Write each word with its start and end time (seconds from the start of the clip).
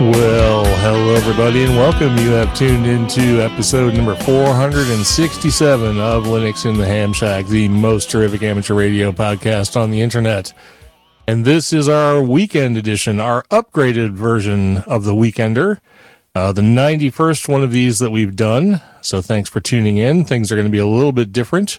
Well, 0.00 0.64
hello 0.80 1.14
everybody 1.14 1.62
and 1.62 1.76
welcome. 1.76 2.18
You 2.18 2.30
have 2.30 2.52
tuned 2.52 2.84
into 2.84 3.40
episode 3.40 3.94
number 3.94 4.16
467 4.16 6.00
of 6.00 6.24
Linux 6.24 6.66
in 6.66 6.76
the 6.76 6.84
Ham 6.84 7.12
Shack, 7.12 7.46
the 7.46 7.68
most 7.68 8.10
terrific 8.10 8.42
amateur 8.42 8.74
radio 8.74 9.12
podcast 9.12 9.80
on 9.80 9.92
the 9.92 10.00
internet. 10.00 10.52
And 11.28 11.44
this 11.44 11.72
is 11.72 11.88
our 11.88 12.20
weekend 12.20 12.76
edition, 12.76 13.20
our 13.20 13.44
upgraded 13.44 14.14
version 14.14 14.78
of 14.78 15.04
the 15.04 15.14
Weekender, 15.14 15.78
uh, 16.34 16.50
the 16.50 16.62
91st 16.62 17.48
one 17.48 17.62
of 17.62 17.70
these 17.70 18.00
that 18.00 18.10
we've 18.10 18.34
done. 18.34 18.82
So 19.00 19.22
thanks 19.22 19.48
for 19.48 19.60
tuning 19.60 19.98
in. 19.98 20.24
Things 20.24 20.50
are 20.50 20.56
going 20.56 20.66
to 20.66 20.72
be 20.72 20.78
a 20.78 20.86
little 20.86 21.12
bit 21.12 21.30
different. 21.30 21.78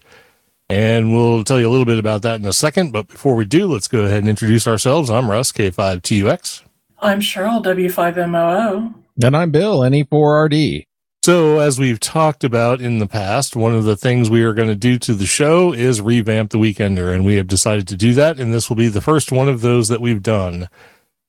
And 0.70 1.14
we'll 1.14 1.44
tell 1.44 1.60
you 1.60 1.68
a 1.68 1.72
little 1.72 1.86
bit 1.86 2.00
about 2.00 2.22
that 2.22 2.40
in 2.40 2.46
a 2.46 2.54
second. 2.54 2.94
But 2.94 3.10
before 3.10 3.36
we 3.36 3.44
do, 3.44 3.68
let's 3.68 3.90
go 3.90 4.06
ahead 4.06 4.20
and 4.20 4.30
introduce 4.30 4.68
ourselves. 4.68 5.10
I'm 5.10 5.30
Russ, 5.30 5.52
K5TUX. 5.52 6.65
I'm 7.00 7.20
Cheryl, 7.20 7.64
W5MOO. 7.64 8.94
And 9.24 9.36
I'm 9.36 9.52
Bill, 9.52 9.80
NE4RD. 9.80 10.86
So, 11.24 11.60
as 11.60 11.80
we've 11.80 12.00
talked 12.00 12.44
about 12.44 12.82
in 12.82 13.00
the 13.00 13.08
past, 13.08 13.56
one 13.56 13.74
of 13.74 13.84
the 13.84 13.98
things 13.98 14.30
we 14.30 14.44
are 14.44 14.54
going 14.54 14.70
to 14.70 14.76
do 14.76 14.98
to 15.00 15.14
the 15.14 15.26
show 15.26 15.74
is 15.74 16.00
revamp 16.00 16.52
the 16.52 16.58
Weekender, 16.58 17.14
and 17.14 17.26
we 17.26 17.36
have 17.36 17.48
decided 17.48 17.88
to 17.90 17.98
do 17.98 18.14
that. 18.14 18.40
And 18.40 18.54
this 18.54 18.70
will 18.70 18.78
be 18.78 18.88
the 18.88 19.02
first 19.02 19.32
one 19.32 19.50
of 19.50 19.62
those 19.62 19.88
that 19.90 20.02
we've 20.02 20.24
done. 20.24 20.70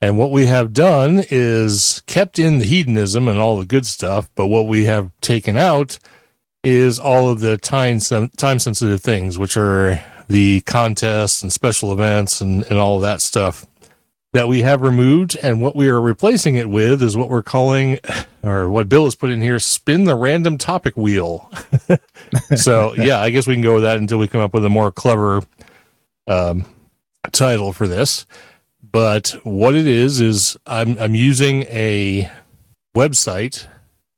And 0.01 0.19
what 0.19 0.31
we 0.31 0.47
have 0.47 0.73
done 0.73 1.25
is 1.31 2.03
kept 2.07 2.39
in 2.39 2.59
the 2.59 2.67
hedonism 2.67 3.27
and 3.27 3.39
all 3.39 3.59
the 3.59 3.65
good 3.65 3.87
stuff, 3.87 4.29
but 4.35 4.49
what 4.49 4.69
we 4.69 4.85
have 4.85 5.11
taken 5.21 5.57
out 5.57 5.99
is 6.63 6.99
all 6.99 7.31
of 7.31 7.41
the 7.41 7.57
time 7.57 7.99
time 8.37 8.59
sensitive 8.59 9.01
things, 9.01 9.39
which 9.39 9.57
are 9.57 10.03
the 10.29 10.61
contests 10.63 11.43
and 11.43 11.53
special 11.53 11.93
events 11.93 12.41
and, 12.41 12.65
and 12.65 12.79
all 12.79 12.97
of 12.97 13.03
that 13.03 13.23
stuff 13.23 13.67
that 14.33 14.49
we 14.49 14.63
have 14.63 14.83
removed 14.83 15.37
and 15.43 15.63
what 15.63 15.75
we 15.75 15.89
are 15.89 16.01
replacing 16.01 16.57
it 16.57 16.69
with 16.69 17.03
is 17.03 17.17
what 17.17 17.31
we're 17.31 17.43
calling 17.43 17.99
or 18.43 18.69
what 18.69 18.89
bill 18.89 19.05
has 19.05 19.15
put 19.15 19.31
in 19.31 19.41
here 19.41 19.59
spin 19.59 20.05
the 20.05 20.15
random 20.15 20.59
topic 20.59 20.97
wheel. 20.97 21.51
So 22.57 22.95
yeah 22.95 23.21
i 23.21 23.31
guess 23.31 23.47
we 23.47 23.55
can 23.55 23.63
go 23.63 23.75
with 23.75 23.85
that 23.85 23.99
until 23.99 24.19
we 24.19 24.29
come 24.29 24.41
up 24.41 24.53
with 24.53 24.65
a 24.65 24.69
more 24.69 24.91
clever 24.91 25.43
um, 26.27 26.65
title 27.33 27.73
for 27.73 27.87
this. 27.87 28.27
But 28.83 29.37
what 29.45 29.75
it 29.75 29.87
is 29.87 30.21
is 30.21 30.57
i'm 30.67 30.99
i'm 30.99 31.15
using 31.15 31.63
a 31.65 32.31
website 32.97 33.69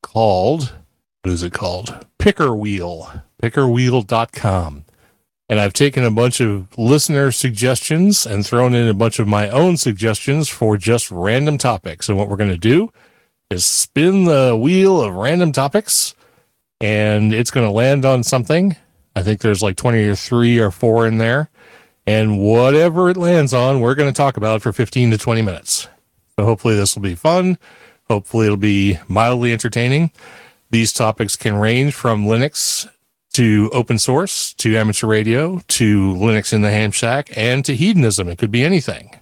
called 0.03 0.73
what 1.23 1.33
is 1.33 1.43
it 1.43 1.53
called? 1.53 2.07
Picker 2.19 2.55
wheel 2.57 3.13
pickerwheel.com 3.43 4.85
and 5.49 5.59
I've 5.59 5.73
taken 5.73 6.05
a 6.05 6.11
bunch 6.11 6.41
of 6.41 6.77
listener 6.77 7.33
suggestions 7.33 8.27
and 8.27 8.45
thrown 8.45 8.75
in 8.75 8.87
a 8.87 8.95
bunch 8.95 9.19
of 9.19 9.27
my 9.27 9.49
own 9.49 9.77
suggestions 9.77 10.49
for 10.49 10.77
just 10.77 11.11
random 11.11 11.57
topics. 11.57 12.09
And 12.09 12.19
what 12.19 12.29
we're 12.29 12.37
going 12.37 12.51
to 12.51 12.59
do 12.59 12.93
is 13.51 13.65
spin 13.65 14.25
the 14.25 14.57
wheel 14.61 15.01
of 15.01 15.15
random 15.15 15.53
topics 15.53 16.15
and 16.81 17.33
it's 17.33 17.51
going 17.51 17.67
to 17.67 17.73
land 17.73 18.05
on 18.05 18.23
something. 18.23 18.77
I 19.17 19.23
think 19.23 19.41
there's 19.41 19.63
like 19.63 19.77
20 19.77 20.05
or 20.05 20.15
three 20.15 20.59
or 20.59 20.71
four 20.71 21.07
in 21.07 21.19
there. 21.19 21.51
And 22.07 22.41
whatever 22.41 23.11
it 23.11 23.17
lands 23.17 23.53
on, 23.53 23.81
we're 23.81 23.95
going 23.95 24.13
to 24.13 24.17
talk 24.17 24.37
about 24.37 24.63
for 24.63 24.73
15 24.73 25.11
to 25.11 25.19
20 25.19 25.43
minutes. 25.43 25.89
So 26.37 26.45
hopefully 26.45 26.77
this 26.77 26.95
will 26.95 27.03
be 27.03 27.15
fun. 27.15 27.59
Hopefully 28.09 28.47
it'll 28.47 28.57
be 28.57 28.99
mildly 29.09 29.53
entertaining. 29.53 30.13
These 30.71 30.93
topics 30.93 31.37
can 31.37 31.57
range 31.57 31.95
from 31.95 32.27
Linux 32.27 32.89
to 33.39 33.71
open 33.73 34.01
source, 34.01 34.53
to 34.55 34.77
amateur 34.77 35.07
radio, 35.07 35.61
to 35.69 36.13
Linux 36.15 36.53
in 36.53 36.63
the 36.63 36.73
ham 36.73 36.91
shack, 36.91 37.31
and 37.37 37.65
to 37.65 37.77
hedonism. 37.77 38.29
It 38.29 38.37
could 38.37 38.51
be 38.51 38.65
anything. 38.65 39.15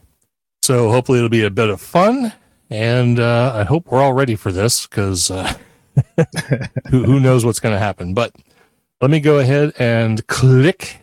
So 0.63 0.91
hopefully 0.91 1.19
it'll 1.19 1.29
be 1.29 1.45
a 1.45 1.51
bit 1.51 1.69
of 1.69 1.83
fun. 1.83 2.33
And 2.71 3.21
uh, 3.21 3.53
I 3.55 3.65
hope 3.65 3.93
we're 3.93 4.01
all 4.01 4.15
ready 4.15 4.35
for 4.35 4.51
this 4.51 4.87
because 4.87 5.31
uh, 5.31 5.53
who, 6.89 7.05
who 7.05 7.21
knows 7.21 7.45
what's 7.45 7.61
going 7.61 7.75
to 7.75 7.79
happen. 7.79 8.15
But 8.15 8.35
let 9.03 9.11
me 9.11 9.21
go 9.21 9.39
ahead 9.39 9.75
and 9.79 10.27
click 10.29 10.97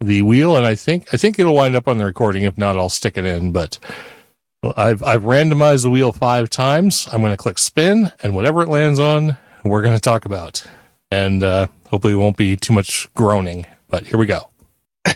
the 0.00 0.22
wheel, 0.22 0.56
and 0.56 0.64
I 0.64 0.74
think 0.74 1.12
I 1.12 1.18
think 1.18 1.38
it'll 1.38 1.54
wind 1.54 1.76
up 1.76 1.86
on 1.86 1.98
the 1.98 2.06
recording. 2.06 2.44
If 2.44 2.56
not, 2.56 2.78
I'll 2.78 2.88
stick 2.88 3.18
it 3.18 3.26
in. 3.26 3.52
But 3.52 3.78
I've 4.74 5.02
I've 5.02 5.24
randomized 5.24 5.82
the 5.82 5.90
wheel 5.90 6.12
five 6.12 6.48
times. 6.48 7.10
I'm 7.12 7.20
going 7.20 7.34
to 7.34 7.36
click 7.36 7.58
spin, 7.58 8.10
and 8.22 8.34
whatever 8.34 8.62
it 8.62 8.70
lands 8.70 8.98
on, 8.98 9.36
we're 9.64 9.82
going 9.82 9.94
to 9.94 10.00
talk 10.00 10.24
about. 10.24 10.64
And 11.10 11.42
uh, 11.42 11.68
Hopefully, 11.94 12.14
it 12.14 12.16
won't 12.16 12.36
be 12.36 12.56
too 12.56 12.72
much 12.72 13.08
groaning, 13.14 13.66
but 13.88 14.04
here 14.04 14.18
we 14.18 14.26
go. 14.26 14.50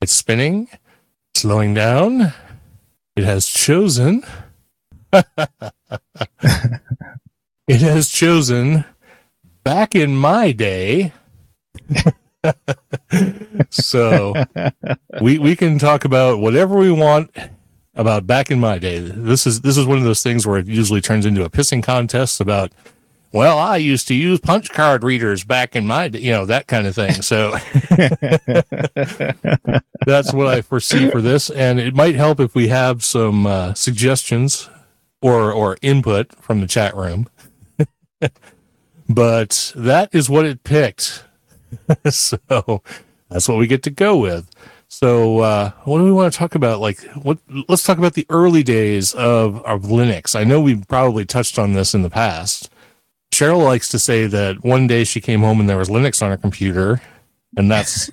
it's 0.00 0.14
spinning, 0.14 0.68
slowing 1.34 1.74
down. 1.74 2.32
It 3.14 3.24
has 3.24 3.46
chosen. 3.46 4.24
it 5.12 5.32
has 7.68 8.08
chosen 8.08 8.86
back 9.64 9.94
in 9.94 10.16
my 10.16 10.52
day. 10.52 11.12
so 13.68 14.32
we 15.20 15.38
we 15.38 15.56
can 15.56 15.78
talk 15.78 16.06
about 16.06 16.38
whatever 16.38 16.78
we 16.78 16.90
want 16.90 17.30
about 17.94 18.26
back 18.26 18.50
in 18.50 18.58
my 18.58 18.78
day. 18.78 18.98
This 18.98 19.46
is 19.46 19.60
this 19.60 19.76
is 19.76 19.84
one 19.84 19.98
of 19.98 20.04
those 20.04 20.22
things 20.22 20.46
where 20.46 20.56
it 20.56 20.68
usually 20.68 21.02
turns 21.02 21.26
into 21.26 21.44
a 21.44 21.50
pissing 21.50 21.82
contest 21.82 22.40
about 22.40 22.72
well, 23.36 23.58
I 23.58 23.76
used 23.76 24.08
to 24.08 24.14
use 24.14 24.40
punch 24.40 24.70
card 24.70 25.04
readers 25.04 25.44
back 25.44 25.76
in 25.76 25.86
my, 25.86 26.06
you 26.06 26.32
know, 26.32 26.46
that 26.46 26.66
kind 26.66 26.86
of 26.86 26.94
thing. 26.94 27.20
So 27.20 27.50
that's 30.06 30.32
what 30.32 30.46
I 30.46 30.62
foresee 30.62 31.10
for 31.10 31.20
this. 31.20 31.50
And 31.50 31.78
it 31.78 31.94
might 31.94 32.14
help 32.14 32.40
if 32.40 32.54
we 32.54 32.68
have 32.68 33.04
some 33.04 33.46
uh, 33.46 33.74
suggestions 33.74 34.70
or, 35.20 35.52
or 35.52 35.76
input 35.82 36.34
from 36.36 36.62
the 36.62 36.66
chat 36.66 36.96
room. 36.96 37.28
but 39.08 39.72
that 39.76 40.08
is 40.14 40.30
what 40.30 40.46
it 40.46 40.64
picked. 40.64 41.24
so 42.08 42.38
that's 43.28 43.48
what 43.48 43.58
we 43.58 43.66
get 43.66 43.82
to 43.82 43.90
go 43.90 44.16
with. 44.16 44.48
So, 44.88 45.40
uh, 45.40 45.72
what 45.84 45.98
do 45.98 46.04
we 46.04 46.12
want 46.12 46.32
to 46.32 46.38
talk 46.38 46.54
about? 46.54 46.80
Like, 46.80 47.00
what? 47.22 47.38
Let's 47.68 47.82
talk 47.82 47.98
about 47.98 48.14
the 48.14 48.24
early 48.30 48.62
days 48.62 49.12
of 49.14 49.60
of 49.64 49.82
Linux. 49.82 50.38
I 50.38 50.44
know 50.44 50.60
we've 50.60 50.86
probably 50.86 51.26
touched 51.26 51.58
on 51.58 51.72
this 51.72 51.92
in 51.92 52.02
the 52.02 52.08
past, 52.08 52.70
Cheryl 53.32 53.64
likes 53.64 53.88
to 53.90 53.98
say 53.98 54.26
that 54.26 54.64
one 54.64 54.86
day 54.86 55.04
she 55.04 55.20
came 55.20 55.40
home 55.40 55.60
and 55.60 55.68
there 55.68 55.76
was 55.76 55.88
Linux 55.88 56.22
on 56.22 56.30
her 56.30 56.36
computer, 56.36 57.00
and 57.56 57.70
that's 57.70 58.10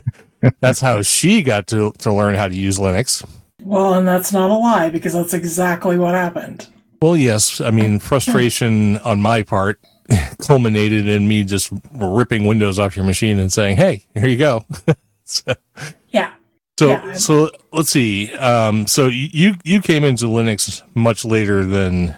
that's 0.60 0.80
how 0.80 1.02
she 1.02 1.42
got 1.42 1.66
to 1.68 1.92
to 1.98 2.12
learn 2.12 2.34
how 2.34 2.48
to 2.48 2.54
use 2.54 2.78
Linux. 2.78 3.24
Well, 3.62 3.94
and 3.94 4.06
that's 4.06 4.32
not 4.32 4.50
a 4.50 4.54
lie 4.54 4.90
because 4.90 5.12
that's 5.12 5.34
exactly 5.34 5.98
what 5.98 6.14
happened. 6.14 6.68
Well, 7.00 7.16
yes, 7.16 7.60
I 7.60 7.70
mean 7.70 7.98
frustration 7.98 8.98
on 9.04 9.20
my 9.20 9.42
part 9.42 9.80
culminated 10.38 11.08
in 11.08 11.28
me 11.28 11.44
just 11.44 11.70
ripping 11.92 12.46
Windows 12.46 12.78
off 12.78 12.96
your 12.96 13.04
machine 13.04 13.38
and 13.38 13.52
saying, 13.52 13.76
"Hey, 13.76 14.04
here 14.14 14.28
you 14.28 14.38
go." 14.38 14.64
so, 15.24 15.54
yeah. 16.10 16.32
So 16.78 16.88
yeah. 16.88 17.12
so 17.14 17.50
let's 17.72 17.90
see. 17.90 18.32
Um, 18.34 18.86
so 18.86 19.08
you 19.08 19.54
you 19.64 19.80
came 19.80 20.04
into 20.04 20.26
Linux 20.26 20.82
much 20.94 21.24
later 21.24 21.64
than 21.64 22.16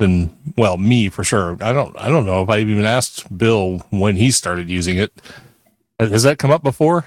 than 0.00 0.36
well 0.56 0.76
me 0.78 1.08
for 1.08 1.22
sure. 1.22 1.56
I 1.60 1.72
don't 1.72 1.96
I 1.96 2.08
don't 2.08 2.26
know 2.26 2.42
if 2.42 2.48
I 2.48 2.58
even 2.58 2.84
asked 2.84 3.36
Bill 3.36 3.78
when 3.90 4.16
he 4.16 4.32
started 4.32 4.68
using 4.68 4.98
it. 4.98 5.12
Has 6.00 6.24
that 6.24 6.38
come 6.38 6.50
up 6.50 6.64
before? 6.64 7.06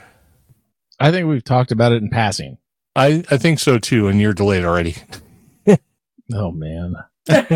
I 0.99 1.11
think 1.11 1.27
we've 1.27 1.43
talked 1.43 1.71
about 1.71 1.91
it 1.91 2.01
in 2.01 2.09
passing. 2.09 2.57
I 2.95 3.25
I 3.29 3.37
think 3.37 3.59
so 3.59 3.77
too, 3.77 4.07
and 4.07 4.21
you're 4.21 4.33
delayed 4.33 4.63
already. 4.63 4.95
oh 6.33 6.51
man. 6.51 6.95
well, 7.29 7.49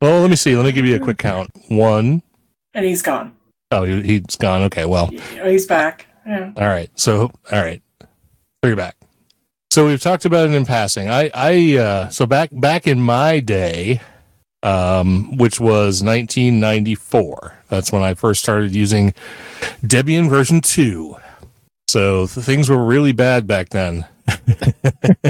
let 0.00 0.30
me 0.30 0.36
see. 0.36 0.54
Let 0.56 0.64
me 0.64 0.72
give 0.72 0.84
you 0.84 0.96
a 0.96 1.00
quick 1.00 1.18
count. 1.18 1.50
One. 1.68 2.22
And 2.74 2.84
he's 2.84 3.02
gone. 3.02 3.34
Oh, 3.70 3.84
he, 3.84 4.02
he's 4.02 4.36
gone. 4.36 4.62
Okay, 4.62 4.84
well, 4.84 5.06
he's 5.44 5.66
back. 5.66 6.06
Yeah. 6.26 6.52
all 6.56 6.66
right. 6.66 6.90
So, 6.98 7.30
all 7.52 7.62
right, 7.62 7.80
so 8.00 8.08
you're 8.64 8.76
back. 8.76 8.96
So 9.74 9.88
we've 9.88 10.00
talked 10.00 10.24
about 10.24 10.48
it 10.48 10.54
in 10.54 10.64
passing. 10.64 11.10
I, 11.10 11.32
I, 11.34 11.76
uh, 11.78 12.08
so 12.08 12.26
back 12.26 12.50
back 12.52 12.86
in 12.86 13.00
my 13.00 13.40
day, 13.40 14.00
um, 14.62 15.36
which 15.36 15.58
was 15.58 16.00
1994. 16.00 17.58
That's 17.70 17.90
when 17.90 18.04
I 18.04 18.14
first 18.14 18.40
started 18.40 18.72
using 18.72 19.14
Debian 19.82 20.30
version 20.30 20.60
two. 20.60 21.16
So 21.88 22.26
the 22.26 22.40
things 22.40 22.70
were 22.70 22.84
really 22.84 23.10
bad 23.10 23.48
back 23.48 23.70
then 23.70 24.06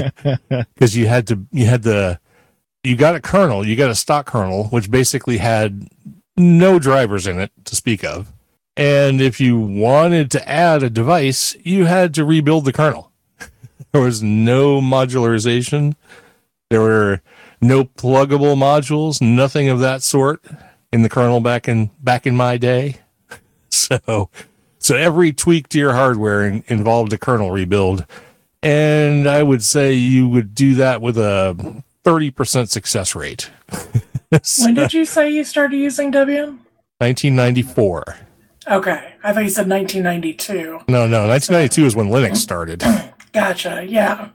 because 0.75 0.95
you 0.95 1.07
had 1.07 1.25
to 1.25 1.43
you 1.51 1.65
had 1.65 1.81
the 1.81 2.19
you 2.83 2.95
got 2.95 3.15
a 3.15 3.21
kernel, 3.21 3.65
you 3.65 3.75
got 3.75 3.89
a 3.89 3.95
stock 3.95 4.27
kernel, 4.27 4.65
which 4.65 4.91
basically 4.91 5.39
had 5.39 5.87
no 6.37 6.77
drivers 6.77 7.25
in 7.25 7.39
it 7.39 7.51
to 7.63 7.75
speak 7.75 8.03
of. 8.03 8.31
And 8.77 9.21
if 9.21 9.41
you 9.41 9.57
wanted 9.57 10.29
to 10.29 10.47
add 10.47 10.83
a 10.83 10.89
device, 10.91 11.55
you 11.63 11.85
had 11.85 12.13
to 12.13 12.23
rebuild 12.23 12.65
the 12.65 12.73
kernel. 12.73 13.11
there 13.91 14.01
was 14.01 14.23
no 14.23 14.81
modularization. 14.81 15.95
There 16.69 16.81
were 16.81 17.21
no 17.61 17.85
pluggable 17.85 18.55
modules, 18.55 19.21
nothing 19.21 19.69
of 19.69 19.79
that 19.79 20.01
sort 20.03 20.43
in 20.91 21.01
the 21.01 21.09
kernel 21.09 21.39
back 21.39 21.67
in 21.67 21.91
back 22.01 22.25
in 22.25 22.35
my 22.35 22.57
day. 22.57 22.97
So 23.69 24.29
so 24.79 24.95
every 24.95 25.33
tweak 25.33 25.67
to 25.69 25.79
your 25.79 25.93
hardware 25.93 26.45
in, 26.45 26.63
involved 26.67 27.11
a 27.11 27.17
kernel 27.17 27.51
rebuild. 27.51 28.05
And 28.63 29.27
I 29.27 29.43
would 29.43 29.63
say 29.63 29.93
you 29.93 30.29
would 30.29 30.55
do 30.55 30.75
that 30.75 31.01
with 31.01 31.17
a 31.17 31.83
30% 32.05 32.69
success 32.69 33.15
rate. 33.15 33.49
So, 34.43 34.65
When 34.65 34.75
did 34.75 34.93
you 34.93 35.05
say 35.05 35.29
you 35.29 35.43
started 35.43 35.77
using 35.77 36.11
Debian? 36.11 36.59
1994. 36.99 38.15
Okay. 38.67 39.13
I 39.23 39.33
thought 39.33 39.43
you 39.43 39.49
said 39.49 39.67
1992. 39.67 40.83
No, 40.87 41.07
no, 41.07 41.27
1992 41.27 41.85
is 41.85 41.95
when 41.95 42.09
Linux 42.09 42.37
started. 42.37 42.83
Gotcha. 43.35 43.85
Yeah. 43.87 44.29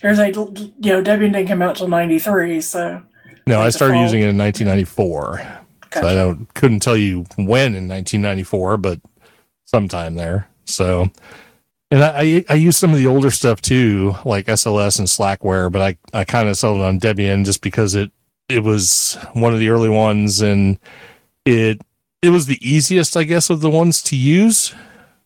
There's 0.00 0.18
a, 0.18 0.28
you 0.28 0.32
know, 0.34 1.02
Debian 1.02 1.32
didn't 1.32 1.46
come 1.46 1.60
out 1.62 1.76
till 1.76 1.88
93, 1.88 2.60
so. 2.62 3.02
No, 3.46 3.60
I 3.60 3.68
started 3.68 3.98
using 3.98 4.20
it 4.20 4.28
in 4.28 4.38
1994. 4.38 5.62
So 5.92 6.06
I 6.06 6.14
don't 6.14 6.52
couldn't 6.54 6.80
tell 6.80 6.96
you 6.96 7.24
when 7.36 7.74
in 7.74 7.88
1994, 7.88 8.76
but 8.78 9.00
sometime 9.64 10.14
there. 10.14 10.48
So, 10.64 11.10
and 11.90 12.02
I 12.02 12.20
I, 12.20 12.44
I 12.50 12.54
use 12.54 12.76
some 12.76 12.92
of 12.92 12.98
the 12.98 13.06
older 13.06 13.30
stuff 13.30 13.62
too, 13.62 14.14
like 14.24 14.46
SLS 14.46 14.98
and 14.98 15.08
Slackware, 15.08 15.70
but 15.70 15.80
I 15.80 15.96
I 16.12 16.24
kind 16.24 16.48
of 16.48 16.58
settled 16.58 16.82
on 16.82 17.00
Debian 17.00 17.44
just 17.44 17.62
because 17.62 17.94
it 17.94 18.10
it 18.48 18.62
was 18.62 19.16
one 19.32 19.54
of 19.54 19.58
the 19.58 19.70
early 19.70 19.88
ones 19.88 20.42
and 20.42 20.78
it 21.46 21.80
it 22.20 22.30
was 22.30 22.46
the 22.46 22.58
easiest, 22.68 23.16
I 23.16 23.22
guess, 23.22 23.48
of 23.48 23.60
the 23.60 23.70
ones 23.70 24.02
to 24.04 24.16
use, 24.16 24.74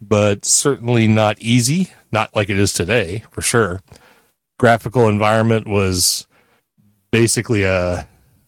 but 0.01 0.45
certainly 0.45 1.07
not 1.09 1.39
easy, 1.41 1.91
not 2.13 2.35
like 2.35 2.49
it 2.51 2.59
is 2.59 2.73
today 2.73 3.25
for 3.31 3.43
sure. 3.43 3.81
Graphical 4.59 5.09
environment 5.09 5.67
was 5.67 6.27
basically 7.11 7.65
a 7.65 8.07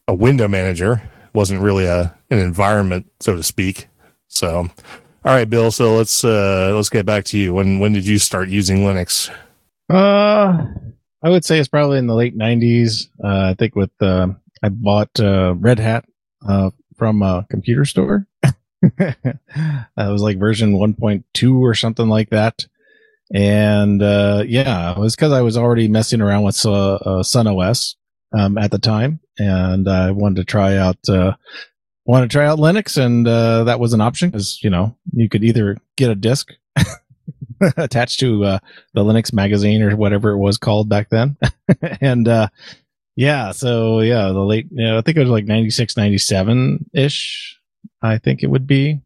a 0.09 0.15
window 0.15 0.49
manager 0.49 1.03
wasn't 1.35 1.61
really 1.61 1.85
a 1.87 2.15
an 2.31 2.39
environment 2.39 3.11
so 3.21 3.35
to 3.37 3.43
speak 3.43 3.89
so 4.29 4.69
all 5.25 5.35
right 5.35 5.49
bill 5.51 5.71
so 5.71 5.97
let's 5.97 6.25
uh 6.25 6.71
let's 6.75 6.89
get 6.89 7.07
back 7.07 7.25
to 7.25 7.39
you 7.39 7.55
when 7.55 7.79
when 7.79 7.93
did 7.93 8.07
you 8.07 8.19
start 8.19 8.49
using 8.49 8.79
linux 8.79 9.31
Uh, 9.91 10.65
I 11.23 11.29
would 11.31 11.45
say 11.45 11.59
it's 11.59 11.69
probably 11.69 11.99
in 11.99 12.07
the 12.07 12.15
late 12.15 12.37
'90s. 12.37 13.09
Uh, 13.23 13.51
I 13.51 13.55
think 13.55 13.75
with 13.77 13.91
uh, 14.01 14.29
I 14.63 14.69
bought 14.71 15.11
uh, 15.21 15.55
Red 15.59 15.79
Hat 15.79 16.05
uh, 16.49 16.71
from 16.97 17.23
a 17.23 17.47
computer 17.51 17.85
store. 17.85 18.27
it 18.99 19.39
was 19.97 20.23
like 20.23 20.39
version 20.39 20.75
1.2 20.75 21.61
or 21.61 21.75
something 21.75 22.09
like 22.09 22.31
that. 22.31 22.67
And 23.33 24.03
uh, 24.03 24.45
yeah, 24.47 24.93
it 24.93 24.99
was 24.99 25.17
because 25.17 25.33
I 25.33 25.41
was 25.41 25.57
already 25.57 25.89
messing 25.89 26.21
around 26.21 26.43
with 26.43 26.65
uh, 26.67 26.95
uh, 26.95 27.23
Sun 27.23 27.47
OS 27.47 27.97
um, 28.37 28.59
at 28.59 28.71
the 28.71 28.79
time, 28.79 29.21
and 29.39 29.89
I 29.89 30.11
wanted 30.11 30.37
to 30.37 30.45
try 30.45 30.77
out 30.77 30.99
uh, 31.09 31.35
wanted 32.05 32.31
to 32.31 32.35
try 32.35 32.47
out 32.47 32.59
Linux, 32.59 33.03
and 33.03 33.27
uh, 33.27 33.65
that 33.65 33.81
was 33.81 33.95
an 33.95 34.03
option 34.03 34.29
because 34.29 34.63
you 34.63 34.69
know 34.69 34.97
you 35.15 35.31
could 35.31 35.45
either 35.45 35.79
get 35.97 36.11
a 36.11 36.15
disk 36.15 36.53
attached 37.79 38.21
to 38.21 38.45
uh, 38.45 38.59
the 38.93 39.03
Linux 39.03 39.33
magazine 39.33 39.81
or 39.83 39.97
whatever 39.97 40.33
it 40.33 40.39
was 40.39 40.59
called 40.59 40.91
back 40.91 41.09
then. 41.09 41.37
and 42.03 42.29
uh 42.29 42.49
yeah, 43.15 43.53
so 43.53 44.01
yeah, 44.01 44.29
the 44.29 44.41
late 44.41 44.69
you 44.71 44.85
know, 44.85 44.99
I 44.99 45.03
think 45.03 45.17
it 45.17 45.21
was 45.21 45.29
like 45.29 45.45
96 45.45 45.97
97 45.97 46.91
ish. 46.95 47.59
I 48.01 48.19
think 48.19 48.43
it 48.43 48.51
would 48.51 48.67
be 48.67 49.01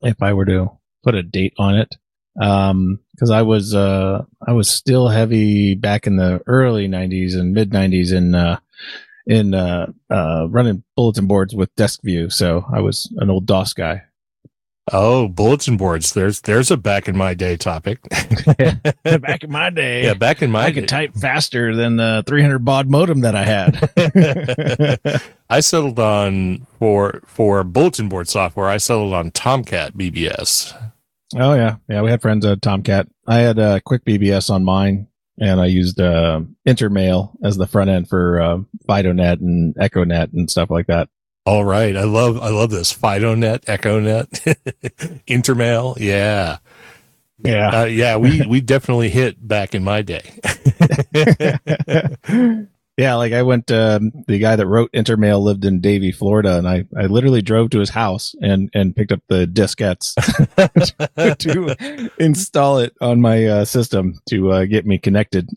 if 0.00 0.22
I 0.22 0.32
were 0.32 0.44
to 0.46 0.70
put 1.02 1.14
a 1.14 1.22
date 1.22 1.54
on 1.58 1.76
it. 1.76 1.96
Um 2.40 3.00
cuz 3.18 3.30
I 3.30 3.42
was 3.42 3.74
uh 3.74 4.24
I 4.46 4.52
was 4.52 4.70
still 4.70 5.08
heavy 5.08 5.74
back 5.74 6.06
in 6.06 6.16
the 6.16 6.40
early 6.46 6.88
90s 6.88 7.38
and 7.38 7.52
mid 7.52 7.70
90s 7.70 8.12
in 8.12 8.34
uh 8.34 8.58
in 9.26 9.54
uh 9.54 9.86
uh 10.10 10.46
running 10.50 10.82
bulletin 10.96 11.26
boards 11.26 11.54
with 11.54 11.74
DESQview 11.76 12.32
so 12.32 12.64
i 12.72 12.80
was 12.80 13.12
an 13.18 13.30
old 13.30 13.46
dos 13.46 13.72
guy 13.72 14.02
oh 14.90 15.28
bulletin 15.28 15.76
boards 15.76 16.12
there's 16.12 16.40
there's 16.40 16.70
a 16.70 16.76
back 16.76 17.06
in 17.06 17.16
my 17.16 17.34
day 17.34 17.56
topic 17.56 18.00
back 19.04 19.44
in 19.44 19.50
my 19.50 19.70
day 19.74 20.02
yeah 20.04 20.14
back 20.14 20.42
in 20.42 20.50
my 20.50 20.64
I 20.64 20.70
day 20.70 20.80
could 20.80 20.88
type 20.88 21.14
faster 21.14 21.74
than 21.76 21.96
the 21.96 22.24
300 22.26 22.58
baud 22.64 22.90
modem 22.90 23.20
that 23.20 23.36
I 23.36 23.44
had. 23.44 25.22
I 25.50 25.60
settled 25.60 25.98
on 25.98 26.66
for 26.78 27.20
for 27.26 27.62
bulletin 27.62 28.08
board 28.08 28.28
software. 28.28 28.68
I 28.68 28.78
settled 28.78 29.12
on 29.12 29.30
Tomcat 29.30 29.94
BBS. 29.94 30.74
oh 31.36 31.54
yeah, 31.54 31.76
yeah. 31.88 32.02
We 32.02 32.10
had 32.10 32.22
friends 32.22 32.44
at 32.44 32.62
Tomcat. 32.62 33.06
I 33.26 33.36
had 33.38 33.58
uh, 33.58 33.80
Quick 33.84 34.04
BBS 34.04 34.50
on 34.50 34.64
mine, 34.64 35.08
and 35.38 35.60
I 35.60 35.66
used 35.66 36.00
uh, 36.00 36.40
Intermail 36.66 37.32
as 37.44 37.56
the 37.56 37.66
front 37.66 37.90
end 37.90 38.08
for 38.08 38.40
uh, 38.40 38.58
FidoNet 38.88 39.40
and 39.40 39.74
EchoNet 39.76 40.32
and 40.32 40.50
stuff 40.50 40.70
like 40.70 40.86
that. 40.86 41.08
All 41.44 41.64
right, 41.64 41.96
I 41.96 42.04
love 42.04 42.38
I 42.38 42.50
love 42.50 42.70
this 42.70 42.92
FidoNet, 42.92 43.64
EchoNet, 43.64 44.28
Intermail. 45.26 45.96
Yeah, 45.98 46.58
Yeah. 47.38 47.80
uh, 47.82 47.84
yeah. 47.86 48.16
We 48.16 48.46
we 48.46 48.60
definitely 48.60 49.10
hit 49.10 49.46
back 49.46 49.74
in 49.74 49.82
my 49.82 50.02
day. 50.02 50.22
yeah, 52.96 53.14
like 53.16 53.32
I 53.32 53.42
went. 53.42 53.72
Um, 53.72 54.12
the 54.28 54.38
guy 54.38 54.54
that 54.54 54.66
wrote 54.68 54.92
Intermail 54.92 55.42
lived 55.42 55.64
in 55.64 55.80
Davie, 55.80 56.12
Florida, 56.12 56.58
and 56.58 56.68
I, 56.68 56.84
I 56.96 57.06
literally 57.06 57.42
drove 57.42 57.70
to 57.70 57.80
his 57.80 57.90
house 57.90 58.36
and 58.40 58.70
and 58.72 58.94
picked 58.94 59.10
up 59.10 59.22
the 59.28 59.46
diskettes 59.46 60.14
to 61.38 62.10
install 62.18 62.78
it 62.78 62.94
on 63.00 63.20
my 63.20 63.46
uh, 63.46 63.64
system 63.64 64.20
to 64.28 64.52
uh, 64.52 64.64
get 64.66 64.86
me 64.86 64.98
connected. 64.98 65.48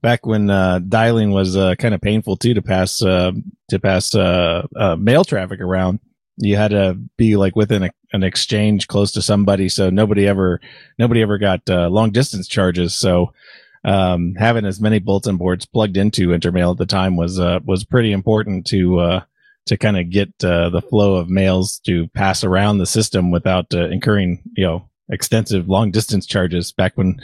Back 0.00 0.26
when 0.26 0.50
uh, 0.50 0.80
dialing 0.80 1.30
was 1.32 1.56
uh, 1.56 1.74
kind 1.76 1.94
of 1.94 2.00
painful 2.00 2.36
too 2.36 2.54
to 2.54 2.62
pass 2.62 3.02
uh, 3.02 3.32
to 3.68 3.78
pass 3.78 4.14
uh, 4.14 4.66
uh, 4.76 4.96
mail 4.96 5.24
traffic 5.24 5.60
around. 5.60 6.00
You 6.38 6.56
had 6.56 6.70
to 6.70 6.98
be 7.16 7.36
like 7.36 7.54
within 7.56 7.84
a, 7.84 7.90
an 8.12 8.22
exchange 8.22 8.88
close 8.88 9.12
to 9.12 9.22
somebody, 9.22 9.68
so 9.68 9.90
nobody 9.90 10.26
ever 10.26 10.60
nobody 10.98 11.22
ever 11.22 11.38
got 11.38 11.68
long 11.68 12.10
distance 12.10 12.48
charges. 12.48 12.94
So 12.94 13.32
um, 13.84 14.34
having 14.38 14.64
as 14.64 14.80
many 14.80 14.98
bulletin 14.98 15.36
boards 15.36 15.66
plugged 15.66 15.96
into 15.96 16.28
Intermail 16.28 16.72
at 16.72 16.78
the 16.78 16.86
time 16.86 17.16
was 17.16 17.38
was 17.64 17.84
pretty 17.84 18.12
important 18.12 18.66
to 18.68 19.20
to 19.66 19.76
kind 19.76 19.96
of 19.98 20.10
get 20.10 20.38
the 20.38 20.82
flow 20.88 21.16
of 21.16 21.28
mails 21.28 21.78
to 21.80 22.08
pass 22.08 22.44
around 22.44 22.78
the 22.78 22.86
system 22.86 23.30
without 23.30 23.72
incurring 23.74 24.42
you 24.56 24.64
know 24.64 24.88
extensive 25.08 25.68
long 25.68 25.90
distance 25.90 26.26
charges 26.26 26.72
back 26.72 26.96
when 26.96 27.20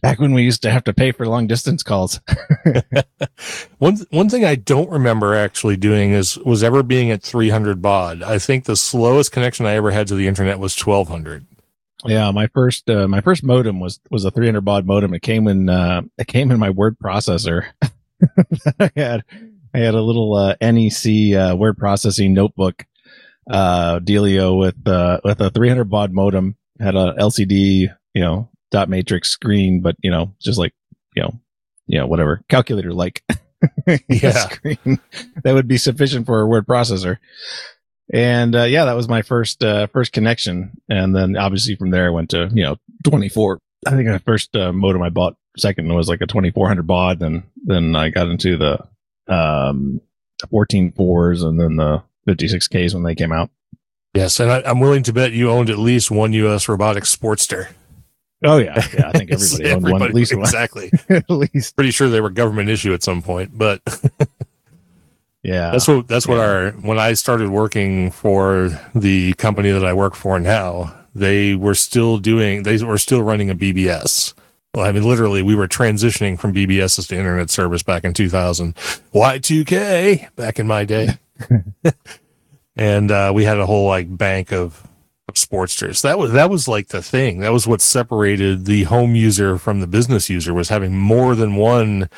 back 0.00 0.18
when 0.18 0.32
we 0.32 0.42
used 0.42 0.62
to 0.62 0.70
have 0.70 0.84
to 0.84 0.92
pay 0.92 1.12
for 1.12 1.26
long 1.26 1.46
distance 1.46 1.82
calls. 1.82 2.20
one 3.78 3.98
one 4.10 4.28
thing 4.28 4.44
I 4.44 4.54
don't 4.54 4.90
remember 4.90 5.34
actually 5.34 5.76
doing 5.76 6.12
is 6.12 6.38
was 6.38 6.62
ever 6.62 6.82
being 6.82 7.10
at 7.10 7.22
300 7.22 7.82
baud. 7.82 8.22
I 8.22 8.38
think 8.38 8.64
the 8.64 8.76
slowest 8.76 9.32
connection 9.32 9.66
I 9.66 9.74
ever 9.74 9.90
had 9.90 10.06
to 10.08 10.14
the 10.14 10.28
internet 10.28 10.58
was 10.58 10.78
1200. 10.78 11.46
Yeah, 12.04 12.30
my 12.32 12.48
first 12.48 12.90
uh, 12.90 13.06
my 13.06 13.20
first 13.20 13.44
modem 13.44 13.80
was 13.80 14.00
was 14.10 14.24
a 14.24 14.30
300 14.30 14.60
baud 14.62 14.86
modem. 14.86 15.14
It 15.14 15.22
came 15.22 15.46
in 15.46 15.68
uh, 15.68 16.02
it 16.18 16.26
came 16.26 16.50
in 16.50 16.58
my 16.58 16.70
word 16.70 16.98
processor. 16.98 17.66
I 18.80 18.90
had 18.96 19.24
I 19.74 19.78
had 19.78 19.94
a 19.94 20.02
little 20.02 20.34
uh, 20.34 20.54
NEC 20.60 21.34
uh, 21.34 21.56
word 21.56 21.78
processing 21.78 22.34
notebook 22.34 22.84
uh, 23.50 24.00
dealio 24.00 24.58
with 24.58 24.86
uh, 24.86 25.20
with 25.24 25.40
a 25.40 25.50
300 25.50 25.84
baud 25.84 26.12
modem. 26.12 26.56
Had 26.80 26.94
a 26.94 27.14
LCD, 27.18 27.94
you 28.14 28.22
know, 28.22 28.50
dot 28.70 28.88
matrix 28.88 29.28
screen, 29.28 29.80
but 29.82 29.96
you 30.02 30.10
know, 30.10 30.34
just 30.40 30.58
like 30.58 30.72
you 31.14 31.22
know, 31.22 31.40
you 31.86 31.98
know, 31.98 32.06
whatever 32.06 32.42
calculator 32.48 32.92
like 32.92 33.22
Yeah. 34.08 34.32
screen 34.32 35.00
that 35.44 35.54
would 35.54 35.68
be 35.68 35.78
sufficient 35.78 36.26
for 36.26 36.40
a 36.40 36.46
word 36.46 36.66
processor 36.66 37.18
and 38.12 38.54
uh, 38.54 38.64
yeah, 38.64 38.84
that 38.84 38.96
was 38.96 39.08
my 39.08 39.22
first 39.22 39.64
uh, 39.64 39.86
first 39.86 40.12
connection, 40.12 40.72
and 40.88 41.14
then 41.16 41.36
obviously 41.36 41.76
from 41.76 41.90
there 41.90 42.06
I 42.06 42.10
went 42.10 42.30
to 42.30 42.50
you 42.52 42.62
know 42.64 42.76
24. 43.04 43.58
I 43.86 43.90
think 43.90 44.08
my 44.08 44.18
first 44.18 44.54
uh, 44.54 44.72
modem 44.72 45.02
I 45.02 45.08
bought 45.08 45.36
second 45.56 45.92
was 45.92 46.08
like 46.08 46.20
a 46.20 46.26
2400 46.26 46.86
baud, 46.86 47.20
then 47.20 47.44
then 47.64 47.96
I 47.96 48.10
got 48.10 48.28
into 48.28 48.56
the 48.56 48.86
um 49.32 50.00
14 50.50 50.92
fours 50.92 51.42
and 51.42 51.58
then 51.58 51.76
the 51.76 52.02
56ks 52.28 52.94
when 52.94 53.04
they 53.04 53.14
came 53.14 53.32
out. 53.32 53.50
Yes, 54.14 54.38
and 54.40 54.50
I, 54.50 54.62
I'm 54.66 54.78
willing 54.80 55.02
to 55.04 55.12
bet 55.12 55.32
you 55.32 55.50
owned 55.50 55.70
at 55.70 55.78
least 55.78 56.10
one 56.10 56.32
U.S. 56.34 56.68
robotics 56.68 57.14
Sportster. 57.14 57.68
Oh 58.44 58.58
yeah, 58.58 58.74
yeah. 58.92 59.08
I 59.08 59.12
think 59.12 59.30
everybody 59.32 59.70
owned 59.72 59.82
one 59.84 60.02
at 60.02 60.12
least 60.14 60.34
one. 60.34 60.42
exactly. 60.42 60.90
at 61.08 61.30
least, 61.30 61.76
Pretty 61.76 61.90
sure 61.92 62.08
they 62.08 62.20
were 62.20 62.28
government 62.30 62.68
issue 62.68 62.92
at 62.92 63.02
some 63.02 63.22
point, 63.22 63.56
but 63.56 63.80
yeah. 65.42 65.70
that's 65.70 65.88
what 65.88 66.08
that's 66.08 66.26
what 66.26 66.36
Yeah. 66.36 66.42
our 66.44 66.70
when 66.72 66.98
I 66.98 67.14
started 67.14 67.50
working 67.50 68.10
for 68.10 68.68
the 68.94 69.32
company 69.34 69.70
that 69.70 69.84
I 69.84 69.92
work 69.92 70.14
for 70.14 70.38
now, 70.40 70.94
they 71.14 71.54
were 71.54 71.74
still 71.74 72.18
doing 72.18 72.64
they 72.64 72.82
were 72.84 72.98
still 72.98 73.22
running 73.22 73.48
a 73.48 73.54
BBS. 73.54 74.34
Well, 74.74 74.86
I 74.86 74.92
mean, 74.92 75.04
literally, 75.04 75.42
we 75.42 75.54
were 75.54 75.68
transitioning 75.68 76.38
from 76.38 76.54
BBS 76.54 77.06
to 77.08 77.16
internet 77.16 77.50
service 77.50 77.82
back 77.82 78.04
in 78.04 78.14
2000, 78.14 78.74
Y2K 79.14 80.34
back 80.34 80.58
in 80.58 80.66
my 80.66 80.84
day, 80.86 81.08
and 82.76 83.10
uh, 83.10 83.32
we 83.34 83.44
had 83.44 83.58
a 83.58 83.66
whole 83.66 83.86
like 83.86 84.16
bank 84.16 84.52
of, 84.52 84.86
of 85.28 85.34
Sportsters. 85.34 86.02
That 86.02 86.18
was 86.18 86.32
that 86.32 86.50
was 86.50 86.68
like 86.68 86.88
the 86.88 87.02
thing. 87.02 87.40
That 87.40 87.52
was 87.52 87.66
what 87.66 87.80
separated 87.80 88.64
the 88.64 88.84
home 88.84 89.14
user 89.14 89.58
from 89.58 89.80
the 89.80 89.86
business 89.86 90.30
user 90.30 90.54
was 90.54 90.68
having 90.68 90.96
more 90.96 91.34
than 91.34 91.56
one 91.56 92.08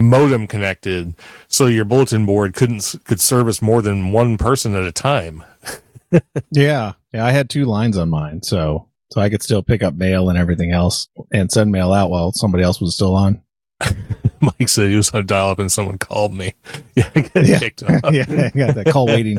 modem 0.00 0.46
connected, 0.46 1.14
so 1.48 1.66
your 1.66 1.84
bulletin 1.84 2.26
board 2.26 2.54
couldn't 2.54 2.94
could 3.04 3.20
service 3.20 3.62
more 3.62 3.82
than 3.82 4.12
one 4.12 4.38
person 4.38 4.74
at 4.74 4.84
a 4.84 4.92
time. 4.92 5.44
Yeah, 6.52 6.92
yeah. 7.12 7.26
I 7.26 7.32
had 7.32 7.50
two 7.50 7.64
lines 7.64 7.98
on 7.98 8.08
mine, 8.08 8.42
so 8.42 8.86
so 9.10 9.20
I 9.20 9.28
could 9.28 9.42
still 9.42 9.62
pick 9.62 9.82
up 9.82 9.94
mail 9.94 10.28
and 10.28 10.38
everything 10.38 10.70
else, 10.70 11.08
and 11.32 11.50
send 11.50 11.72
mail 11.72 11.92
out 11.92 12.10
while 12.10 12.30
somebody 12.32 12.62
else 12.62 12.80
was 12.80 12.94
still 12.94 13.14
on. 13.16 13.42
Mike 14.40 14.68
said 14.68 14.90
he 14.90 14.96
was 14.96 15.10
on 15.10 15.26
dial 15.26 15.48
up 15.50 15.58
and 15.58 15.70
someone 15.72 15.98
called 15.98 16.34
me. 16.34 16.54
Yeah, 16.94 17.10
I 17.14 17.20
got 17.20 17.46
Yeah. 17.46 17.58
kicked 17.58 17.82
off. 18.04 18.12
yeah, 18.14 18.24
I 18.54 18.56
got 18.56 18.74
that 18.74 18.86
call 18.90 19.06
waiting. 19.06 19.38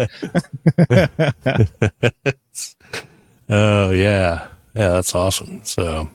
Oh 3.50 3.92
yeah, 3.92 4.48
yeah, 4.76 4.90
that's 4.90 5.16
awesome. 5.16 5.62
So, 5.64 6.10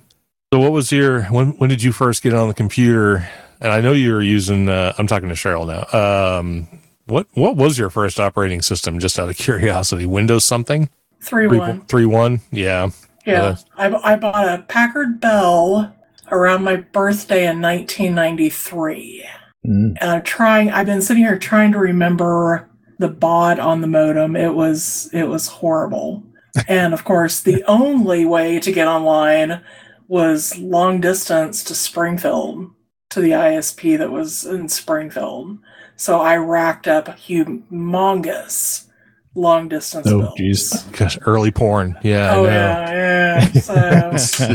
so 0.53 0.59
what 0.61 0.73
was 0.73 0.93
your 0.93 1.23
when? 1.25 1.53
When 1.59 1.71
did 1.71 1.83
you 1.83 1.93
first 1.93 2.23
get 2.23 2.35
on 2.35 2.49
the 2.49 2.55
computer? 2.55 3.27
And 3.61 3.73
I 3.73 3.81
know 3.81 3.93
you 3.93 4.13
were 4.13 4.23
using. 4.23 4.69
Uh, 4.69 4.93
I'm 4.99 5.07
talking 5.07 5.29
to 5.29 5.35
Cheryl 5.35 5.67
now. 5.67 6.39
Um, 6.39 6.69
what 7.07 7.27
what 7.35 7.57
was 7.57 7.79
your 7.79 7.91
first 7.91 8.21
operating 8.21 8.61
system? 8.63 8.99
Just 8.99 9.19
out 9.19 9.29
of 9.31 9.37
curiosity, 9.37 10.05
Windows 10.07 10.45
something 10.45 10.89
Three 11.21 11.49
three 11.49 11.59
one. 11.59 11.81
three 11.87 12.07
one. 12.07 12.41
Yeah, 12.51 12.91
Yeah, 13.25 13.57
I, 13.77 13.89
I 14.13 14.17
bought 14.17 14.47
a 14.49 14.63
Packard 14.63 15.21
Bell 15.21 15.95
around 16.33 16.65
my 16.65 16.77
birthday 16.77 17.47
in 17.47 17.61
1993, 17.61 19.25
Mm. 19.65 19.97
and 20.01 20.11
I'm 20.11 20.23
trying. 20.23 20.71
I've 20.73 20.87
been 20.87 21.03
sitting 21.03 21.23
here 21.23 21.39
trying 21.39 21.71
to 21.71 21.79
remember 21.79 22.69
the 22.99 23.09
baud 23.09 23.61
on 23.61 23.81
the 23.81 23.87
modem. 23.87 24.35
It 24.35 24.55
was 24.55 25.09
it 25.13 25.29
was 25.29 25.47
horrible, 25.47 26.25
and 26.67 26.93
of 26.93 27.05
course, 27.05 27.41
the 27.41 27.63
only 27.69 28.25
way 28.25 28.59
to 28.59 28.73
get 28.73 28.89
online 28.89 29.61
was 30.09 30.59
long 30.59 31.01
distance 31.01 31.63
to 31.65 31.75
Springfield 31.77 32.71
to 33.11 33.21
the 33.21 33.31
ISP 33.31 33.97
that 33.99 34.11
was 34.11 34.45
in 34.45 34.69
Springfield. 34.69 35.59
So 35.95 36.21
I 36.21 36.37
racked 36.37 36.89
up 36.89 37.07
humongous 37.07 38.89
long 39.35 39.69
distance 39.69 40.07
Oh, 40.07 40.33
jeez. 40.39 40.91
gosh, 40.97 41.19
early 41.23 41.51
porn. 41.51 41.99
Yeah, 42.03 42.35
Oh 42.35 42.45
I 42.45 42.47
know. 42.47 42.53
yeah, 42.53 43.51
yeah. 43.55 44.17
So, 44.17 44.55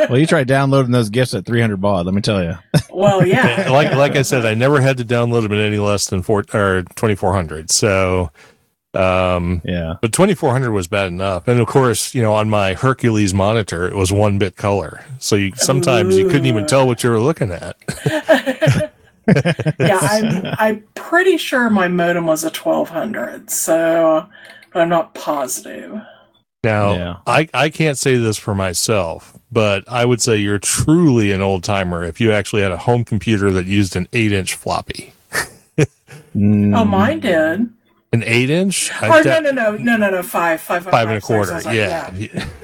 Well, 0.10 0.18
you 0.18 0.26
try 0.26 0.44
downloading 0.44 0.92
those 0.92 1.10
gifts 1.10 1.34
at 1.34 1.44
300 1.46 1.78
baud. 1.80 2.06
Let 2.06 2.14
me 2.14 2.20
tell 2.20 2.42
you. 2.42 2.56
well, 2.90 3.26
yeah. 3.26 3.68
like 3.70 3.92
like 3.94 4.16
I 4.16 4.22
said, 4.22 4.44
I 4.46 4.54
never 4.54 4.80
had 4.80 4.96
to 4.98 5.04
download 5.04 5.42
them 5.42 5.52
at 5.52 5.58
any 5.60 5.78
less 5.78 6.06
than 6.08 6.22
four 6.22 6.44
or 6.52 6.82
twenty 6.94 7.14
four 7.14 7.32
hundred. 7.32 7.70
So, 7.70 8.30
um, 8.94 9.60
Yeah. 9.64 9.94
but 10.00 10.12
twenty 10.12 10.34
four 10.34 10.50
hundred 10.52 10.72
was 10.72 10.86
bad 10.88 11.08
enough. 11.08 11.46
And 11.48 11.60
of 11.60 11.66
course, 11.66 12.14
you 12.14 12.22
know, 12.22 12.34
on 12.34 12.48
my 12.48 12.74
Hercules 12.74 13.34
monitor, 13.34 13.86
it 13.86 13.94
was 13.94 14.12
one 14.12 14.38
bit 14.38 14.56
color, 14.56 15.04
so 15.18 15.36
you 15.36 15.52
sometimes 15.56 16.16
you 16.16 16.26
couldn't 16.26 16.46
even 16.46 16.66
tell 16.66 16.86
what 16.86 17.02
you 17.04 17.10
were 17.10 17.20
looking 17.20 17.52
at. 17.52 17.76
yeah, 19.78 19.98
I'm 20.00 20.54
I'm 20.58 20.84
pretty 20.94 21.36
sure 21.36 21.68
my 21.70 21.88
modem 21.88 22.26
was 22.26 22.42
a 22.44 22.48
1200, 22.50 23.50
so 23.50 24.26
but 24.72 24.80
I'm 24.82 24.88
not 24.88 25.14
positive. 25.14 26.00
Now, 26.64 26.92
Yeah. 26.94 27.16
I 27.26 27.48
I 27.54 27.68
can't 27.70 27.96
say 27.98 28.16
this 28.16 28.36
for 28.38 28.54
myself, 28.54 29.36
but 29.52 29.84
I 29.88 30.04
would 30.04 30.20
say 30.20 30.36
you're 30.36 30.58
truly 30.58 31.30
an 31.32 31.40
old 31.40 31.62
timer 31.64 32.02
if 32.04 32.20
you 32.20 32.32
actually 32.32 32.62
had 32.62 32.72
a 32.72 32.76
home 32.78 33.04
computer 33.04 33.50
that 33.52 33.66
used 33.66 33.94
an 33.96 34.08
eight 34.12 34.32
inch 34.32 34.54
floppy. 34.54 35.12
Mm. 36.36 36.76
Oh, 36.76 36.84
mine 36.84 37.20
did. 37.20 37.68
An 38.12 38.22
eight 38.24 38.50
inch? 38.50 38.90
Oh 39.02 39.20
no 39.24 39.40
no 39.40 39.50
no 39.50 39.76
no 39.76 39.96
no 39.96 40.10
no 40.10 40.22
five 40.22 40.60
five 40.60 40.84
Five 40.84 41.08
and 41.08 41.18
a 41.18 41.20
quarter. 41.20 41.60
sorry, 41.60 41.76
Yeah. 41.76 42.10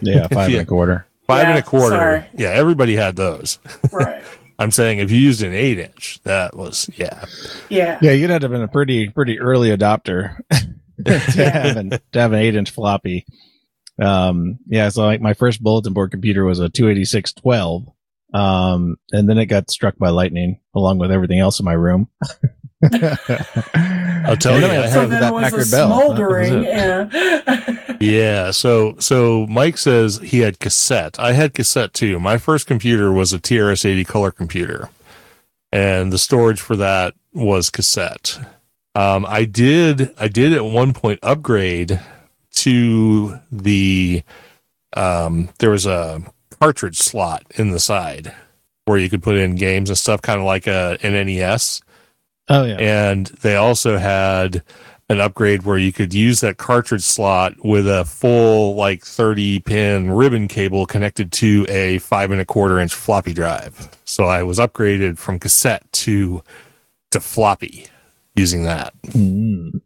Yeah, 0.00 0.26
five 0.28 0.50
Yeah. 0.50 0.59
and 0.61 0.66
a 0.66 0.68
quarter. 0.68 1.06
Five 1.26 1.49
and 1.49 1.59
a 1.59 1.62
quarter. 1.62 1.97
sorry. 1.97 2.25
Yeah, 2.35 2.49
everybody 2.50 2.97
had 2.97 3.16
those. 3.16 3.59
Right. 3.92 4.23
I'm 4.58 4.70
saying 4.70 4.99
if 4.99 5.11
you 5.11 5.18
used 5.18 5.42
an 5.42 5.52
eight 5.52 5.78
inch, 5.78 6.20
that 6.25 6.56
was 6.56 6.88
yeah. 6.96 7.25
Yeah. 7.68 7.99
Yeah, 8.00 8.12
you'd 8.12 8.30
have 8.30 8.40
to 8.40 8.44
have 8.44 8.52
been 8.52 8.62
a 8.62 8.68
pretty 8.68 9.08
pretty 9.08 9.40
early 9.40 9.76
adopter 9.76 10.37
to, 11.04 11.50
have 11.50 11.76
an, 11.76 11.90
to 11.90 12.20
have 12.20 12.32
an 12.32 12.38
eight 12.38 12.54
inch 12.54 12.70
floppy. 12.70 13.26
Um, 14.00 14.58
yeah, 14.66 14.88
so 14.88 15.04
like 15.04 15.20
my 15.20 15.34
first 15.34 15.62
bulletin 15.62 15.92
board 15.92 16.11
computer 16.11 16.44
was 16.44 16.61
a 16.61 16.68
28612. 16.68 17.87
Um, 18.32 18.96
and 19.12 19.28
then 19.28 19.38
it 19.38 19.46
got 19.46 19.70
struck 19.70 19.96
by 19.96 20.11
lightning 20.11 20.61
along 20.75 20.99
with 20.99 21.12
everything 21.12 21.38
else 21.38 21.61
in 21.61 21.64
my 21.64 21.73
room. 21.73 22.08
I'll 24.25 24.37
tell 24.37 24.55
And 24.55 24.62
you, 24.62 24.69
then 24.69 24.71
I 24.71 24.85
I 24.85 24.88
So 24.88 25.00
have, 25.00 25.11
had 25.11 25.11
then 25.11 25.21
that 25.21 25.29
it 25.29 25.35
was 25.35 25.55
a 25.55 25.57
Packard 25.57 25.71
Bell. 25.71 25.95
That 25.95 26.09
was 26.11 26.19
smoldering. 26.19 26.64
Yeah. 26.64 27.09
yeah. 28.00 28.50
So 28.53 28.97
so 28.99 29.47
Mike 29.49 29.79
says 29.79 30.19
he 30.19 30.41
had 30.41 30.61
cassette. 30.61 31.19
I 31.19 31.33
had 31.33 31.55
cassette 31.55 31.95
too. 31.95 32.21
My 32.21 32.38
first 32.38 32.67
computer 32.67 33.12
was 33.12 33.33
a 33.33 33.38
TRS-80 33.38 34.07
color 34.07 34.31
computer, 34.31 34.91
and 35.73 36.12
the 36.12 36.19
storage 36.19 36.61
for 36.61 36.76
that 36.76 37.14
was 37.33 37.71
cassette. 37.71 38.38
Um, 38.95 39.26
I 39.29 39.45
did 39.45 40.14
I 40.19 40.29
did 40.29 40.53
at 40.53 40.64
one 40.64 40.93
point 40.93 41.21
upgrade 41.23 42.00
to 42.57 43.38
the 43.50 44.23
um, 44.97 45.49
there 45.59 45.71
was 45.71 45.87
a 45.87 46.23
cartridge 46.61 46.99
slot 46.99 47.45
in 47.57 47.71
the 47.71 47.81
side 47.81 48.35
where 48.85 48.99
you 48.99 49.11
could 49.11 49.23
put 49.23 49.37
in 49.37 49.57
games 49.57 49.91
and 49.91 49.99
stuff, 49.99 50.23
kind 50.23 50.41
of 50.41 50.47
like 50.47 50.67
a 50.67 50.99
an 51.03 51.14
NES. 51.26 51.81
Oh 52.49 52.65
yeah. 52.65 52.77
and 52.77 53.27
they 53.27 53.57
also 53.57 53.97
had 53.97 54.63
an 55.09 55.21
upgrade 55.21 55.63
where 55.65 55.79
you 55.79 55.93
could 55.93 56.13
use 56.15 56.41
that 56.41 56.57
cartridge 56.57 57.03
slot 57.03 57.55
with 57.65 57.87
a 57.89 58.05
full 58.05 58.75
like 58.75 59.05
30 59.05 59.61
pin 59.61 60.11
ribbon 60.11 60.49
cable 60.49 60.87
connected 60.87 61.31
to 61.33 61.67
a 61.69 61.99
five 61.99 62.31
and 62.31 62.41
a 62.41 62.45
quarter 62.45 62.79
inch 62.79 62.95
floppy 62.95 63.33
drive 63.35 63.91
so 64.05 64.25
i 64.25 64.43
was 64.43 64.59
upgraded 64.59 65.19
from 65.19 65.39
cassette 65.39 65.91
to 65.93 66.43
to 67.11 67.21
floppy 67.21 67.87
using 68.35 68.65
that 68.65 68.93
Mm. 69.09 69.81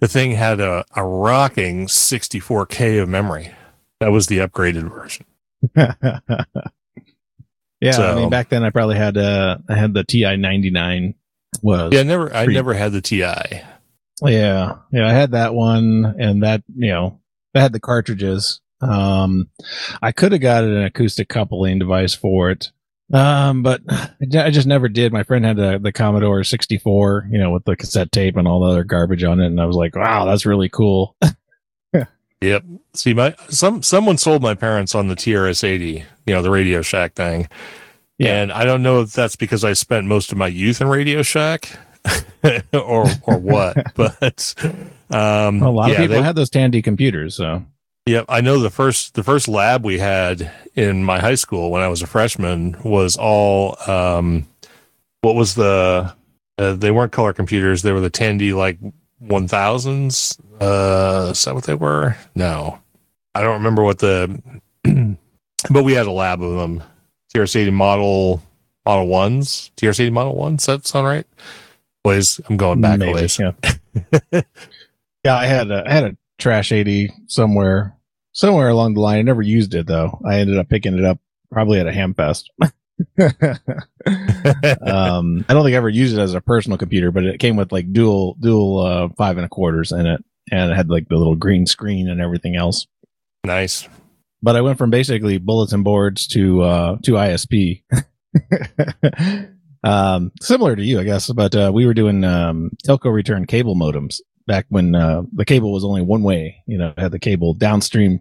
the 0.00 0.08
thing 0.08 0.32
had 0.32 0.58
a, 0.60 0.84
a 0.96 1.04
rocking 1.04 1.86
64k 1.86 3.02
of 3.02 3.08
memory 3.10 3.52
that 4.00 4.10
was 4.12 4.26
the 4.26 4.38
upgraded 4.38 4.90
version 4.90 5.26
yeah, 7.80 7.98
I 7.98 8.14
mean 8.14 8.30
back 8.30 8.48
then 8.48 8.64
I 8.64 8.70
probably 8.70 8.96
had 8.96 9.16
uh 9.16 9.58
I 9.68 9.74
had 9.74 9.94
the 9.94 10.04
TI 10.04 10.36
ninety 10.36 10.70
nine 10.70 11.14
was 11.62 11.92
yeah 11.92 12.00
I 12.00 12.04
never 12.04 12.34
i 12.34 12.46
never 12.46 12.74
had 12.74 12.92
the 12.92 13.00
ti 13.00 13.20
Yeah, 14.22 14.76
yeah, 14.92 15.06
I 15.06 15.12
had 15.12 15.32
that 15.32 15.54
one, 15.54 16.14
and 16.18 16.42
that 16.42 16.62
you 16.74 16.90
know, 16.90 17.20
I 17.54 17.60
had 17.60 17.72
the 17.72 17.80
cartridges. 17.80 18.60
Um, 18.80 19.50
I 20.00 20.12
could 20.12 20.32
have 20.32 20.40
got 20.40 20.64
an 20.64 20.84
acoustic 20.84 21.28
coupling 21.28 21.78
device 21.78 22.14
for 22.14 22.50
it, 22.50 22.70
um, 23.12 23.62
but 23.62 23.82
I 23.88 24.50
just 24.50 24.66
never 24.66 24.88
did. 24.88 25.12
My 25.12 25.22
friend 25.22 25.44
had 25.44 25.56
the, 25.56 25.78
the 25.78 25.92
Commodore 25.92 26.44
64, 26.44 27.28
you 27.30 27.38
know, 27.38 27.50
with 27.50 27.64
the 27.64 27.76
cassette 27.76 28.10
tape 28.10 28.36
and 28.36 28.48
all 28.48 28.60
the 28.60 28.70
other 28.70 28.84
garbage 28.84 29.22
on 29.22 29.40
it, 29.40 29.46
and 29.46 29.60
I 29.60 29.66
was 29.66 29.76
like, 29.76 29.94
wow, 29.94 30.24
that's 30.24 30.46
really 30.46 30.68
cool. 30.68 31.14
Yep. 32.42 32.64
See, 32.94 33.14
my 33.14 33.34
some 33.48 33.82
someone 33.82 34.18
sold 34.18 34.42
my 34.42 34.54
parents 34.54 34.94
on 34.94 35.08
the 35.08 35.16
TRS 35.16 35.64
eighty, 35.64 36.04
you 36.26 36.34
know, 36.34 36.42
the 36.42 36.50
Radio 36.50 36.82
Shack 36.82 37.14
thing. 37.14 37.48
Yeah. 38.18 38.40
And 38.40 38.52
I 38.52 38.64
don't 38.64 38.82
know 38.82 39.00
if 39.02 39.12
that's 39.12 39.36
because 39.36 39.62
I 39.64 39.74
spent 39.74 40.06
most 40.06 40.32
of 40.32 40.38
my 40.38 40.46
youth 40.48 40.80
in 40.80 40.88
Radio 40.88 41.22
Shack 41.22 41.70
or 42.72 43.06
or 43.22 43.38
what, 43.38 43.76
but 43.94 44.54
um 45.10 45.62
a 45.62 45.70
lot 45.70 45.88
yeah, 45.90 45.94
of 45.94 45.98
people 46.00 46.16
they- 46.16 46.22
had 46.22 46.36
those 46.36 46.50
Tandy 46.50 46.80
computers, 46.82 47.34
so 47.34 47.64
yeah, 48.06 48.22
I 48.28 48.40
know 48.40 48.60
the 48.60 48.70
first 48.70 49.14
the 49.14 49.24
first 49.24 49.48
lab 49.48 49.84
we 49.84 49.98
had 49.98 50.50
in 50.76 51.02
my 51.02 51.18
high 51.18 51.34
school 51.34 51.70
when 51.72 51.82
I 51.82 51.88
was 51.88 52.02
a 52.02 52.06
freshman 52.06 52.76
was 52.84 53.16
all 53.16 53.76
um 53.90 54.46
what 55.22 55.34
was 55.34 55.54
the 55.56 56.14
uh, 56.58 56.72
they 56.74 56.90
weren't 56.92 57.12
color 57.12 57.32
computers, 57.32 57.82
they 57.82 57.92
were 57.92 58.00
the 58.00 58.08
Tandy 58.10 58.52
like 58.54 58.78
1000s. 59.22 60.38
Uh 60.60 61.30
is 61.32 61.44
that 61.44 61.54
what 61.54 61.64
they 61.64 61.74
were? 61.74 62.16
No. 62.34 62.78
I 63.34 63.42
don't 63.42 63.54
remember 63.58 63.82
what 63.82 63.98
the 63.98 64.40
but 65.70 65.82
we 65.82 65.92
had 65.94 66.06
a 66.06 66.12
lab 66.12 66.42
of 66.42 66.56
them. 66.56 66.82
TRS-80 67.36 67.72
model 67.72 68.42
model 68.84 69.06
1s, 69.08 69.70
TRS-80 69.76 70.12
model 70.12 70.34
1s, 70.34 70.56
does 70.58 70.66
that 70.66 70.86
sound 70.86 71.06
right? 71.06 71.26
Ways 72.04 72.40
I'm 72.48 72.56
going 72.56 72.80
back 72.80 72.96
a 72.96 72.98
maybe, 72.98 73.14
ways. 73.14 73.38
yeah. 73.38 73.52
yeah, 75.24 75.36
I 75.36 75.46
had 75.46 75.70
a, 75.70 75.84
I 75.86 75.92
had 75.92 76.04
a 76.04 76.16
Trash 76.38 76.72
80 76.72 77.12
somewhere, 77.26 77.96
somewhere 78.32 78.68
along 78.68 78.94
the 78.94 79.00
line. 79.00 79.18
I 79.18 79.22
never 79.22 79.42
used 79.42 79.74
it 79.74 79.86
though. 79.86 80.20
I 80.24 80.38
ended 80.38 80.56
up 80.58 80.68
picking 80.68 80.96
it 80.96 81.04
up 81.04 81.18
probably 81.50 81.80
at 81.80 81.86
a 81.86 81.90
Hamfest. 81.90 82.44
um, 84.82 85.44
I 85.48 85.52
don't 85.52 85.64
think 85.64 85.74
I 85.74 85.78
ever 85.78 85.88
used 85.88 86.16
it 86.16 86.20
as 86.20 86.34
a 86.34 86.40
personal 86.40 86.78
computer, 86.78 87.10
but 87.10 87.24
it 87.24 87.40
came 87.40 87.56
with 87.56 87.72
like 87.72 87.92
dual, 87.92 88.36
dual, 88.40 88.78
uh, 88.80 89.08
five 89.16 89.36
and 89.36 89.46
a 89.46 89.48
quarters 89.48 89.92
in 89.92 90.06
it. 90.06 90.24
And 90.50 90.70
it 90.70 90.76
had 90.76 90.88
like 90.88 91.08
the 91.08 91.16
little 91.16 91.34
green 91.34 91.66
screen 91.66 92.08
and 92.08 92.20
everything 92.20 92.54
else. 92.56 92.86
Nice. 93.44 93.88
But 94.42 94.56
I 94.56 94.60
went 94.60 94.78
from 94.78 94.90
basically 94.90 95.38
bulletin 95.38 95.82
boards 95.82 96.26
to, 96.28 96.62
uh, 96.62 96.96
to 97.04 97.12
ISP. 97.12 97.82
um, 99.84 100.32
similar 100.40 100.76
to 100.76 100.82
you, 100.82 101.00
I 101.00 101.04
guess, 101.04 101.30
but, 101.32 101.54
uh, 101.54 101.70
we 101.74 101.86
were 101.86 101.94
doing, 101.94 102.22
um, 102.24 102.70
telco 102.86 103.12
return 103.12 103.46
cable 103.46 103.74
modems 103.74 104.20
back 104.46 104.66
when, 104.68 104.94
uh, 104.94 105.22
the 105.32 105.44
cable 105.44 105.72
was 105.72 105.84
only 105.84 106.02
one 106.02 106.22
way, 106.22 106.62
you 106.66 106.78
know, 106.78 106.92
had 106.96 107.12
the 107.12 107.18
cable 107.18 107.54
downstream 107.54 108.20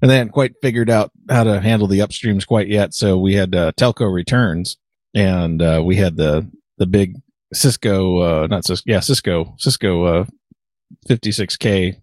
and 0.00 0.10
they 0.10 0.16
hadn't 0.16 0.32
quite 0.32 0.54
figured 0.62 0.90
out 0.90 1.12
how 1.28 1.44
to 1.44 1.60
handle 1.60 1.86
the 1.86 2.00
upstreams 2.00 2.46
quite 2.46 2.68
yet. 2.68 2.94
So 2.94 3.18
we 3.18 3.34
had, 3.34 3.54
uh, 3.54 3.72
telco 3.72 4.12
returns 4.12 4.78
and, 5.14 5.62
uh, 5.62 5.82
we 5.84 5.96
had 5.96 6.16
the, 6.16 6.50
the 6.78 6.86
big 6.86 7.16
Cisco, 7.52 8.18
uh, 8.18 8.46
not 8.46 8.64
Cisco, 8.64 8.90
yeah, 8.90 9.00
Cisco, 9.00 9.54
Cisco, 9.58 10.04
uh, 10.04 10.24
56k, 11.08 11.96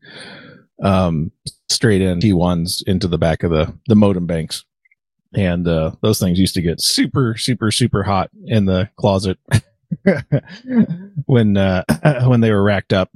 um, 0.83 1.31
straight 1.69 2.01
in 2.01 2.19
T1s 2.19 2.83
into 2.87 3.07
the 3.07 3.17
back 3.17 3.43
of 3.43 3.51
the, 3.51 3.73
the 3.87 3.95
modem 3.95 4.25
banks. 4.25 4.65
And 5.33 5.67
uh, 5.67 5.91
those 6.01 6.19
things 6.19 6.39
used 6.39 6.55
to 6.55 6.61
get 6.61 6.81
super 6.81 7.37
super 7.37 7.69
super 7.69 8.01
hot 8.01 8.31
in 8.45 8.65
the 8.65 8.89
closet 8.95 9.37
when 11.25 11.55
uh, 11.55 11.83
when 12.27 12.41
they 12.41 12.51
were 12.51 12.63
racked 12.63 12.93
up. 12.93 13.11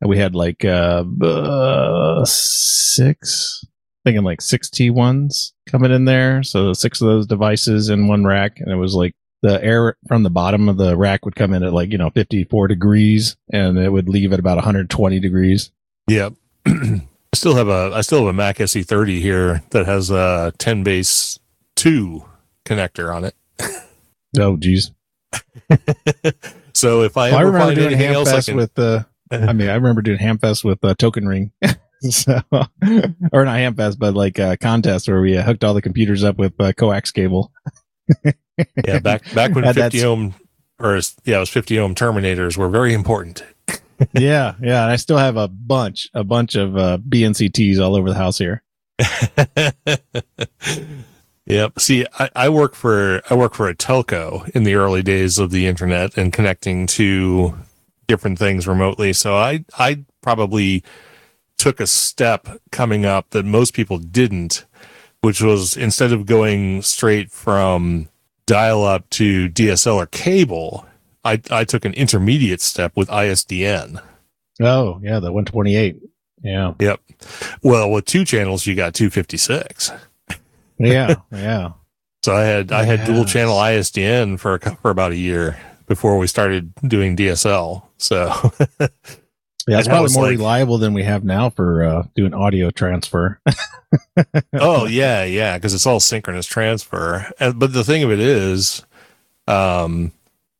And 0.00 0.08
we 0.08 0.18
had 0.18 0.36
like 0.36 0.64
uh, 0.64 1.02
uh 1.20 2.24
six 2.24 3.64
thinking 4.04 4.22
like 4.22 4.40
six 4.40 4.70
t1s 4.70 5.52
coming 5.66 5.90
in 5.90 6.04
there. 6.04 6.44
So 6.44 6.72
six 6.72 7.00
of 7.00 7.08
those 7.08 7.26
devices 7.26 7.88
in 7.88 8.06
one 8.06 8.24
rack. 8.24 8.60
And 8.60 8.70
it 8.70 8.76
was 8.76 8.94
like 8.94 9.14
the 9.42 9.62
air 9.62 9.96
from 10.06 10.22
the 10.22 10.30
bottom 10.30 10.68
of 10.68 10.76
the 10.76 10.96
rack 10.96 11.24
would 11.24 11.36
come 11.36 11.52
in 11.52 11.64
at 11.64 11.72
like 11.72 11.90
you 11.90 11.98
know 11.98 12.10
54 12.10 12.68
degrees 12.68 13.36
and 13.52 13.78
it 13.78 13.90
would 13.90 14.08
leave 14.08 14.32
at 14.32 14.38
about 14.38 14.56
120 14.56 15.18
degrees. 15.18 15.72
Yep. 16.06 16.34
I 17.32 17.36
still 17.36 17.54
have 17.56 17.68
a 17.68 17.92
I 17.94 18.00
still 18.00 18.20
have 18.20 18.28
a 18.28 18.32
Mac 18.32 18.58
SE30 18.58 19.20
here 19.20 19.62
that 19.70 19.86
has 19.86 20.10
a 20.10 20.52
10 20.58 20.82
base 20.82 21.38
2 21.76 22.24
connector 22.64 23.14
on 23.14 23.24
it. 23.24 23.34
oh 24.38 24.56
geez 24.56 24.92
so 26.72 27.02
if 27.02 27.16
I 27.16 27.30
Well, 27.30 27.38
I 27.38 27.42
remember 27.42 27.74
doing 27.74 27.86
anything 27.88 28.14
else, 28.14 28.28
I 28.28 28.38
Hamfest 28.38 28.46
can, 28.46 28.56
with 28.56 28.74
the. 28.74 29.06
I 29.30 29.52
mean, 29.52 29.68
I 29.68 29.74
remember 29.74 30.00
doing 30.02 30.18
Hamfest 30.18 30.64
with 30.64 30.82
uh, 30.84 30.94
Token 30.94 31.28
Ring, 31.28 31.52
so 32.00 32.40
or 32.50 33.44
not 33.44 33.58
Hamfest, 33.58 33.98
but 33.98 34.14
like 34.14 34.38
a 34.38 34.56
contest 34.56 35.08
where 35.08 35.20
we 35.20 35.36
uh, 35.36 35.42
hooked 35.42 35.64
all 35.64 35.74
the 35.74 35.82
computers 35.82 36.24
up 36.24 36.38
with 36.38 36.58
uh, 36.60 36.72
coax 36.72 37.10
cable. 37.10 37.52
yeah, 38.86 39.00
back 39.00 39.32
back 39.34 39.54
when 39.54 39.70
50 39.72 40.04
ohm 40.04 40.34
or 40.78 41.00
yeah, 41.24 41.36
it 41.36 41.40
was 41.40 41.50
50 41.50 41.78
ohm 41.78 41.94
terminators 41.94 42.56
were 42.56 42.68
very 42.68 42.94
important. 42.94 43.42
yeah, 44.12 44.54
yeah, 44.62 44.82
and 44.82 44.92
I 44.92 44.96
still 44.96 45.18
have 45.18 45.36
a 45.36 45.48
bunch, 45.48 46.08
a 46.14 46.24
bunch 46.24 46.54
of 46.54 46.76
uh, 46.76 46.98
BNCTs 46.98 47.80
all 47.80 47.96
over 47.96 48.08
the 48.08 48.16
house 48.16 48.38
here. 48.38 48.62
yep. 51.46 51.78
See, 51.78 52.06
I, 52.18 52.30
I 52.34 52.48
work 52.48 52.74
for 52.74 53.22
I 53.30 53.34
work 53.34 53.54
for 53.54 53.68
a 53.68 53.74
telco 53.74 54.48
in 54.50 54.64
the 54.64 54.74
early 54.74 55.02
days 55.02 55.38
of 55.38 55.50
the 55.50 55.66
internet 55.66 56.16
and 56.16 56.32
connecting 56.32 56.86
to 56.88 57.56
different 58.06 58.38
things 58.38 58.66
remotely. 58.66 59.12
So 59.12 59.36
I 59.36 59.64
I 59.78 60.04
probably 60.20 60.82
took 61.56 61.80
a 61.80 61.86
step 61.86 62.48
coming 62.70 63.04
up 63.04 63.30
that 63.30 63.44
most 63.44 63.74
people 63.74 63.98
didn't, 63.98 64.64
which 65.20 65.42
was 65.42 65.76
instead 65.76 66.12
of 66.12 66.26
going 66.26 66.82
straight 66.82 67.30
from 67.30 68.08
dial 68.46 68.84
up 68.84 69.08
to 69.10 69.48
DSL 69.50 69.96
or 69.96 70.06
cable, 70.06 70.86
I 71.32 71.40
I 71.50 71.64
took 71.64 71.84
an 71.84 71.94
intermediate 71.94 72.60
step 72.60 72.92
with 72.96 73.08
ISDN. 73.08 74.02
Oh, 74.60 74.98
yeah, 75.02 75.20
the 75.20 75.32
128. 75.32 75.96
Yeah, 76.42 76.74
Yep. 76.78 77.00
Well, 77.62 77.90
with 77.90 78.04
two 78.04 78.24
channels, 78.24 78.66
you 78.66 78.74
got 78.74 78.94
256. 78.94 79.92
yeah, 80.78 81.14
yeah. 81.32 81.70
So 82.24 82.34
I 82.36 82.42
had 82.42 82.72
I 82.72 82.84
had 82.84 83.04
dual 83.06 83.24
channel 83.24 83.56
ISDN 83.56 84.38
for 84.38 84.54
a 84.54 84.76
for 84.76 84.90
about 84.90 85.12
a 85.12 85.16
year 85.16 85.58
before 85.86 86.18
we 86.18 86.26
started 86.26 86.72
doing 86.86 87.16
DSL. 87.16 87.82
So 87.96 88.52
Yeah, 89.66 89.78
it's 89.80 89.88
probably 89.88 90.12
more 90.14 90.24
like- 90.24 90.38
reliable 90.38 90.78
than 90.78 90.94
we 90.94 91.02
have 91.04 91.24
now 91.24 91.50
for 91.50 91.84
uh, 91.84 92.02
doing 92.16 92.32
audio 92.34 92.70
transfer. 92.70 93.40
oh 94.54 94.86
yeah, 94.86 95.24
yeah, 95.24 95.56
because 95.58 95.74
it's 95.74 95.86
all 95.86 96.00
synchronous 96.00 96.46
transfer. 96.46 97.30
And, 97.38 97.58
but 97.58 97.72
the 97.72 97.84
thing 97.84 98.02
of 98.02 98.10
it 98.10 98.20
is, 98.20 98.84
um, 99.46 100.12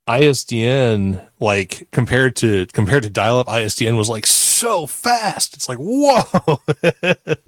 ISDN 0.08 1.24
like 1.40 1.86
compared 1.92 2.34
to 2.36 2.66
compared 2.66 3.02
to 3.04 3.10
dial 3.10 3.38
up, 3.38 3.46
ISDN 3.46 3.96
was 3.96 4.08
like 4.08 4.26
so 4.26 4.86
fast. 4.86 5.54
It's 5.54 5.68
like 5.68 5.78
whoa. 5.78 6.22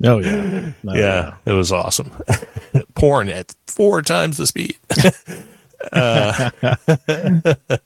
Oh 0.05 0.19
yeah, 0.19 0.73
No, 0.83 0.95
yeah, 0.95 1.35
it 1.45 1.53
was 1.53 1.73
awesome. 1.73 2.13
Porn 2.95 3.29
at 3.29 3.55
four 3.67 4.03
times 4.03 4.37
the 4.37 4.47
speed. 4.47 4.77
uh, 5.93 6.51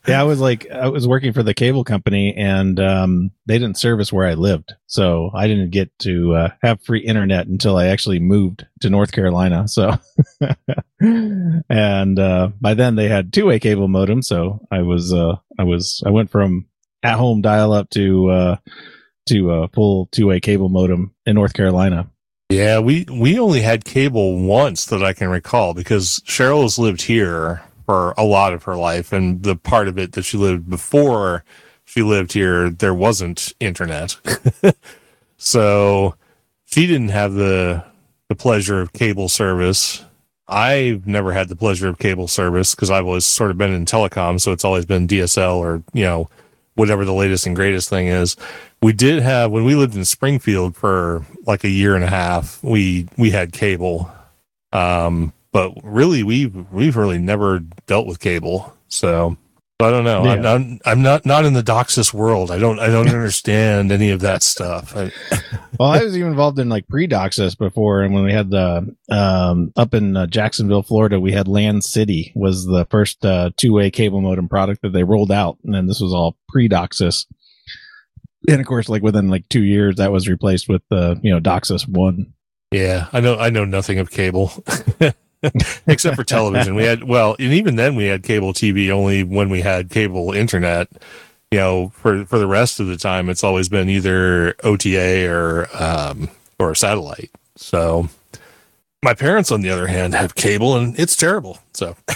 yeah, 0.06 0.20
I 0.20 0.22
was 0.24 0.40
like, 0.40 0.70
I 0.70 0.88
was 0.88 1.06
working 1.06 1.32
for 1.32 1.42
the 1.42 1.54
cable 1.54 1.84
company 1.84 2.34
and, 2.34 2.78
um, 2.80 3.30
they 3.46 3.58
didn't 3.58 3.78
service 3.78 4.12
where 4.12 4.26
I 4.26 4.34
lived. 4.34 4.74
So 4.86 5.30
I 5.34 5.46
didn't 5.46 5.70
get 5.70 5.90
to, 6.00 6.34
uh, 6.34 6.48
have 6.62 6.82
free 6.82 7.00
internet 7.00 7.46
until 7.46 7.76
I 7.76 7.86
actually 7.86 8.18
moved 8.18 8.66
to 8.80 8.90
North 8.90 9.12
Carolina. 9.12 9.68
So, 9.68 9.92
and, 11.00 12.18
uh, 12.18 12.50
by 12.60 12.74
then 12.74 12.96
they 12.96 13.08
had 13.08 13.32
two 13.32 13.46
way 13.46 13.58
cable 13.58 13.88
modem. 13.88 14.22
So 14.22 14.66
I 14.70 14.82
was, 14.82 15.12
uh, 15.12 15.36
I 15.58 15.64
was, 15.64 16.02
I 16.06 16.10
went 16.10 16.30
from 16.30 16.66
at 17.02 17.18
home 17.18 17.42
dial 17.42 17.72
up 17.72 17.90
to, 17.90 18.30
uh, 18.30 18.56
to 19.26 19.50
a 19.50 19.68
full 19.68 20.06
two 20.06 20.26
way 20.26 20.40
cable 20.40 20.68
modem 20.68 21.14
in 21.26 21.34
North 21.34 21.54
Carolina. 21.54 22.10
Yeah, 22.50 22.78
we 22.80 23.06
we 23.10 23.38
only 23.38 23.62
had 23.62 23.84
cable 23.84 24.38
once 24.38 24.84
that 24.86 25.02
I 25.02 25.12
can 25.14 25.28
recall 25.28 25.72
because 25.74 26.20
Cheryl 26.26 26.62
has 26.62 26.78
lived 26.78 27.02
here 27.02 27.62
for 27.84 28.12
a 28.16 28.24
lot 28.24 28.52
of 28.52 28.64
her 28.64 28.76
life, 28.76 29.12
and 29.12 29.42
the 29.42 29.56
part 29.56 29.88
of 29.88 29.98
it 29.98 30.12
that 30.12 30.24
she 30.24 30.36
lived 30.36 30.68
before 30.68 31.44
she 31.84 32.02
lived 32.02 32.32
here, 32.32 32.70
there 32.70 32.94
wasn't 32.94 33.52
internet, 33.60 34.16
so 35.36 36.14
she 36.64 36.86
didn't 36.86 37.10
have 37.10 37.34
the 37.34 37.84
the 38.28 38.34
pleasure 38.34 38.80
of 38.80 38.92
cable 38.92 39.28
service. 39.28 40.04
I've 40.46 41.06
never 41.06 41.32
had 41.32 41.48
the 41.48 41.56
pleasure 41.56 41.88
of 41.88 41.98
cable 41.98 42.28
service 42.28 42.74
because 42.74 42.90
I've 42.90 43.06
always 43.06 43.24
sort 43.24 43.50
of 43.50 43.58
been 43.58 43.72
in 43.72 43.86
telecom, 43.86 44.40
so 44.40 44.52
it's 44.52 44.64
always 44.64 44.86
been 44.86 45.06
DSL 45.06 45.56
or 45.56 45.82
you 45.92 46.04
know 46.04 46.28
whatever 46.74 47.04
the 47.04 47.12
latest 47.12 47.46
and 47.46 47.54
greatest 47.54 47.88
thing 47.88 48.08
is 48.08 48.36
we 48.84 48.92
did 48.92 49.22
have 49.22 49.50
when 49.50 49.64
we 49.64 49.74
lived 49.74 49.96
in 49.96 50.04
Springfield 50.04 50.76
for 50.76 51.24
like 51.46 51.64
a 51.64 51.70
year 51.70 51.94
and 51.94 52.04
a 52.04 52.08
half. 52.08 52.62
We 52.62 53.08
we 53.16 53.30
had 53.30 53.54
cable, 53.54 54.12
um, 54.72 55.32
but 55.54 55.72
really 55.82 56.22
we've 56.22 56.54
we've 56.70 56.96
really 56.96 57.16
never 57.18 57.60
dealt 57.86 58.06
with 58.06 58.20
cable. 58.20 58.76
So 58.88 59.38
I 59.80 59.90
don't 59.90 60.04
know. 60.04 60.20
I'm 60.24 60.42
Yeah. 60.42 60.58
not 60.58 60.80
I'm 60.84 61.02
not 61.02 61.24
not 61.26 61.44
in 61.44 61.52
the 61.54 61.62
DOCSIS 61.62 62.12
world. 62.12 62.50
I 62.50 62.58
don't 62.58 62.78
I 62.78 62.88
don't 62.88 63.08
understand 63.20 63.90
any 63.92 64.10
of 64.10 64.20
that 64.20 64.42
stuff. 64.42 64.94
I, 64.96 65.10
well, 65.78 65.90
I 65.90 66.02
was 66.04 66.16
even 66.16 66.30
involved 66.30 66.58
in 66.58 66.68
like 66.68 66.86
pre-DOCSIS 66.88 67.56
before, 67.56 68.02
and 68.02 68.12
when 68.12 68.24
we 68.24 68.32
had 68.32 68.50
the 68.50 68.94
um, 69.10 69.72
up 69.76 69.94
in 69.94 70.16
uh, 70.16 70.26
Jacksonville, 70.26 70.82
Florida, 70.82 71.18
we 71.20 71.32
had 71.32 71.46
LANcity 71.46 72.32
was 72.36 72.66
the 72.66 72.86
first 72.90 73.24
uh, 73.24 73.50
two-way 73.56 73.90
cable 73.90 74.20
modem 74.20 74.48
product 74.48 74.82
that 74.82 74.92
they 74.92 75.04
rolled 75.04 75.32
out, 75.32 75.56
and 75.64 75.72
then 75.74 75.86
this 75.86 76.00
was 76.00 76.12
all 76.12 76.36
pre-DOCSIS. 76.50 77.26
And 78.48 78.60
of 78.60 78.66
course, 78.66 78.88
like 78.88 79.02
within 79.02 79.28
like 79.28 79.48
two 79.48 79.62
years, 79.64 79.96
that 79.96 80.12
was 80.12 80.28
replaced 80.28 80.68
with 80.68 80.82
uh, 80.90 81.14
you 81.22 81.30
know 81.32 81.40
DOCSIS 81.40 81.88
one. 81.88 82.32
yeah, 82.72 83.06
I 83.12 83.20
know 83.20 83.36
I 83.38 83.50
know 83.50 83.64
nothing 83.64 83.98
of 83.98 84.10
cable. 84.10 84.52
Except 85.86 86.16
for 86.16 86.24
television, 86.24 86.74
we 86.74 86.84
had 86.84 87.04
well, 87.04 87.36
and 87.38 87.52
even 87.52 87.76
then 87.76 87.94
we 87.94 88.06
had 88.06 88.22
cable 88.22 88.52
TV 88.52 88.90
only 88.90 89.22
when 89.22 89.48
we 89.50 89.60
had 89.60 89.90
cable 89.90 90.32
internet. 90.32 90.88
You 91.50 91.58
know, 91.58 91.88
for 91.90 92.24
for 92.24 92.38
the 92.38 92.46
rest 92.46 92.80
of 92.80 92.86
the 92.86 92.96
time, 92.96 93.28
it's 93.28 93.44
always 93.44 93.68
been 93.68 93.88
either 93.88 94.54
OTA 94.64 95.28
or 95.30 95.68
um, 95.74 96.28
or 96.58 96.74
satellite. 96.74 97.30
So, 97.56 98.08
my 99.02 99.14
parents, 99.14 99.52
on 99.52 99.60
the 99.60 99.70
other 99.70 99.86
hand, 99.86 100.14
have 100.14 100.34
cable, 100.34 100.76
and 100.76 100.98
it's 100.98 101.14
terrible. 101.16 101.58
So, 101.72 101.96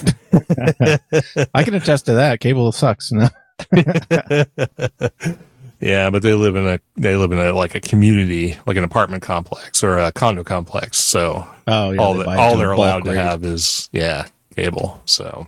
I 1.55 1.63
can 1.63 1.75
attest 1.75 2.07
to 2.07 2.15
that. 2.15 2.41
Cable 2.41 2.73
sucks. 2.73 3.13
No? 3.13 3.29
yeah, 5.81 6.11
but 6.11 6.23
they 6.23 6.35
live 6.35 6.57
in 6.57 6.67
a 6.67 6.81
they 6.97 7.17
live 7.17 7.33
in 7.33 7.39
a 7.39 7.53
like 7.53 7.75
a 7.75 7.81
community, 7.81 8.57
like 8.67 8.77
an 8.77 8.85
apartment 8.85 9.23
complex 9.23 9.83
or 9.83 9.99
a 9.99 10.13
condo 10.13 10.45
complex. 10.45 10.99
So 10.99 11.47
Oh, 11.67 11.91
yeah, 11.91 12.01
all 12.01 12.15
that 12.15 12.29
all 12.39 12.57
they're 12.57 12.73
allowed 12.73 13.05
to 13.05 13.15
have 13.15 13.45
is 13.45 13.89
yeah 13.93 14.27
cable. 14.57 15.01
So, 15.05 15.47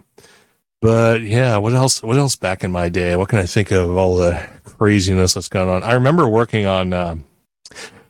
but 0.80 1.22
yeah, 1.22 1.56
what 1.56 1.72
else? 1.72 2.02
What 2.02 2.16
else 2.16 2.36
back 2.36 2.62
in 2.64 2.72
my 2.72 2.88
day? 2.88 3.16
What 3.16 3.28
can 3.28 3.38
I 3.38 3.46
think 3.46 3.70
of? 3.70 3.96
All 3.96 4.16
the 4.16 4.46
craziness 4.64 5.34
that's 5.34 5.48
going 5.48 5.68
on. 5.68 5.82
I 5.82 5.92
remember 5.94 6.28
working 6.28 6.66
on. 6.66 6.92
Um, 6.92 7.24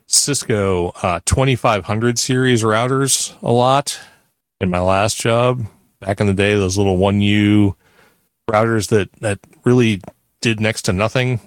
Cisco 0.07 0.89
uh, 1.01 1.21
2500 1.25 2.19
series 2.19 2.63
routers 2.63 3.33
a 3.41 3.51
lot 3.51 3.97
in 4.59 4.69
my 4.69 4.79
last 4.81 5.19
job. 5.19 5.65
Back 6.01 6.19
in 6.19 6.27
the 6.27 6.33
day, 6.33 6.53
those 6.55 6.77
little 6.77 6.97
1U 6.97 7.75
routers 8.49 8.89
that, 8.89 9.11
that 9.21 9.39
really 9.63 10.01
did 10.41 10.59
next 10.59 10.81
to 10.83 10.93
nothing. 10.93 11.39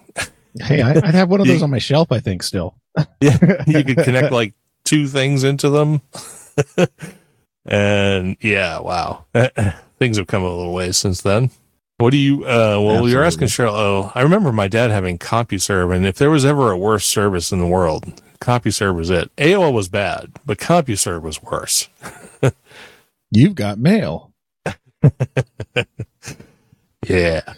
Hey, 0.60 0.82
I, 0.82 0.90
I'd 0.90 1.14
have 1.14 1.30
one 1.30 1.40
of 1.40 1.46
those 1.46 1.62
on 1.62 1.70
my 1.70 1.78
shelf. 1.78 2.12
I 2.12 2.20
think 2.20 2.42
still. 2.42 2.76
Yeah, 3.20 3.64
you 3.66 3.84
could 3.84 3.98
connect 3.98 4.32
like 4.32 4.54
two 4.84 5.08
things 5.08 5.44
into 5.44 5.70
them. 5.70 6.00
and 7.66 8.36
yeah, 8.40 8.78
wow. 8.78 9.24
Things 9.98 10.16
have 10.16 10.26
come 10.26 10.42
a 10.42 10.54
little 10.54 10.72
way 10.72 10.92
since 10.92 11.22
then. 11.22 11.50
What 11.98 12.10
do 12.10 12.16
you, 12.16 12.44
uh, 12.44 12.78
well, 12.80 13.08
you're 13.08 13.22
asking 13.22 13.48
Cheryl, 13.48 13.72
oh, 13.72 14.12
I 14.14 14.22
remember 14.22 14.50
my 14.50 14.66
dad 14.66 14.90
having 14.90 15.16
CompuServe, 15.16 15.94
and 15.94 16.04
if 16.04 16.16
there 16.16 16.30
was 16.30 16.44
ever 16.44 16.72
a 16.72 16.76
worse 16.76 17.06
service 17.06 17.52
in 17.52 17.60
the 17.60 17.68
world, 17.68 18.20
CompuServe 18.40 18.96
was 18.96 19.10
it. 19.10 19.34
AOL 19.36 19.72
was 19.72 19.88
bad, 19.88 20.32
but 20.44 20.58
CompuServe 20.58 21.22
was 21.22 21.40
worse. 21.40 21.88
You've 23.30 23.54
got 23.54 23.78
mail. 23.78 24.32
Yeah. 27.06 27.54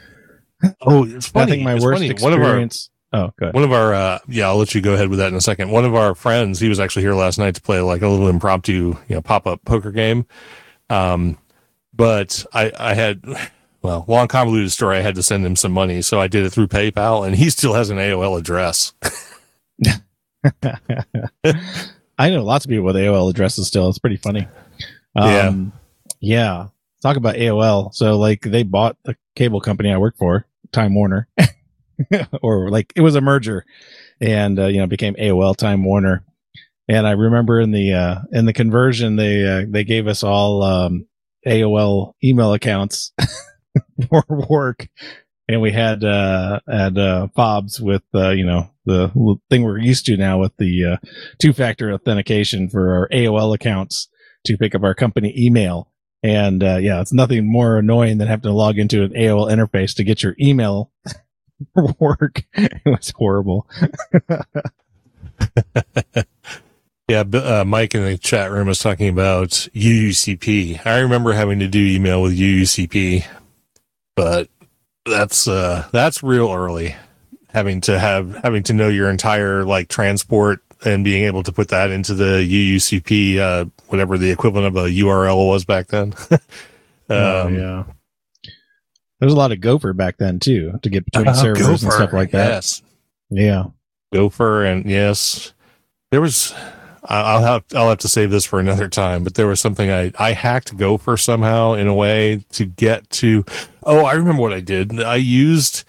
Oh, 0.80 1.04
it's 1.04 1.28
funny. 1.28 1.44
I 1.44 1.54
think 1.54 1.64
my 1.64 1.74
It's 1.74 1.84
worst 1.84 2.02
funny. 2.02 2.14
One 2.22 2.32
of 2.32 2.42
our 2.42 2.68
oh, 3.12 3.32
good. 3.38 3.54
one 3.54 3.64
of 3.64 3.72
our 3.72 3.94
uh 3.94 4.18
yeah 4.28 4.46
i'll 4.46 4.56
let 4.56 4.74
you 4.74 4.80
go 4.80 4.94
ahead 4.94 5.08
with 5.08 5.18
that 5.18 5.28
in 5.28 5.34
a 5.34 5.40
second 5.40 5.70
one 5.70 5.84
of 5.84 5.94
our 5.94 6.14
friends 6.14 6.58
he 6.58 6.68
was 6.68 6.80
actually 6.80 7.02
here 7.02 7.14
last 7.14 7.38
night 7.38 7.54
to 7.54 7.62
play 7.62 7.80
like 7.80 8.02
a 8.02 8.08
little 8.08 8.28
impromptu 8.28 8.96
you 9.08 9.14
know 9.14 9.22
pop-up 9.22 9.64
poker 9.64 9.92
game 9.92 10.26
um 10.90 11.38
but 11.94 12.44
i 12.52 12.72
i 12.78 12.94
had 12.94 13.22
well 13.82 14.04
long 14.08 14.28
convoluted 14.28 14.72
story 14.72 14.96
i 14.98 15.00
had 15.00 15.14
to 15.14 15.22
send 15.22 15.46
him 15.46 15.56
some 15.56 15.72
money 15.72 16.02
so 16.02 16.20
i 16.20 16.26
did 16.26 16.44
it 16.44 16.50
through 16.50 16.66
paypal 16.66 17.26
and 17.26 17.36
he 17.36 17.48
still 17.48 17.74
has 17.74 17.90
an 17.90 17.96
aol 17.98 18.38
address 18.38 18.92
I 22.18 22.30
know 22.30 22.44
lots 22.44 22.64
of 22.64 22.70
people 22.70 22.84
with 22.84 22.96
AOL 22.96 23.28
addresses 23.30 23.66
still. 23.66 23.88
It's 23.88 23.98
pretty 23.98 24.16
funny. 24.16 24.48
Um, 25.14 25.72
yeah. 26.20 26.68
Talk 27.02 27.16
about 27.16 27.36
AOL. 27.36 27.94
So 27.94 28.18
like 28.18 28.40
they 28.42 28.62
bought 28.62 28.96
the 29.04 29.16
cable 29.34 29.60
company 29.60 29.92
I 29.92 29.98
work 29.98 30.16
for, 30.16 30.46
Time 30.72 30.94
Warner, 30.94 31.28
or 32.42 32.70
like 32.70 32.92
it 32.96 33.02
was 33.02 33.14
a 33.14 33.20
merger 33.20 33.64
and, 34.20 34.58
uh, 34.58 34.66
you 34.66 34.78
know, 34.80 34.86
became 34.86 35.14
AOL 35.14 35.56
Time 35.56 35.84
Warner. 35.84 36.24
And 36.88 37.06
I 37.06 37.12
remember 37.12 37.60
in 37.60 37.72
the, 37.72 37.92
uh, 37.92 38.20
in 38.32 38.46
the 38.46 38.52
conversion, 38.52 39.16
they, 39.16 39.44
uh, 39.44 39.66
they 39.68 39.84
gave 39.84 40.06
us 40.06 40.22
all, 40.22 40.62
um, 40.62 41.06
AOL 41.46 42.12
email 42.22 42.52
accounts 42.52 43.12
for 44.10 44.24
work. 44.28 44.88
And 45.48 45.60
we 45.60 45.72
had, 45.72 46.02
uh, 46.02 46.60
had, 46.68 46.98
uh, 46.98 47.28
fobs 47.36 47.80
with, 47.80 48.02
uh, 48.14 48.30
you 48.30 48.44
know, 48.44 48.70
the 48.84 49.10
thing 49.50 49.62
we're 49.64 49.78
used 49.78 50.06
to 50.06 50.16
now 50.16 50.38
with 50.38 50.56
the, 50.58 50.84
uh, 50.84 50.96
two 51.40 51.52
factor 51.52 51.92
authentication 51.92 52.68
for 52.68 52.94
our 52.94 53.08
AOL 53.12 53.54
accounts 53.54 54.08
to 54.44 54.56
pick 54.56 54.74
up 54.74 54.82
our 54.82 54.94
company 54.94 55.34
email. 55.36 55.90
And, 56.26 56.62
uh, 56.62 56.78
yeah, 56.78 57.00
it's 57.00 57.12
nothing 57.12 57.46
more 57.46 57.78
annoying 57.78 58.18
than 58.18 58.26
having 58.26 58.42
to 58.42 58.52
log 58.52 58.78
into 58.78 59.04
an 59.04 59.12
AOL 59.12 59.48
interface 59.50 59.94
to 59.96 60.04
get 60.04 60.22
your 60.22 60.34
email 60.40 60.90
work. 62.00 62.42
It 62.54 62.82
was 62.84 63.12
horrible. 63.16 63.68
yeah 67.08 67.20
uh, 67.20 67.64
mike 67.66 67.94
in 67.94 68.02
the 68.04 68.18
chat 68.18 68.50
room 68.50 68.66
was 68.66 68.78
talking 68.78 69.08
about 69.08 69.50
uucp 69.50 70.86
i 70.86 70.98
remember 70.98 71.32
having 71.32 71.58
to 71.58 71.68
do 71.68 71.78
email 71.78 72.22
with 72.22 72.36
uucp 72.38 73.24
but 74.14 74.48
that's 75.04 75.46
uh 75.46 75.86
that's 75.92 76.22
real 76.22 76.50
early 76.50 76.96
having 77.48 77.80
to 77.80 77.98
have 77.98 78.34
having 78.42 78.62
to 78.62 78.72
know 78.72 78.88
your 78.88 79.10
entire 79.10 79.64
like 79.64 79.88
transport 79.88 80.60
and 80.86 81.04
being 81.04 81.24
able 81.24 81.42
to 81.42 81.52
put 81.52 81.68
that 81.68 81.90
into 81.90 82.14
the 82.14 82.46
uucp 82.76 83.38
uh 83.38 83.64
whatever 83.88 84.16
the 84.16 84.30
equivalent 84.30 84.66
of 84.66 84.76
a 84.76 84.88
url 84.88 85.48
was 85.48 85.64
back 85.64 85.88
then 85.88 86.14
um, 86.30 86.40
oh, 87.10 87.48
yeah. 87.48 87.84
There 89.18 89.26
was 89.26 89.32
a 89.32 89.36
lot 89.38 89.50
of 89.52 89.60
Gopher 89.60 89.94
back 89.94 90.18
then 90.18 90.38
too 90.38 90.78
to 90.82 90.90
get 90.90 91.04
between 91.06 91.28
uh, 91.28 91.34
servers 91.34 91.82
and 91.82 91.92
stuff 91.92 92.12
like 92.12 92.30
that. 92.32 92.48
yes 92.48 92.82
Yeah. 93.30 93.64
gopher 94.12 94.64
and 94.64 94.84
yes 94.88 95.52
there 96.10 96.20
was 96.20 96.54
i'll 97.08 97.40
have 97.42 97.64
i'll 97.74 97.88
have 97.88 97.98
to 97.98 98.08
save 98.08 98.30
this 98.30 98.44
for 98.44 98.58
another 98.60 98.88
time 98.88 99.22
but 99.24 99.34
there 99.34 99.46
was 99.46 99.60
something 99.60 99.90
i 99.90 100.10
i 100.18 100.32
hacked 100.32 100.76
gopher 100.76 101.16
somehow 101.16 101.72
in 101.74 101.86
a 101.86 101.94
way 101.94 102.44
to 102.50 102.64
get 102.66 103.08
to 103.10 103.44
oh 103.84 104.04
i 104.04 104.12
remember 104.14 104.42
what 104.42 104.52
i 104.52 104.60
did 104.60 105.00
i 105.02 105.14
used 105.16 105.84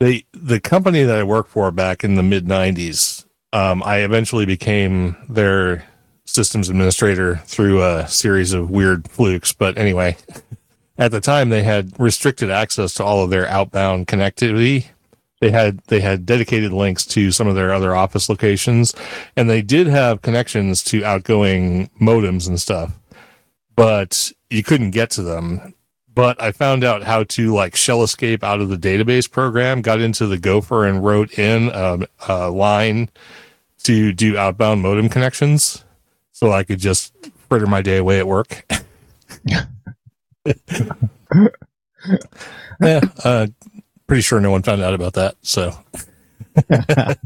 the 0.00 0.24
the 0.32 0.58
company 0.60 1.02
that 1.04 1.16
i 1.16 1.22
worked 1.22 1.50
for 1.50 1.70
back 1.70 2.02
in 2.02 2.14
the 2.16 2.22
mid 2.22 2.46
90s 2.46 3.19
um 3.52 3.82
i 3.84 3.98
eventually 3.98 4.46
became 4.46 5.16
their 5.28 5.84
systems 6.30 6.68
administrator 6.68 7.36
through 7.44 7.82
a 7.82 8.06
series 8.08 8.52
of 8.52 8.70
weird 8.70 9.08
flukes 9.10 9.52
but 9.52 9.76
anyway. 9.76 10.16
At 10.98 11.12
the 11.12 11.20
time 11.20 11.48
they 11.48 11.62
had 11.62 11.98
restricted 11.98 12.50
access 12.50 12.92
to 12.94 13.04
all 13.04 13.24
of 13.24 13.30
their 13.30 13.48
outbound 13.48 14.06
connectivity. 14.06 14.86
They 15.40 15.50
had 15.50 15.78
they 15.86 16.00
had 16.00 16.26
dedicated 16.26 16.72
links 16.72 17.06
to 17.06 17.32
some 17.32 17.48
of 17.48 17.54
their 17.54 17.72
other 17.72 17.96
office 17.96 18.28
locations 18.28 18.94
and 19.34 19.48
they 19.48 19.62
did 19.62 19.86
have 19.86 20.20
connections 20.20 20.84
to 20.84 21.02
outgoing 21.04 21.88
modems 22.00 22.46
and 22.46 22.60
stuff 22.60 22.92
but 23.74 24.30
you 24.50 24.62
couldn't 24.62 24.90
get 24.90 25.10
to 25.12 25.22
them 25.22 25.72
but 26.14 26.40
i 26.42 26.52
found 26.52 26.84
out 26.84 27.02
how 27.02 27.22
to 27.24 27.54
like 27.54 27.76
shell 27.76 28.02
escape 28.02 28.42
out 28.42 28.60
of 28.60 28.68
the 28.68 28.76
database 28.76 29.30
program 29.30 29.82
got 29.82 30.00
into 30.00 30.26
the 30.26 30.38
gopher 30.38 30.86
and 30.86 31.04
wrote 31.04 31.38
in 31.38 31.72
um, 31.74 32.06
a 32.28 32.50
line 32.50 33.08
to 33.82 34.12
do 34.12 34.36
outbound 34.36 34.82
modem 34.82 35.08
connections 35.08 35.84
so 36.32 36.52
i 36.52 36.62
could 36.62 36.78
just 36.78 37.14
fritter 37.48 37.66
my 37.66 37.82
day 37.82 37.96
away 37.96 38.18
at 38.18 38.26
work 38.26 38.64
yeah 42.80 43.00
uh, 43.24 43.46
pretty 44.06 44.22
sure 44.22 44.40
no 44.40 44.50
one 44.50 44.62
found 44.62 44.82
out 44.82 44.94
about 44.94 45.14
that 45.14 45.36
so 45.42 45.72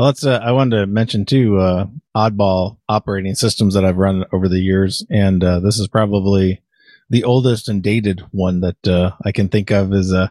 Well, 0.00 0.06
that's, 0.06 0.24
uh, 0.24 0.40
I 0.42 0.52
wanted 0.52 0.78
to 0.78 0.86
mention 0.86 1.26
too, 1.26 1.58
uh, 1.58 1.84
oddball 2.16 2.78
operating 2.88 3.34
systems 3.34 3.74
that 3.74 3.84
I've 3.84 3.98
run 3.98 4.24
over 4.32 4.48
the 4.48 4.58
years. 4.58 5.04
And, 5.10 5.44
uh, 5.44 5.60
this 5.60 5.78
is 5.78 5.88
probably 5.88 6.62
the 7.10 7.24
oldest 7.24 7.68
and 7.68 7.82
dated 7.82 8.22
one 8.30 8.60
that, 8.60 8.88
uh, 8.88 9.12
I 9.24 9.32
can 9.32 9.48
think 9.48 9.70
of 9.70 9.92
is, 9.92 10.12
uh, 10.12 10.28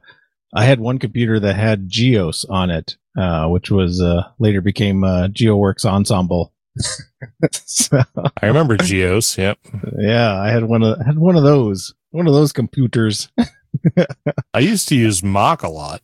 I 0.54 0.66
had 0.66 0.80
one 0.80 0.98
computer 0.98 1.40
that 1.40 1.56
had 1.56 1.90
Geos 1.90 2.46
on 2.46 2.72
it, 2.72 2.98
uh, 3.18 3.48
which 3.48 3.70
was, 3.70 4.02
uh, 4.02 4.24
later 4.40 4.62
became, 4.62 5.04
uh, 5.04 5.28
GeoWorks 5.28 5.86
Ensemble. 5.86 6.54
so, 7.52 8.02
i 8.42 8.46
remember 8.46 8.78
geos 8.78 9.38
yep 9.38 9.58
yeah, 9.98 10.40
I 10.40 10.50
had 10.50 10.64
one 10.64 10.82
of, 10.84 10.98
I 11.02 11.04
had 11.04 11.18
one 11.18 11.36
of 11.36 11.44
those, 11.44 11.94
one 12.12 12.26
of 12.28 12.34
those 12.34 12.54
computers. 12.54 13.28
i 14.54 14.60
used 14.60 14.88
to 14.88 14.96
use 14.96 15.22
Mach 15.22 15.62
a 15.64 15.68
lot 15.68 16.02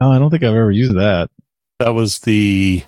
Oh, 0.00 0.10
I 0.10 0.18
don't 0.18 0.30
think 0.30 0.42
I've 0.42 0.54
ever 0.54 0.70
used 0.70 0.94
that. 0.96 1.30
That 1.78 1.94
was 1.94 2.20
the 2.20 2.82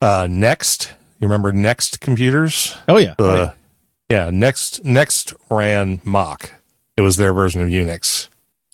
uh, 0.00 0.28
Next. 0.30 0.92
You 1.20 1.26
remember 1.26 1.52
Next 1.52 2.00
computers? 2.00 2.76
Oh 2.88 2.98
yeah. 2.98 3.14
Oh, 3.18 3.30
Uh, 3.30 3.52
yeah, 4.10 4.30
Next 4.30 4.84
Next 4.84 5.34
ran 5.50 6.00
Mach. 6.04 6.50
It 6.96 7.02
was 7.02 7.16
their 7.16 7.32
version 7.32 7.62
of 7.62 7.68
Unix. 7.68 8.28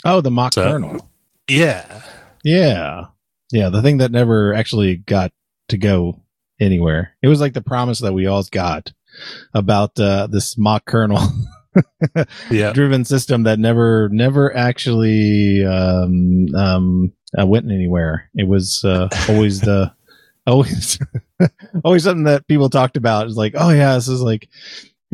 oh, 0.04 0.20
the 0.20 0.30
Mach 0.30 0.52
So- 0.54 0.62
kernel. 0.70 1.10
Yeah, 1.48 2.02
Yeah. 2.42 3.06
Yeah. 3.52 3.68
The 3.68 3.82
thing 3.82 3.98
that 3.98 4.10
never 4.10 4.54
actually 4.54 4.96
got 4.96 5.30
to 5.68 5.76
go 5.76 6.22
anywhere. 6.58 7.12
It 7.22 7.28
was 7.28 7.40
like 7.40 7.52
the 7.52 7.60
promise 7.62 7.98
that 8.00 8.14
we 8.14 8.26
all 8.26 8.42
got 8.50 8.92
about 9.52 9.98
uh, 10.00 10.26
this 10.28 10.56
Mach 10.56 10.84
kernel 10.86 11.20
yeah. 12.50 12.72
driven 12.72 13.04
system 13.04 13.42
that 13.42 13.58
never, 13.58 14.08
never 14.10 14.56
actually 14.56 15.64
um, 15.66 16.46
um, 16.54 17.12
uh, 17.38 17.46
went 17.46 17.70
anywhere. 17.70 18.30
It 18.34 18.48
was 18.48 18.82
uh, 18.84 19.08
always 19.28 19.60
the, 19.60 19.92
always, 20.46 20.98
always 21.84 22.04
something 22.04 22.24
that 22.24 22.46
people 22.48 22.70
talked 22.70 22.96
about. 22.96 23.26
It's 23.26 23.36
like, 23.36 23.54
oh 23.56 23.70
yeah, 23.70 23.94
this 23.94 24.08
is 24.08 24.22
like, 24.22 24.48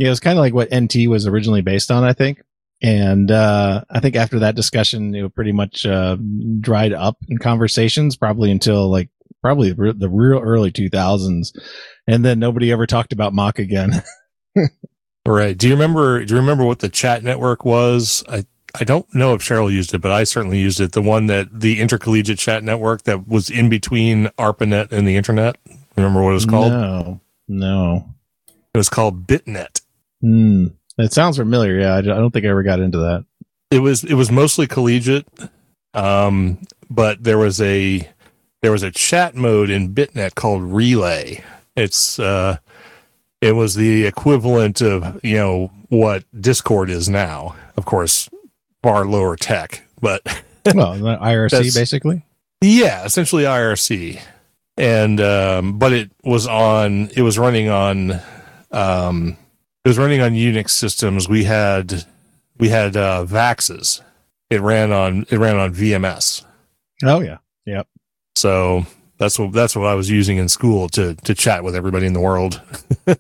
yeah, 0.00 0.10
it's 0.10 0.20
kind 0.20 0.38
of 0.38 0.42
like 0.42 0.54
what 0.54 0.74
NT 0.74 1.08
was 1.08 1.26
originally 1.26 1.60
based 1.60 1.90
on, 1.90 2.04
I 2.04 2.14
think. 2.14 2.42
And 2.82 3.30
uh, 3.30 3.84
I 3.90 4.00
think 4.00 4.16
after 4.16 4.38
that 4.38 4.56
discussion, 4.56 5.14
it 5.14 5.34
pretty 5.34 5.52
much 5.52 5.84
uh, 5.84 6.16
dried 6.60 6.94
up 6.94 7.18
in 7.28 7.36
conversations, 7.36 8.16
probably 8.16 8.50
until 8.50 8.90
like 8.90 9.10
probably 9.42 9.72
the 9.72 9.92
the 9.92 10.08
real 10.08 10.40
early 10.40 10.72
2000s, 10.72 11.54
and 12.06 12.24
then 12.24 12.38
nobody 12.38 12.72
ever 12.72 12.86
talked 12.86 13.12
about 13.12 13.34
Mach 13.34 13.58
again. 13.58 14.02
Right. 15.26 15.56
Do 15.56 15.68
you 15.68 15.74
remember? 15.74 16.24
Do 16.24 16.34
you 16.34 16.40
remember 16.40 16.64
what 16.64 16.78
the 16.78 16.88
chat 16.88 17.22
network 17.22 17.64
was? 17.64 18.24
I 18.26 18.46
I 18.80 18.84
don't 18.84 19.12
know 19.14 19.34
if 19.34 19.42
Cheryl 19.42 19.70
used 19.70 19.92
it, 19.92 20.00
but 20.00 20.12
I 20.12 20.24
certainly 20.24 20.58
used 20.58 20.80
it. 20.80 20.92
The 20.92 21.02
one 21.02 21.26
that 21.26 21.60
the 21.60 21.78
intercollegiate 21.80 22.38
chat 22.38 22.64
network 22.64 23.02
that 23.02 23.28
was 23.28 23.50
in 23.50 23.68
between 23.68 24.26
ARPANET 24.38 24.92
and 24.92 25.06
the 25.06 25.16
internet. 25.16 25.56
Remember 25.96 26.22
what 26.22 26.30
it 26.30 26.34
was 26.34 26.46
called? 26.46 26.72
No, 26.72 27.20
no. 27.48 28.14
It 28.72 28.78
was 28.78 28.88
called 28.88 29.26
BitNet. 29.26 29.79
Hmm. 30.20 30.66
It 30.98 31.12
sounds 31.12 31.36
familiar. 31.38 31.78
Yeah, 31.80 31.94
I, 31.94 31.98
I 31.98 32.02
don't 32.02 32.30
think 32.30 32.44
I 32.44 32.48
ever 32.48 32.62
got 32.62 32.80
into 32.80 32.98
that. 32.98 33.24
it 33.70 33.78
was 33.80 34.04
it 34.04 34.14
was 34.14 34.30
mostly 34.30 34.66
collegiate 34.66 35.26
um 35.94 36.58
but 36.90 37.22
there 37.24 37.38
was 37.38 37.60
a 37.60 38.06
there 38.62 38.70
was 38.72 38.82
a 38.82 38.90
chat 38.90 39.34
mode 39.34 39.70
in 39.70 39.94
bitnet 39.94 40.34
called 40.34 40.62
relay 40.62 41.42
It's 41.76 42.18
uh, 42.18 42.58
it 43.40 43.52
was 43.52 43.74
the 43.74 44.04
equivalent 44.06 44.80
of 44.82 45.18
you 45.24 45.36
know 45.36 45.72
what 45.88 46.24
Discord 46.38 46.90
is 46.90 47.08
now. 47.08 47.56
Of 47.76 47.86
course, 47.86 48.28
far 48.82 49.06
lower 49.06 49.34
tech, 49.36 49.82
but 50.00 50.20
well, 50.74 50.94
IRC 50.98 51.74
basically. 51.74 52.22
yeah, 52.60 53.04
essentially 53.04 53.44
IRC. 53.44 54.20
And 54.76 55.20
um, 55.20 55.78
but 55.78 55.92
it 55.92 56.10
was 56.22 56.46
on. 56.46 57.08
It 57.16 57.22
was 57.22 57.38
running 57.38 57.68
on. 57.70 58.20
Um, 58.70 59.36
it 59.84 59.88
was 59.88 59.98
running 59.98 60.20
on 60.20 60.32
Unix 60.32 60.70
systems. 60.70 61.28
We 61.28 61.44
had 61.44 62.04
we 62.58 62.68
had 62.68 62.96
uh, 62.96 63.24
Vaxes. 63.26 64.00
It 64.50 64.60
ran 64.60 64.92
on 64.92 65.26
it 65.30 65.38
ran 65.38 65.56
on 65.56 65.74
VMS. 65.74 66.44
Oh 67.04 67.20
yeah. 67.20 67.38
Yep. 67.66 67.86
So 68.36 68.86
that's 69.18 69.38
what 69.38 69.52
that's 69.52 69.76
what 69.76 69.86
I 69.86 69.94
was 69.94 70.10
using 70.10 70.38
in 70.38 70.48
school 70.48 70.88
to 70.90 71.14
to 71.14 71.34
chat 71.34 71.64
with 71.64 71.74
everybody 71.74 72.06
in 72.06 72.12
the 72.12 72.20
world. 72.20 72.60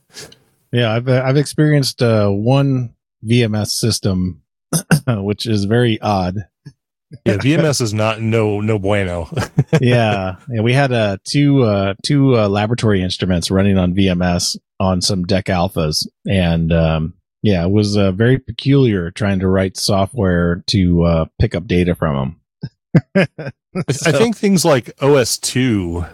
Yeah, 0.72 0.92
I've 0.92 1.08
I've 1.08 1.36
experienced 1.36 2.02
uh, 2.02 2.28
one 2.28 2.94
VMS 3.26 3.68
system, 3.68 4.42
which 5.08 5.46
is 5.46 5.64
very 5.64 6.00
odd. 6.00 6.36
Yeah, 7.24 7.38
VMS 7.38 7.80
is 7.80 7.92
not 7.92 8.20
no 8.20 8.60
no 8.60 8.78
bueno. 8.78 9.28
yeah, 9.80 10.36
yeah, 10.48 10.60
we 10.60 10.72
had 10.72 10.92
uh, 10.92 11.16
two 11.24 11.64
uh, 11.64 11.94
two 12.04 12.38
uh, 12.38 12.48
laboratory 12.48 13.02
instruments 13.02 13.50
running 13.50 13.78
on 13.78 13.94
VMS 13.94 14.56
on 14.80 15.02
some 15.02 15.24
DEC 15.24 15.44
Alphas, 15.44 16.06
and 16.26 16.72
um, 16.72 17.14
yeah, 17.42 17.64
it 17.64 17.70
was 17.70 17.96
uh, 17.96 18.12
very 18.12 18.38
peculiar 18.38 19.10
trying 19.10 19.38
to 19.40 19.48
write 19.48 19.76
software 19.76 20.64
to 20.68 21.02
uh, 21.04 21.24
pick 21.40 21.54
up 21.54 21.66
data 21.66 21.94
from 21.94 22.40
them. 23.14 23.26
I 23.76 23.92
think 24.12 24.36
things 24.36 24.64
like 24.64 24.90
OS 25.00 25.38
two, 25.38 26.04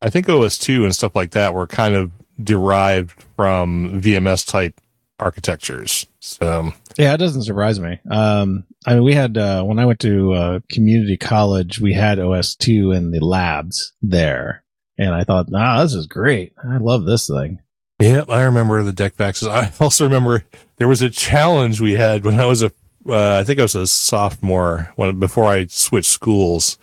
I 0.00 0.10
think 0.10 0.28
OS 0.28 0.58
two 0.58 0.84
and 0.84 0.94
stuff 0.94 1.16
like 1.16 1.32
that 1.32 1.54
were 1.54 1.66
kind 1.66 1.94
of 1.94 2.12
derived 2.42 3.24
from 3.36 4.00
VMS 4.00 4.46
type 4.46 4.80
architectures. 5.18 6.06
So 6.20 6.72
Yeah, 6.96 7.14
it 7.14 7.18
doesn't 7.18 7.42
surprise 7.42 7.80
me. 7.80 7.98
Um, 8.10 8.64
I 8.86 8.94
mean, 8.94 9.04
we 9.04 9.14
had 9.14 9.36
uh, 9.36 9.62
when 9.64 9.78
I 9.78 9.86
went 9.86 10.00
to 10.00 10.32
uh, 10.32 10.60
community 10.70 11.16
college, 11.16 11.80
we 11.80 11.92
had 11.92 12.18
OS 12.18 12.54
two 12.54 12.92
in 12.92 13.10
the 13.10 13.20
labs 13.20 13.92
there, 14.02 14.62
and 14.98 15.14
I 15.14 15.24
thought, 15.24 15.48
ah, 15.54 15.82
this 15.82 15.94
is 15.94 16.06
great. 16.06 16.54
I 16.62 16.78
love 16.78 17.04
this 17.04 17.26
thing. 17.26 17.58
Yep, 18.00 18.30
I 18.30 18.42
remember 18.44 18.82
the 18.82 18.92
DEC 18.92 19.16
boxes. 19.16 19.48
I 19.48 19.70
also 19.80 20.04
remember 20.04 20.44
there 20.76 20.88
was 20.88 21.02
a 21.02 21.10
challenge 21.10 21.80
we 21.80 21.92
had 21.92 22.24
when 22.24 22.40
I 22.40 22.46
was 22.46 22.62
a, 22.62 22.72
uh, 23.06 23.38
I 23.38 23.44
think 23.44 23.58
I 23.58 23.62
was 23.62 23.74
a 23.74 23.86
sophomore 23.86 24.92
when 24.96 25.18
before 25.18 25.44
I 25.44 25.66
switched 25.66 26.10
schools, 26.10 26.78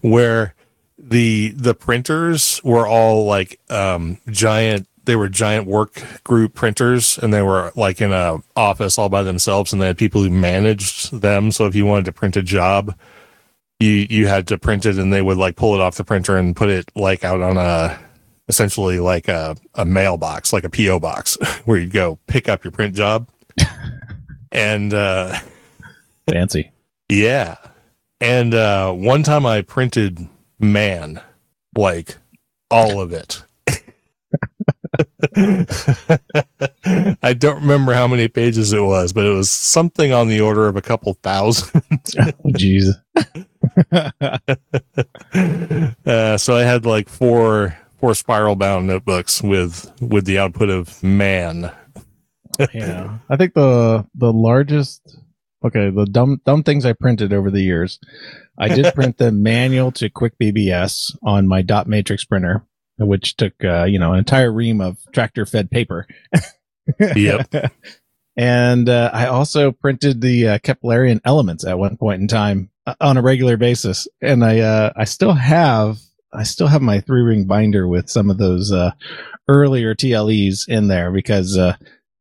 where 0.00 0.54
the 0.98 1.50
the 1.50 1.74
printers 1.74 2.60
were 2.64 2.86
all 2.86 3.24
like 3.24 3.60
um, 3.70 4.18
giant. 4.30 4.86
They 5.04 5.16
were 5.16 5.30
giant 5.30 5.66
work 5.66 6.02
group 6.24 6.54
printers, 6.54 7.16
and 7.18 7.32
they 7.32 7.40
were 7.40 7.72
like 7.76 8.00
in 8.02 8.12
a 8.12 8.38
office 8.56 8.98
all 8.98 9.08
by 9.08 9.22
themselves, 9.22 9.72
and 9.72 9.80
they 9.80 9.86
had 9.86 9.96
people 9.96 10.22
who 10.22 10.30
managed 10.30 11.20
them. 11.20 11.50
So 11.50 11.66
if 11.66 11.74
you 11.74 11.86
wanted 11.86 12.04
to 12.06 12.12
print 12.12 12.36
a 12.36 12.42
job, 12.42 12.94
you 13.80 14.06
you 14.10 14.26
had 14.26 14.46
to 14.48 14.58
print 14.58 14.84
it, 14.84 14.98
and 14.98 15.10
they 15.12 15.22
would 15.22 15.38
like 15.38 15.56
pull 15.56 15.74
it 15.74 15.80
off 15.80 15.96
the 15.96 16.04
printer 16.04 16.36
and 16.36 16.54
put 16.54 16.68
it 16.68 16.90
like 16.94 17.24
out 17.24 17.40
on 17.40 17.56
a 17.56 17.98
essentially 18.48 18.98
like 19.00 19.28
a, 19.28 19.56
a 19.74 19.84
mailbox, 19.84 20.52
like 20.52 20.64
a 20.64 20.70
PO 20.70 21.00
box, 21.00 21.36
where 21.64 21.78
you 21.78 21.86
go 21.88 22.18
pick 22.26 22.48
up 22.48 22.64
your 22.64 22.70
print 22.72 22.94
job. 22.94 23.28
and 24.52 24.94
uh, 24.94 25.38
Fancy. 26.30 26.70
yeah, 27.08 27.56
and 28.20 28.54
uh, 28.54 28.92
one 28.92 29.22
time 29.22 29.46
I 29.46 29.62
printed 29.62 30.28
man, 30.58 31.20
like 31.76 32.16
all 32.70 33.00
of 33.00 33.12
it. 33.12 33.42
I 37.22 37.32
don't 37.34 37.60
remember 37.60 37.92
how 37.92 38.06
many 38.06 38.28
pages 38.28 38.72
it 38.72 38.80
was, 38.80 39.12
but 39.12 39.24
it 39.24 39.30
was 39.30 39.50
something 39.50 40.12
on 40.12 40.28
the 40.28 40.40
order 40.40 40.66
of 40.68 40.76
a 40.76 40.82
couple 40.82 41.14
thousand. 41.14 41.82
Oh, 42.18 42.32
Jeez. 42.48 42.86
uh, 46.06 46.38
so 46.38 46.56
I 46.56 46.62
had 46.62 46.86
like 46.86 47.08
four 47.08 47.76
four 47.98 48.14
spiral 48.14 48.56
bound 48.56 48.86
notebooks 48.86 49.42
with 49.42 49.92
with 50.00 50.24
the 50.24 50.38
output 50.38 50.70
of 50.70 51.02
man. 51.02 51.72
yeah, 52.74 53.18
I 53.28 53.36
think 53.36 53.54
the 53.54 54.06
the 54.14 54.32
largest. 54.32 55.18
Okay, 55.64 55.90
the 55.90 56.06
dumb 56.06 56.40
dumb 56.46 56.62
things 56.62 56.86
I 56.86 56.92
printed 56.92 57.32
over 57.32 57.50
the 57.50 57.60
years. 57.62 57.98
I 58.58 58.68
did 58.68 58.94
print 58.94 59.18
the 59.18 59.32
manual 59.32 59.90
to 59.92 60.08
Quick 60.08 60.34
BBS 60.40 61.16
on 61.22 61.48
my 61.48 61.62
dot 61.62 61.88
matrix 61.88 62.24
printer, 62.24 62.64
which 62.98 63.36
took 63.36 63.52
uh, 63.64 63.84
you 63.84 63.98
know 63.98 64.12
an 64.12 64.20
entire 64.20 64.52
ream 64.52 64.80
of 64.80 64.98
tractor 65.12 65.46
fed 65.46 65.70
paper. 65.70 66.06
Yep. 66.98 67.52
and 68.34 68.88
uh, 68.88 69.10
I 69.12 69.26
also 69.26 69.72
printed 69.72 70.22
the 70.22 70.48
uh, 70.48 70.58
Keplerian 70.58 71.20
elements 71.22 71.66
at 71.66 71.78
one 71.78 71.98
point 71.98 72.22
in 72.22 72.28
time 72.28 72.70
uh, 72.86 72.94
on 72.98 73.18
a 73.18 73.22
regular 73.22 73.58
basis, 73.58 74.08
and 74.22 74.42
I 74.42 74.60
uh, 74.60 74.92
I 74.96 75.04
still 75.04 75.34
have 75.34 75.98
I 76.32 76.42
still 76.42 76.66
have 76.66 76.82
my 76.82 77.00
three 77.00 77.22
ring 77.22 77.44
binder 77.44 77.88
with 77.88 78.10
some 78.10 78.30
of 78.30 78.38
those 78.38 78.72
uh, 78.72 78.92
earlier 79.48 79.94
TLEs 79.94 80.68
in 80.68 80.88
there 80.88 81.10
because 81.10 81.56
uh, 81.56 81.76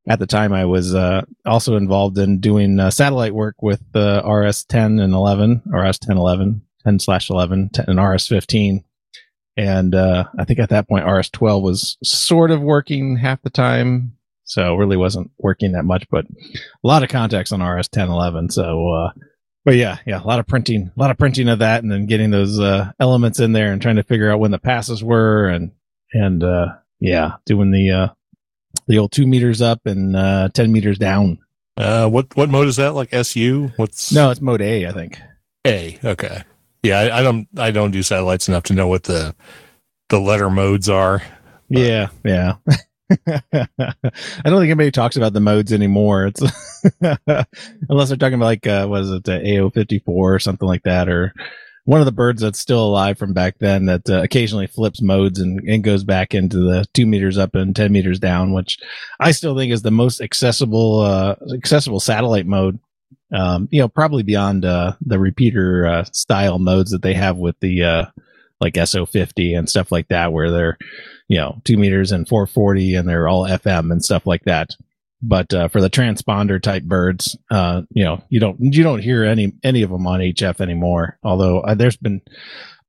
at 0.07 0.19
the 0.19 0.27
time 0.27 0.53
I 0.53 0.65
was 0.65 0.95
uh, 0.95 1.23
also 1.45 1.75
involved 1.75 2.17
in 2.17 2.39
doing 2.39 2.79
uh, 2.79 2.89
satellite 2.89 3.33
work 3.35 3.61
with 3.61 3.81
the 3.91 4.23
RS 4.25 4.63
10 4.65 4.99
and 4.99 5.13
11, 5.13 5.63
RS 5.65 5.99
10 5.99 6.17
11, 6.17 6.61
10 6.83 6.99
slash 6.99 7.29
11, 7.29 7.71
and 7.87 8.01
RS 8.01 8.27
15. 8.27 8.83
And 9.57 9.95
uh, 9.95 10.25
I 10.37 10.45
think 10.45 10.59
at 10.59 10.69
that 10.69 10.87
point 10.87 11.05
RS 11.05 11.29
12 11.31 11.63
was 11.63 11.97
sort 12.03 12.51
of 12.51 12.61
working 12.61 13.17
half 13.17 13.41
the 13.41 13.49
time, 13.49 14.15
so 14.45 14.75
really 14.75 14.97
wasn't 14.97 15.31
working 15.39 15.73
that 15.73 15.83
much, 15.83 16.07
but 16.09 16.25
a 16.25 16.87
lot 16.87 17.03
of 17.03 17.09
contacts 17.09 17.51
on 17.51 17.61
RS 17.61 17.89
10 17.89 18.09
11. 18.09 18.51
So, 18.51 18.89
uh, 18.89 19.11
but 19.67 19.75
yeah, 19.75 19.97
yeah, 20.05 20.23
a 20.23 20.23
lot 20.23 20.39
of 20.39 20.47
printing, 20.47 20.93
a 20.95 20.97
lot 20.97 21.11
of 21.11 21.17
printing 21.17 21.49
of 21.49 21.59
that, 21.59 21.83
and 21.83 21.91
then 21.91 22.05
getting 22.05 22.31
those 22.31 22.57
uh, 22.57 22.89
elements 23.01 23.41
in 23.41 23.51
there 23.51 23.73
and 23.73 23.81
trying 23.81 23.97
to 23.97 24.03
figure 24.03 24.31
out 24.31 24.39
when 24.39 24.51
the 24.51 24.57
passes 24.57 25.03
were, 25.03 25.49
and 25.49 25.73
and 26.13 26.41
uh, 26.41 26.67
yeah, 27.01 27.33
doing 27.45 27.71
the 27.71 27.91
uh, 27.91 28.07
the 28.87 28.97
old 28.97 29.11
two 29.11 29.27
meters 29.27 29.61
up 29.61 29.85
and 29.85 30.15
uh, 30.15 30.47
ten 30.53 30.71
meters 30.71 30.97
down. 30.97 31.39
Uh, 31.75 32.07
what 32.07 32.33
what 32.37 32.49
mode 32.49 32.69
is 32.69 32.77
that? 32.77 32.93
Like 32.93 33.13
SU? 33.13 33.73
What's 33.75 34.13
No, 34.13 34.31
it's 34.31 34.39
mode 34.39 34.61
A, 34.61 34.87
I 34.87 34.93
think. 34.93 35.19
A? 35.65 35.99
Okay. 36.01 36.43
Yeah, 36.81 36.99
I, 37.01 37.19
I 37.19 37.21
don't 37.21 37.49
I 37.57 37.71
don't 37.71 37.91
do 37.91 38.03
satellites 38.03 38.47
enough 38.47 38.63
to 38.63 38.73
know 38.73 38.87
what 38.87 39.03
the 39.03 39.35
the 40.07 40.21
letter 40.21 40.49
modes 40.49 40.87
are. 40.87 41.21
Yeah, 41.67 42.07
yeah. 42.23 42.53
I 43.27 43.47
don't 44.43 44.59
think 44.59 44.69
anybody 44.69 44.91
talks 44.91 45.15
about 45.15 45.33
the 45.33 45.39
modes 45.39 45.71
anymore. 45.71 46.27
It's 46.27 46.41
unless 47.89 48.09
they're 48.09 48.17
talking 48.17 48.33
about 48.33 48.45
like 48.45 48.67
uh, 48.67 48.87
it, 48.91 49.23
the 49.23 49.59
AO 49.59 49.69
fifty 49.69 49.99
four 49.99 50.33
or 50.33 50.39
something 50.39 50.67
like 50.67 50.83
that, 50.83 51.07
or 51.07 51.33
one 51.85 52.01
of 52.01 52.05
the 52.05 52.11
birds 52.11 52.41
that's 52.41 52.59
still 52.59 52.85
alive 52.85 53.17
from 53.17 53.31
back 53.31 53.59
then 53.59 53.85
that 53.85 54.09
uh, 54.09 54.21
occasionally 54.21 54.67
flips 54.67 55.01
modes 55.01 55.39
and, 55.39 55.61
and 55.61 55.85
goes 55.85 56.03
back 56.03 56.35
into 56.35 56.57
the 56.57 56.85
two 56.93 57.05
meters 57.05 57.37
up 57.37 57.55
and 57.55 57.75
ten 57.75 57.93
meters 57.93 58.19
down, 58.19 58.51
which 58.51 58.77
I 59.21 59.31
still 59.31 59.55
think 59.55 59.71
is 59.71 59.83
the 59.83 59.91
most 59.91 60.19
accessible 60.19 60.99
uh, 60.99 61.35
accessible 61.53 62.01
satellite 62.01 62.45
mode. 62.45 62.79
Um, 63.31 63.69
you 63.71 63.79
know, 63.81 63.87
probably 63.87 64.23
beyond 64.23 64.65
uh, 64.65 64.93
the 65.01 65.19
repeater 65.19 65.85
uh, 65.85 66.03
style 66.05 66.59
modes 66.59 66.91
that 66.91 67.01
they 67.01 67.13
have 67.13 67.37
with 67.37 67.57
the 67.61 67.83
uh, 67.83 68.05
like 68.59 68.73
SO50 68.73 69.57
and 69.57 69.69
stuff 69.69 69.91
like 69.91 70.07
that, 70.09 70.33
where 70.33 70.51
they're 70.51 70.77
you 71.27 71.37
know, 71.37 71.61
two 71.65 71.77
meters 71.77 72.11
and 72.11 72.27
440 72.27 72.95
and 72.95 73.07
they're 73.07 73.27
all 73.27 73.43
FM 73.43 73.91
and 73.91 74.03
stuff 74.03 74.25
like 74.25 74.43
that. 74.45 74.75
But, 75.21 75.53
uh, 75.53 75.67
for 75.67 75.81
the 75.81 75.89
transponder 75.89 76.61
type 76.61 76.83
birds, 76.83 77.37
uh, 77.49 77.81
you 77.89 78.03
know, 78.03 78.23
you 78.29 78.39
don't, 78.39 78.57
you 78.59 78.83
don't 78.83 79.01
hear 79.01 79.23
any, 79.23 79.53
any 79.63 79.81
of 79.81 79.89
them 79.89 80.05
on 80.05 80.19
HF 80.19 80.61
anymore. 80.61 81.17
Although 81.23 81.61
uh, 81.61 81.73
there's 81.73 81.97
been 81.97 82.21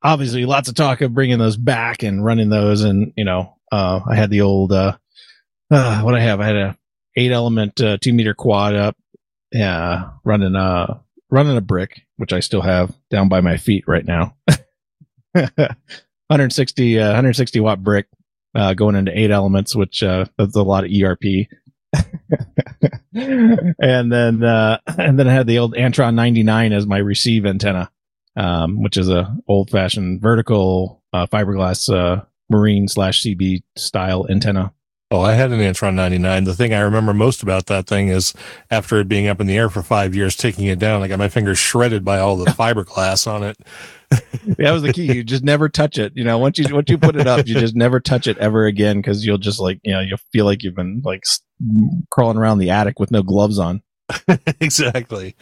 obviously 0.03 0.45
lots 0.45 0.69
of 0.69 0.75
talk 0.75 1.01
of 1.01 1.15
bringing 1.15 1.39
those 1.39 1.57
back 1.57 2.03
and 2.03 2.25
running 2.25 2.51
those. 2.51 2.83
And, 2.83 3.13
you 3.17 3.25
know, 3.25 3.57
uh, 3.73 4.01
I 4.09 4.15
had 4.15 4.31
the 4.31 4.43
old, 4.43 4.73
uh, 4.73 4.97
uh, 5.71 6.03
what 6.03 6.15
I 6.15 6.21
have, 6.21 6.41
I 6.41 6.47
had 6.47 6.57
a 6.57 6.77
eight 7.17 7.33
element, 7.33 7.77
two 7.77 8.13
meter 8.13 8.35
quad 8.35 8.75
up, 8.75 8.97
yeah, 9.51 10.11
running, 10.23 10.55
uh, 10.55 10.99
running 11.31 11.57
a 11.57 11.63
brick, 11.63 12.03
which 12.19 12.33
I 12.33 12.41
still 12.41 12.63
have 12.63 12.95
down 13.11 13.29
by 13.29 13.41
my 13.41 13.57
feet 13.57 13.85
right 13.89 14.05
now. 14.05 14.37
160, 15.57 16.99
uh, 16.99 17.07
160 17.07 17.61
watt 17.61 17.83
brick 17.83 18.07
uh, 18.55 18.75
going 18.75 18.97
into 18.97 19.17
eight 19.17 19.31
elements, 19.31 19.75
which 19.75 20.03
uh, 20.03 20.25
that's 20.37 20.57
a 20.57 20.63
lot 20.63 20.85
of 20.85 20.91
ERP. 20.91 21.47
and 23.15 24.13
then 24.13 24.43
uh, 24.43 24.79
and 24.99 25.19
then 25.19 25.27
I 25.27 25.33
had 25.33 25.47
the 25.47 25.59
old 25.59 25.75
Antron 25.75 26.15
99 26.15 26.73
as 26.73 26.87
my 26.87 26.99
receive 26.99 27.47
antenna, 27.47 27.91
um, 28.37 28.83
which 28.83 28.97
is 28.97 29.09
a 29.09 29.35
old 29.47 29.71
fashioned 29.71 30.21
vertical 30.21 31.03
uh, 31.13 31.27
fiberglass 31.27 31.93
uh, 31.93 32.25
marine 32.51 32.89
slash 32.89 33.23
CB 33.23 33.63
style 33.77 34.27
antenna. 34.29 34.73
Oh, 35.11 35.23
I 35.23 35.33
had 35.33 35.53
an 35.53 35.61
Antron 35.61 35.95
99. 35.95 36.45
The 36.45 36.55
thing 36.55 36.75
I 36.75 36.81
remember 36.81 37.15
most 37.15 37.43
about 37.43 37.65
that 37.67 37.87
thing 37.87 38.09
is 38.09 38.35
after 38.71 39.01
it 39.01 39.09
being 39.09 39.27
up 39.27 39.41
in 39.41 39.47
the 39.47 39.57
air 39.57 39.71
for 39.71 39.83
five 39.83 40.15
years, 40.15 40.37
taking 40.37 40.67
it 40.67 40.79
down, 40.79 41.03
I 41.03 41.09
got 41.09 41.19
my 41.19 41.31
fingers 41.31 41.59
shredded 41.59 42.05
by 42.05 42.19
all 42.19 42.37
the 42.37 42.45
fiberglass 42.51 43.27
on 43.27 43.43
it. 43.43 43.57
that 44.59 44.73
was 44.73 44.83
the 44.83 44.93
key. 44.93 45.13
You 45.13 45.23
just 45.23 45.45
never 45.45 45.69
touch 45.69 45.99
it. 45.99 46.13
You 46.17 46.25
know, 46.25 46.39
once 46.39 46.59
you 46.59 46.75
once 46.75 46.89
you 46.89 46.99
put 46.99 47.17
it 47.17 47.27
up, 47.27 47.47
you 47.47 47.55
just 47.55 47.77
never 47.77 48.01
touch 48.01 48.27
it 48.27 48.39
ever 48.39 48.67
again 48.67 48.99
because 48.99 49.25
you'll 49.25 49.39
just 49.39 49.61
like 49.61 49.81
you 49.83 49.93
know 49.93 50.01
you'll 50.01 50.19
feel 50.33 50.45
like 50.45 50.63
you've 50.63 50.75
been 50.75 51.03
like 51.05 51.23
s- 51.27 51.43
crawling 52.11 52.39
around 52.39 52.59
the 52.59 52.71
attic 52.71 52.99
with 52.99 53.11
no 53.11 53.23
gloves 53.23 53.59
on. 53.59 53.83
exactly. 54.61 55.37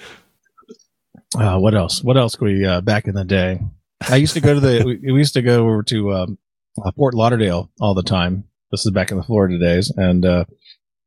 Uh, 1.38 1.58
what 1.58 1.74
else? 1.74 2.02
What 2.02 2.16
else 2.16 2.34
could 2.34 2.46
we 2.46 2.64
uh, 2.64 2.80
back 2.80 3.06
in 3.06 3.14
the 3.14 3.24
day? 3.24 3.60
I 4.08 4.16
used 4.16 4.34
to 4.34 4.40
go 4.40 4.54
to 4.54 4.60
the 4.60 4.82
we, 4.84 5.12
we 5.12 5.18
used 5.18 5.34
to 5.34 5.42
go 5.42 5.68
over 5.68 5.82
to 5.84 6.14
um, 6.14 6.38
uh, 6.84 6.90
Fort 6.92 7.14
Lauderdale 7.14 7.70
all 7.80 7.94
the 7.94 8.02
time. 8.02 8.44
This 8.70 8.84
is 8.84 8.92
back 8.92 9.10
in 9.10 9.16
the 9.16 9.22
Florida 9.22 9.58
days, 9.58 9.92
and 9.96 10.24
uh, 10.26 10.44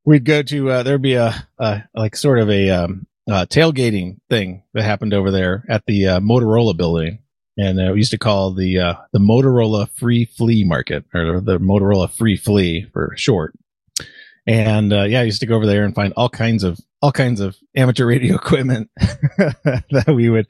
we'd 0.05 0.25
go 0.25 0.41
to 0.43 0.69
uh, 0.71 0.83
there'd 0.83 1.01
be 1.01 1.15
a, 1.15 1.47
a 1.59 1.83
like 1.93 2.15
sort 2.15 2.39
of 2.39 2.49
a 2.49 2.69
um, 2.69 3.05
uh, 3.29 3.45
tailgating 3.45 4.17
thing 4.29 4.63
that 4.73 4.83
happened 4.83 5.13
over 5.13 5.31
there 5.31 5.63
at 5.69 5.85
the 5.85 6.07
uh, 6.07 6.19
Motorola 6.19 6.75
building, 6.75 7.19
and 7.59 7.79
uh, 7.79 7.91
we 7.91 7.97
used 7.97 8.11
to 8.11 8.17
call 8.17 8.53
the 8.53 8.79
uh, 8.79 8.93
the 9.11 9.19
Motorola 9.19 9.89
Free 9.89 10.25
Flea 10.25 10.63
Market 10.63 11.03
or 11.13 11.41
the 11.41 11.59
Motorola 11.59 12.09
Free 12.09 12.37
Flea 12.37 12.87
for 12.93 13.13
short. 13.17 13.53
And 14.47 14.93
uh, 14.93 15.03
yeah, 15.03 15.19
I 15.19 15.23
used 15.23 15.41
to 15.41 15.45
go 15.45 15.55
over 15.55 15.65
there 15.65 15.83
and 15.83 15.93
find 15.93 16.13
all 16.15 16.29
kinds 16.29 16.63
of 16.63 16.79
all 17.01 17.11
kinds 17.11 17.41
of 17.41 17.57
amateur 17.75 18.05
radio 18.05 18.35
equipment 18.43 18.89
that 18.97 20.13
we 20.13 20.29
would, 20.29 20.47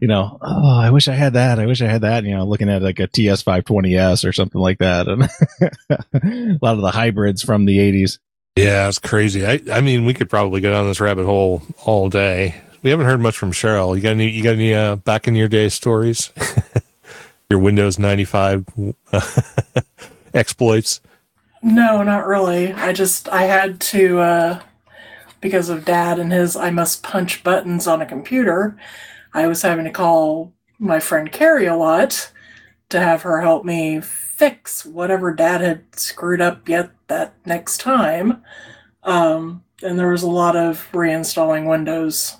you 0.00 0.08
know, 0.08 0.38
oh, 0.40 0.80
I 0.80 0.90
wish 0.90 1.08
I 1.08 1.14
had 1.14 1.34
that. 1.34 1.58
I 1.58 1.66
wish 1.66 1.82
I 1.82 1.88
had 1.88 2.00
that. 2.00 2.24
You 2.24 2.36
know, 2.36 2.46
looking 2.46 2.70
at 2.70 2.82
like 2.82 3.00
a 3.00 3.06
TS 3.06 3.42
520S 3.42 4.26
or 4.26 4.32
something 4.32 4.60
like 4.60 4.78
that, 4.78 5.08
and 5.08 5.22
a 6.54 6.58
lot 6.62 6.76
of 6.76 6.80
the 6.80 6.90
hybrids 6.90 7.42
from 7.42 7.66
the 7.66 7.78
80s. 7.78 8.18
Yeah, 8.56 8.88
it's 8.88 8.98
crazy. 8.98 9.44
I, 9.44 9.60
I 9.70 9.82
mean, 9.82 10.06
we 10.06 10.14
could 10.14 10.30
probably 10.30 10.62
go 10.62 10.72
down 10.72 10.86
this 10.86 11.00
rabbit 11.00 11.26
hole 11.26 11.62
all 11.84 12.08
day. 12.08 12.54
We 12.82 12.90
haven't 12.90 13.06
heard 13.06 13.20
much 13.20 13.36
from 13.36 13.52
Cheryl. 13.52 13.96
You 13.96 14.02
got 14.02 14.10
any? 14.10 14.28
You 14.28 14.42
got 14.42 14.54
any 14.54 14.74
uh, 14.74 14.96
back 14.96 15.26
in 15.26 15.34
your 15.34 15.48
day 15.48 15.68
stories? 15.68 16.32
your 17.50 17.58
Windows 17.58 17.98
ninety 17.98 18.24
five 18.24 18.64
exploits. 20.34 21.00
No, 21.62 22.02
not 22.02 22.26
really. 22.26 22.72
I 22.72 22.92
just 22.92 23.28
I 23.28 23.44
had 23.44 23.80
to 23.80 24.20
uh 24.20 24.60
because 25.40 25.68
of 25.68 25.84
dad 25.84 26.18
and 26.18 26.32
his 26.32 26.56
I 26.56 26.70
must 26.70 27.02
punch 27.02 27.42
buttons 27.42 27.86
on 27.86 28.02
a 28.02 28.06
computer. 28.06 28.76
I 29.34 29.46
was 29.46 29.62
having 29.62 29.84
to 29.84 29.90
call 29.90 30.52
my 30.78 31.00
friend 31.00 31.30
Carrie 31.30 31.66
a 31.66 31.76
lot 31.76 32.30
to 32.88 33.00
have 33.00 33.22
her 33.22 33.40
help 33.40 33.64
me 33.64 34.00
fix 34.00 34.84
whatever 34.84 35.34
dad 35.34 35.60
had 35.60 35.98
screwed 35.98 36.40
up 36.40 36.68
yet 36.68 36.90
that 37.08 37.34
next 37.44 37.78
time. 37.78 38.42
Um 39.02 39.62
and 39.82 39.98
there 39.98 40.10
was 40.10 40.22
a 40.22 40.30
lot 40.30 40.56
of 40.56 40.88
reinstalling 40.92 41.68
Windows 41.68 42.36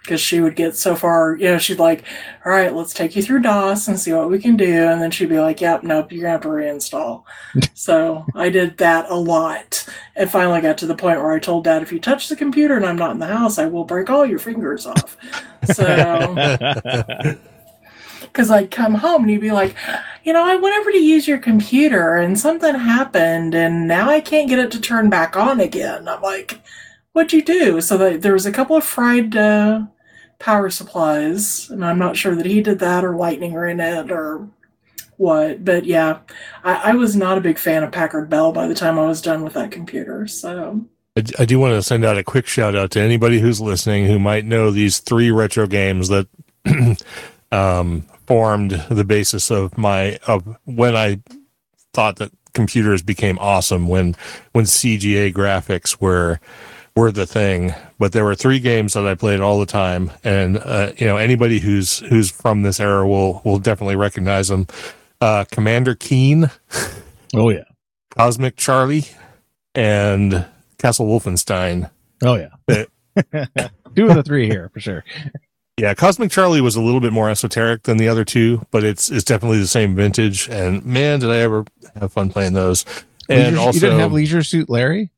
because 0.00 0.20
she 0.20 0.40
would 0.40 0.56
get 0.56 0.74
so 0.74 0.96
far, 0.96 1.36
you 1.36 1.44
know, 1.44 1.58
she'd 1.58 1.78
like, 1.78 2.02
all 2.44 2.52
right, 2.52 2.74
let's 2.74 2.94
take 2.94 3.14
you 3.14 3.22
through 3.22 3.42
DOS 3.42 3.88
and 3.88 4.00
see 4.00 4.12
what 4.12 4.30
we 4.30 4.38
can 4.38 4.56
do. 4.56 4.88
And 4.88 5.02
then 5.02 5.10
she'd 5.10 5.28
be 5.28 5.38
like, 5.38 5.60
yep, 5.60 5.82
nope, 5.82 6.10
you're 6.10 6.22
going 6.22 6.30
to 6.30 6.32
have 6.32 6.40
to 6.42 6.48
reinstall. 6.48 7.24
so 7.74 8.24
I 8.34 8.48
did 8.48 8.78
that 8.78 9.10
a 9.10 9.14
lot. 9.14 9.86
And 10.16 10.30
finally 10.30 10.62
got 10.62 10.78
to 10.78 10.86
the 10.86 10.94
point 10.94 11.20
where 11.20 11.32
I 11.32 11.38
told 11.38 11.64
dad, 11.64 11.82
if 11.82 11.92
you 11.92 12.00
touch 12.00 12.28
the 12.28 12.36
computer 12.36 12.74
and 12.76 12.86
I'm 12.86 12.96
not 12.96 13.10
in 13.10 13.18
the 13.18 13.26
house, 13.26 13.58
I 13.58 13.66
will 13.66 13.84
break 13.84 14.08
all 14.08 14.24
your 14.24 14.38
fingers 14.38 14.86
off. 14.86 15.16
So, 15.64 16.34
because 18.22 18.50
I'd 18.50 18.70
come 18.70 18.94
home 18.94 19.22
and 19.22 19.30
he'd 19.30 19.40
be 19.40 19.52
like, 19.52 19.74
you 20.24 20.32
know, 20.32 20.44
I 20.44 20.56
went 20.56 20.78
over 20.78 20.90
to 20.90 20.98
use 20.98 21.28
your 21.28 21.38
computer 21.38 22.16
and 22.16 22.38
something 22.38 22.74
happened 22.74 23.54
and 23.54 23.86
now 23.86 24.08
I 24.08 24.20
can't 24.20 24.48
get 24.48 24.58
it 24.58 24.70
to 24.72 24.80
turn 24.80 25.10
back 25.10 25.36
on 25.36 25.60
again. 25.60 26.08
I'm 26.08 26.22
like, 26.22 26.60
what'd 27.18 27.32
you 27.32 27.42
do? 27.42 27.80
So 27.80 28.16
there 28.16 28.32
was 28.32 28.46
a 28.46 28.52
couple 28.52 28.76
of 28.76 28.84
fried 28.84 29.36
uh, 29.36 29.86
power 30.38 30.70
supplies, 30.70 31.68
and 31.68 31.84
I'm 31.84 31.98
not 31.98 32.16
sure 32.16 32.36
that 32.36 32.46
he 32.46 32.62
did 32.62 32.78
that 32.78 33.04
or 33.04 33.16
lightning 33.16 33.54
in 33.54 33.80
it 33.80 34.12
or 34.12 34.48
what. 35.16 35.64
But 35.64 35.84
yeah, 35.84 36.20
I, 36.62 36.92
I 36.92 36.94
was 36.94 37.16
not 37.16 37.36
a 37.36 37.40
big 37.40 37.58
fan 37.58 37.82
of 37.82 37.90
Packard 37.90 38.30
Bell 38.30 38.52
by 38.52 38.68
the 38.68 38.74
time 38.74 39.00
I 39.00 39.06
was 39.06 39.20
done 39.20 39.42
with 39.42 39.54
that 39.54 39.72
computer. 39.72 40.28
So 40.28 40.86
I, 41.16 41.24
I 41.40 41.44
do 41.44 41.58
want 41.58 41.74
to 41.74 41.82
send 41.82 42.04
out 42.04 42.18
a 42.18 42.22
quick 42.22 42.46
shout 42.46 42.76
out 42.76 42.92
to 42.92 43.00
anybody 43.00 43.40
who's 43.40 43.60
listening 43.60 44.06
who 44.06 44.20
might 44.20 44.44
know 44.44 44.70
these 44.70 45.00
three 45.00 45.32
retro 45.32 45.66
games 45.66 46.06
that 46.10 46.28
um, 47.50 48.06
formed 48.28 48.84
the 48.88 49.04
basis 49.04 49.50
of 49.50 49.76
my 49.76 50.20
of 50.28 50.56
when 50.66 50.94
I 50.94 51.20
thought 51.92 52.16
that 52.16 52.30
computers 52.54 53.02
became 53.02 53.40
awesome 53.40 53.88
when 53.88 54.14
when 54.52 54.66
CGA 54.66 55.34
graphics 55.34 56.00
were 56.00 56.38
were 56.98 57.12
the 57.12 57.26
thing. 57.26 57.74
But 57.98 58.12
there 58.12 58.24
were 58.24 58.34
three 58.34 58.58
games 58.60 58.94
that 58.94 59.06
I 59.06 59.14
played 59.14 59.40
all 59.40 59.58
the 59.60 59.66
time, 59.66 60.10
and 60.24 60.58
uh, 60.58 60.92
you 60.96 61.06
know 61.06 61.16
anybody 61.16 61.58
who's 61.60 62.00
who's 62.00 62.30
from 62.30 62.62
this 62.62 62.80
era 62.80 63.06
will 63.06 63.40
will 63.44 63.58
definitely 63.58 63.96
recognize 63.96 64.48
them. 64.48 64.66
Uh, 65.20 65.44
Commander 65.50 65.94
Keen, 65.94 66.50
oh 67.34 67.50
yeah, 67.50 67.64
Cosmic 68.16 68.56
Charlie, 68.56 69.06
and 69.74 70.46
Castle 70.78 71.06
Wolfenstein. 71.06 71.90
oh 72.22 72.34
yeah. 72.34 72.48
Two 73.96 74.06
of 74.06 74.14
the 74.14 74.22
three 74.22 74.46
here 74.46 74.70
for 74.72 74.80
sure. 74.80 75.04
Yeah, 75.76 75.94
Cosmic 75.94 76.30
Charlie 76.30 76.60
was 76.60 76.76
a 76.76 76.80
little 76.80 77.00
bit 77.00 77.12
more 77.12 77.30
esoteric 77.30 77.84
than 77.84 77.96
the 77.96 78.08
other 78.08 78.24
two, 78.24 78.64
but 78.70 78.84
it's 78.84 79.10
it's 79.10 79.24
definitely 79.24 79.58
the 79.58 79.66
same 79.66 79.94
vintage. 79.96 80.48
And 80.48 80.84
man, 80.84 81.20
did 81.20 81.30
I 81.30 81.38
ever 81.38 81.64
have 81.98 82.12
fun 82.12 82.30
playing 82.30 82.52
those! 82.52 82.84
And 83.28 83.56
Leisure- 83.56 83.58
also, 83.58 83.74
you 83.76 83.80
didn't 83.80 84.00
have 84.00 84.12
Leisure 84.12 84.42
Suit 84.42 84.68
Larry? 84.68 85.10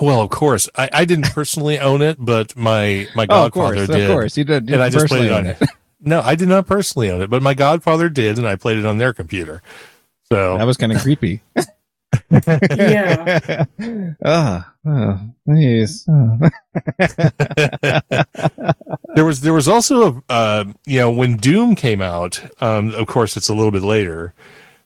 Well, 0.00 0.20
of 0.20 0.30
course, 0.30 0.68
I, 0.76 0.88
I 0.92 1.04
didn't 1.04 1.26
personally 1.32 1.78
own 1.78 2.02
it, 2.02 2.16
but 2.18 2.56
my 2.56 3.06
my 3.14 3.26
Oh, 3.28 3.46
of 3.46 3.52
course, 3.52 3.76
godfather 3.76 3.92
of 3.92 3.98
did. 4.08 4.10
course. 4.10 4.36
You 4.36 4.44
did. 4.44 4.70
and 4.70 4.82
I 4.82 4.88
just 4.90 5.06
played 5.08 5.24
it 5.26 5.32
on 5.32 5.46
it. 5.46 5.58
No, 5.98 6.20
I 6.20 6.34
did 6.36 6.48
not 6.48 6.66
personally 6.66 7.10
own 7.10 7.22
it, 7.22 7.30
but 7.30 7.42
my 7.42 7.54
godfather 7.54 8.08
did, 8.08 8.38
and 8.38 8.46
I 8.46 8.54
played 8.54 8.76
it 8.78 8.84
on 8.86 8.98
their 8.98 9.12
computer. 9.14 9.62
So 10.28 10.56
That 10.58 10.64
was 10.64 10.76
kind 10.76 10.92
of 10.92 11.00
creepy. 11.02 11.40
Yeah. 12.30 13.64
Ah, 14.24 14.72
oh, 14.86 15.20
nice. 15.46 16.06
Oh. 16.08 16.38
there 19.14 19.24
was 19.24 19.40
there 19.40 19.52
was 19.52 19.68
also 19.68 20.22
a 20.28 20.32
uh, 20.32 20.64
you 20.86 20.98
know 21.00 21.10
when 21.10 21.36
Doom 21.36 21.74
came 21.74 22.00
out. 22.02 22.40
Um, 22.62 22.94
of 22.94 23.06
course, 23.06 23.36
it's 23.36 23.48
a 23.48 23.54
little 23.54 23.70
bit 23.72 23.82
later, 23.82 24.32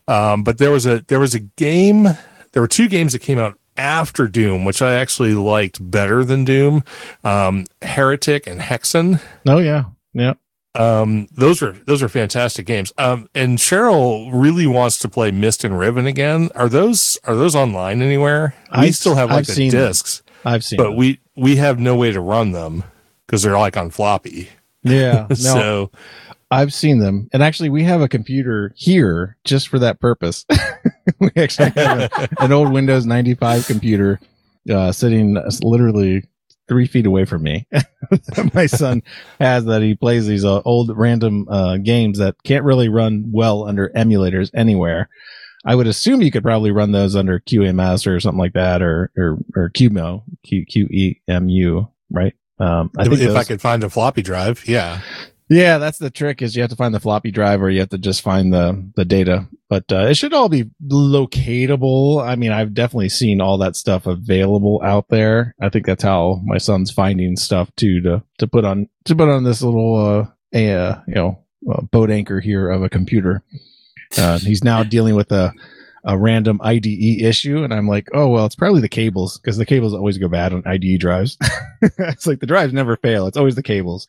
um, 0.08 0.42
but 0.42 0.58
there 0.58 0.70
was 0.70 0.86
a 0.86 1.00
there 1.08 1.20
was 1.20 1.34
a 1.34 1.40
game. 1.40 2.04
There 2.52 2.62
were 2.62 2.68
two 2.68 2.88
games 2.88 3.12
that 3.12 3.20
came 3.20 3.38
out 3.38 3.58
after 3.80 4.28
Doom, 4.28 4.64
which 4.64 4.82
I 4.82 4.94
actually 4.94 5.34
liked 5.34 5.78
better 5.90 6.24
than 6.24 6.44
Doom. 6.44 6.84
Um, 7.24 7.64
Heretic 7.82 8.46
and 8.46 8.60
Hexen. 8.60 9.20
Oh 9.46 9.58
yeah, 9.58 9.84
yeah. 10.12 10.34
Um, 10.76 11.26
those 11.32 11.62
are 11.62 11.72
those 11.86 12.02
are 12.02 12.08
fantastic 12.08 12.66
games. 12.66 12.92
Um, 12.98 13.28
and 13.34 13.58
Cheryl 13.58 14.30
really 14.32 14.66
wants 14.66 14.98
to 15.00 15.08
play 15.08 15.30
Myst 15.32 15.64
and 15.64 15.76
Riven 15.78 16.06
again. 16.06 16.50
Are 16.54 16.68
those 16.68 17.18
are 17.24 17.34
those 17.34 17.56
online 17.56 18.02
anywhere? 18.02 18.54
We 18.72 18.78
I've- 18.78 18.92
still 18.92 19.16
have 19.16 19.30
like 19.30 19.40
I've 19.40 19.46
the 19.46 19.52
seen 19.54 19.70
them. 19.70 19.80
discs, 19.88 20.22
I've 20.44 20.62
seen. 20.62 20.76
but 20.76 20.84
them. 20.90 20.96
we 20.96 21.18
we 21.36 21.56
have 21.56 21.80
no 21.80 21.96
way 21.96 22.12
to 22.12 22.20
run 22.20 22.52
them 22.52 22.84
because 23.26 23.42
they're 23.42 23.58
like 23.58 23.76
on 23.76 23.90
floppy. 23.90 24.50
yeah, 24.84 25.26
no, 25.30 25.34
so 25.34 25.90
I've 26.50 26.74
seen 26.74 26.98
them, 26.98 27.28
and 27.32 27.42
actually, 27.42 27.68
we 27.68 27.84
have 27.84 28.00
a 28.00 28.08
computer 28.08 28.72
here 28.76 29.36
just 29.44 29.68
for 29.68 29.78
that 29.78 30.00
purpose. 30.00 30.44
we 31.20 31.30
actually 31.36 31.70
have 31.70 32.00
a, 32.00 32.28
an 32.40 32.52
old 32.52 32.72
Windows 32.72 33.06
ninety 33.06 33.34
five 33.34 33.66
computer 33.66 34.18
uh, 34.68 34.90
sitting 34.92 35.36
literally 35.62 36.24
three 36.70 36.86
feet 36.86 37.06
away 37.06 37.24
from 37.24 37.42
me. 37.42 37.66
My 38.54 38.66
son 38.66 39.02
has 39.40 39.64
that 39.64 39.82
he 39.82 39.94
plays 39.94 40.26
these 40.26 40.44
uh, 40.44 40.60
old 40.64 40.96
random 40.96 41.46
uh, 41.48 41.76
games 41.78 42.18
that 42.18 42.36
can't 42.44 42.64
really 42.64 42.88
run 42.88 43.24
well 43.32 43.64
under 43.64 43.90
emulators 43.90 44.50
anywhere. 44.54 45.08
I 45.64 45.74
would 45.74 45.86
assume 45.86 46.22
you 46.22 46.30
could 46.30 46.44
probably 46.44 46.70
run 46.70 46.92
those 46.92 47.16
under 47.16 47.40
QMS 47.40 48.06
or 48.06 48.18
something 48.18 48.38
like 48.38 48.54
that, 48.54 48.82
or 48.82 49.10
or 49.16 49.38
or 49.54 49.70
QMO, 49.70 50.22
Q 50.44 50.64
Q 50.64 50.86
E 50.86 51.20
M 51.28 51.48
U, 51.48 51.88
right? 52.10 52.34
Um, 52.58 52.90
I 52.98 53.02
if, 53.02 53.08
think 53.10 53.22
if 53.22 53.36
I 53.36 53.44
could 53.44 53.60
find 53.60 53.84
a 53.84 53.90
floppy 53.90 54.22
drive, 54.22 54.66
yeah. 54.66 55.00
Yeah, 55.50 55.78
that's 55.78 55.98
the 55.98 56.10
trick 56.10 56.42
is 56.42 56.54
you 56.54 56.62
have 56.62 56.70
to 56.70 56.77
find 56.77 56.94
the 56.94 57.00
floppy 57.00 57.33
drive 57.33 57.60
or 57.60 57.68
you 57.68 57.81
have 57.81 57.88
to 57.88 57.98
just 57.98 58.22
find 58.22 58.52
the 58.52 58.88
the 58.94 59.04
data. 59.04 59.48
But 59.68 59.90
uh, 59.90 60.06
it 60.06 60.14
should 60.14 60.33
all 60.33 60.48
be 60.48 60.70
locatable. 60.87 62.25
I 62.25 62.37
mean, 62.37 62.52
I've 62.52 62.72
definitely 62.72 63.08
seen 63.08 63.40
all 63.40 63.58
that 63.58 63.75
stuff 63.75 64.06
available 64.06 64.81
out 64.85 65.08
there. 65.08 65.56
I 65.60 65.68
think 65.68 65.87
that's 65.87 66.04
how 66.04 66.40
my 66.44 66.58
son's 66.58 66.92
finding 66.92 67.37
stuff 67.37 67.75
too 67.75 68.00
to 68.02 68.22
to 68.38 68.46
put 68.46 68.64
on 68.64 68.88
to 69.06 69.16
put 69.16 69.29
on 69.29 69.42
this 69.42 69.60
little 69.60 69.96
uh, 69.96 70.56
uh 70.56 71.00
you 71.08 71.14
know 71.14 71.42
uh, 71.68 71.83
boat 71.83 72.10
anchor 72.10 72.38
here 72.38 72.70
of 72.70 72.85
a 72.85 72.88
computer. 72.88 73.42
Uh, 74.16 74.38
he's 74.38 74.62
now 74.62 74.85
dealing 74.85 75.16
with 75.16 75.33
a 75.33 75.52
a 76.04 76.16
random 76.16 76.60
IDE 76.62 77.22
issue, 77.22 77.62
and 77.62 77.75
I'm 77.75 77.88
like, 77.88 78.08
oh 78.14 78.29
well, 78.29 78.46
it's 78.46 78.54
probably 78.54 78.81
the 78.81 78.88
cables 78.88 79.38
because 79.38 79.56
the 79.56 79.66
cables 79.66 79.94
always 79.94 80.18
go 80.18 80.29
bad 80.29 80.52
on 80.52 80.62
IDE 80.64 80.98
drives. 80.98 81.37
it's 81.83 82.27
like 82.27 82.40
the 82.40 82.46
drives 82.46 82.72
never 82.72 82.96
fail; 82.96 83.27
it's 83.27 83.37
always 83.37 83.56
the 83.56 83.62
cables. 83.62 84.06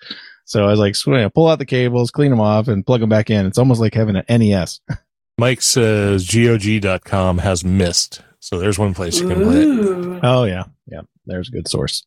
So 0.52 0.66
I 0.66 0.72
was 0.72 0.80
like, 0.80 0.96
swear, 0.98 1.30
pull 1.30 1.48
out 1.48 1.60
the 1.60 1.66
cables, 1.66 2.12
clean 2.12 2.30
them 2.30 2.42
off, 2.42 2.68
and 2.68 2.86
plug 2.86 3.00
them 3.00 3.08
back 3.08 3.30
in. 3.30 3.46
It's 3.46 3.58
almost 3.58 3.80
like 3.80 3.94
having 3.94 4.18
an 4.18 4.26
NES. 4.28 4.82
Mike 5.38 5.62
says 5.62 6.28
GOG.com 6.30 7.38
has 7.38 7.64
Myst. 7.64 8.22
So 8.42 8.60
there's 8.60 8.78
one 8.78 8.94
place 8.94 9.22
you 9.22 9.30
can 9.30 9.42
play 9.44 9.62
it. 9.62 10.20
Oh 10.24 10.44
yeah, 10.44 10.66
yeah. 10.88 11.04
There's 11.26 11.48
a 11.48 11.52
good 11.52 11.70
source. 11.70 12.06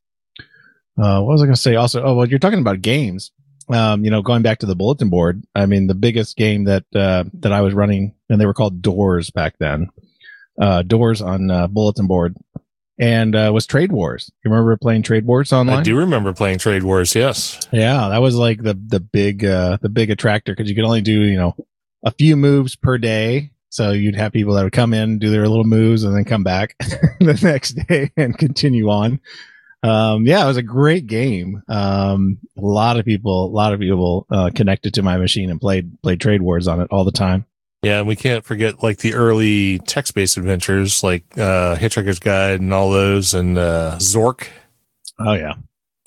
Uh, 0.99 1.23
what 1.23 1.33
was 1.33 1.41
I 1.41 1.47
going 1.47 1.55
to 1.55 1.61
say? 1.61 1.77
Also, 1.77 2.03
oh 2.03 2.15
well, 2.17 2.29
you're 2.29 2.39
talking 2.39 2.59
about 2.59 2.83
games. 2.83 3.33
um, 3.73 4.05
you 4.05 4.11
know, 4.11 4.21
going 4.21 4.43
back 4.43 4.59
to 4.59 4.67
the 4.67 4.77
bulletin 4.77 5.09
board, 5.09 5.43
I 5.55 5.65
mean, 5.65 5.87
the 5.87 5.95
biggest 5.95 6.37
game 6.37 6.65
that 6.65 6.85
uh, 6.95 7.25
that 7.41 7.53
I 7.53 7.63
was 7.63 7.73
running, 7.73 8.15
and 8.29 8.39
they 8.39 8.45
were 8.45 8.53
called 8.53 8.83
Doors 8.83 9.31
back 9.31 9.55
then, 9.59 9.89
uh, 10.61 10.83
Doors 10.83 11.23
on 11.23 11.51
uh, 11.51 11.67
bulletin 11.67 12.07
board, 12.07 12.37
and 12.99 13.35
uh, 13.35 13.51
was 13.53 13.67
Trade 13.67 13.93
Wars. 13.93 14.31
You 14.45 14.51
remember 14.51 14.77
playing 14.77 15.03
Trade 15.03 15.27
Wars 15.27 15.53
online? 15.53 15.81
I 15.81 15.83
do 15.83 15.97
remember 15.97 16.33
playing 16.33 16.59
Trade 16.59 16.83
Wars. 16.83 17.15
Yes. 17.15 17.61
Yeah, 17.73 18.09
that 18.09 18.19
was 18.19 18.37
like 18.37 18.63
the 18.63 18.75
the 18.75 19.01
big 19.01 19.45
uh, 19.45 19.79
the 19.81 19.89
big 19.89 20.11
attractor 20.11 20.53
because 20.53 20.69
you 20.69 20.77
could 20.77 20.85
only 20.85 21.03
do 21.03 21.23
you 21.23 21.37
know 21.37 21.57
a 22.05 22.11
few 22.11 22.37
moves 22.37 22.77
per 22.77 22.99
day. 22.99 23.51
So 23.71 23.91
you'd 23.91 24.15
have 24.15 24.33
people 24.33 24.55
that 24.55 24.63
would 24.63 24.73
come 24.73 24.95
in, 24.95 25.19
do 25.19 25.31
their 25.31 25.49
little 25.49 25.65
moves, 25.65 26.05
and 26.05 26.15
then 26.15 26.25
come 26.25 26.45
back 26.45 26.77
the 26.79 27.39
next 27.43 27.73
day 27.89 28.13
and 28.17 28.39
continue 28.39 28.89
on 28.89 29.21
um, 29.85 30.27
yeah, 30.27 30.43
it 30.43 30.47
was 30.47 30.57
a 30.57 30.63
great 30.63 31.07
game. 31.07 31.63
Um, 31.69 32.39
a 32.57 32.63
lot 32.63 32.99
of 32.99 33.05
people, 33.05 33.45
a 33.45 33.53
lot 33.55 33.75
of 33.75 33.81
people 33.81 34.27
uh, 34.31 34.51
connected 34.55 34.95
to 34.95 35.03
my 35.03 35.19
machine 35.19 35.51
and 35.51 35.61
played 35.61 36.01
played 36.03 36.23
Trade 36.23 36.41
Wars 36.41 36.67
on 36.67 36.81
it 36.81 36.89
all 36.91 37.05
the 37.05 37.13
time. 37.13 37.45
Yeah, 37.85 37.99
and 37.99 38.09
we 38.09 38.17
can't 38.17 38.45
forget 38.45 38.83
like 38.83 38.99
the 38.99 39.15
early 39.15 39.79
text-based 39.81 40.37
adventures, 40.37 41.03
like 41.03 41.25
uh, 41.37 41.77
Hitchhiker's 41.77 42.19
Guide 42.19 42.61
and 42.61 42.73
all 42.73 42.91
those, 42.91 43.35
and 43.35 43.59
uh, 43.59 43.97
Zork. 43.99 44.49
Oh 45.19 45.33
yeah. 45.33 45.55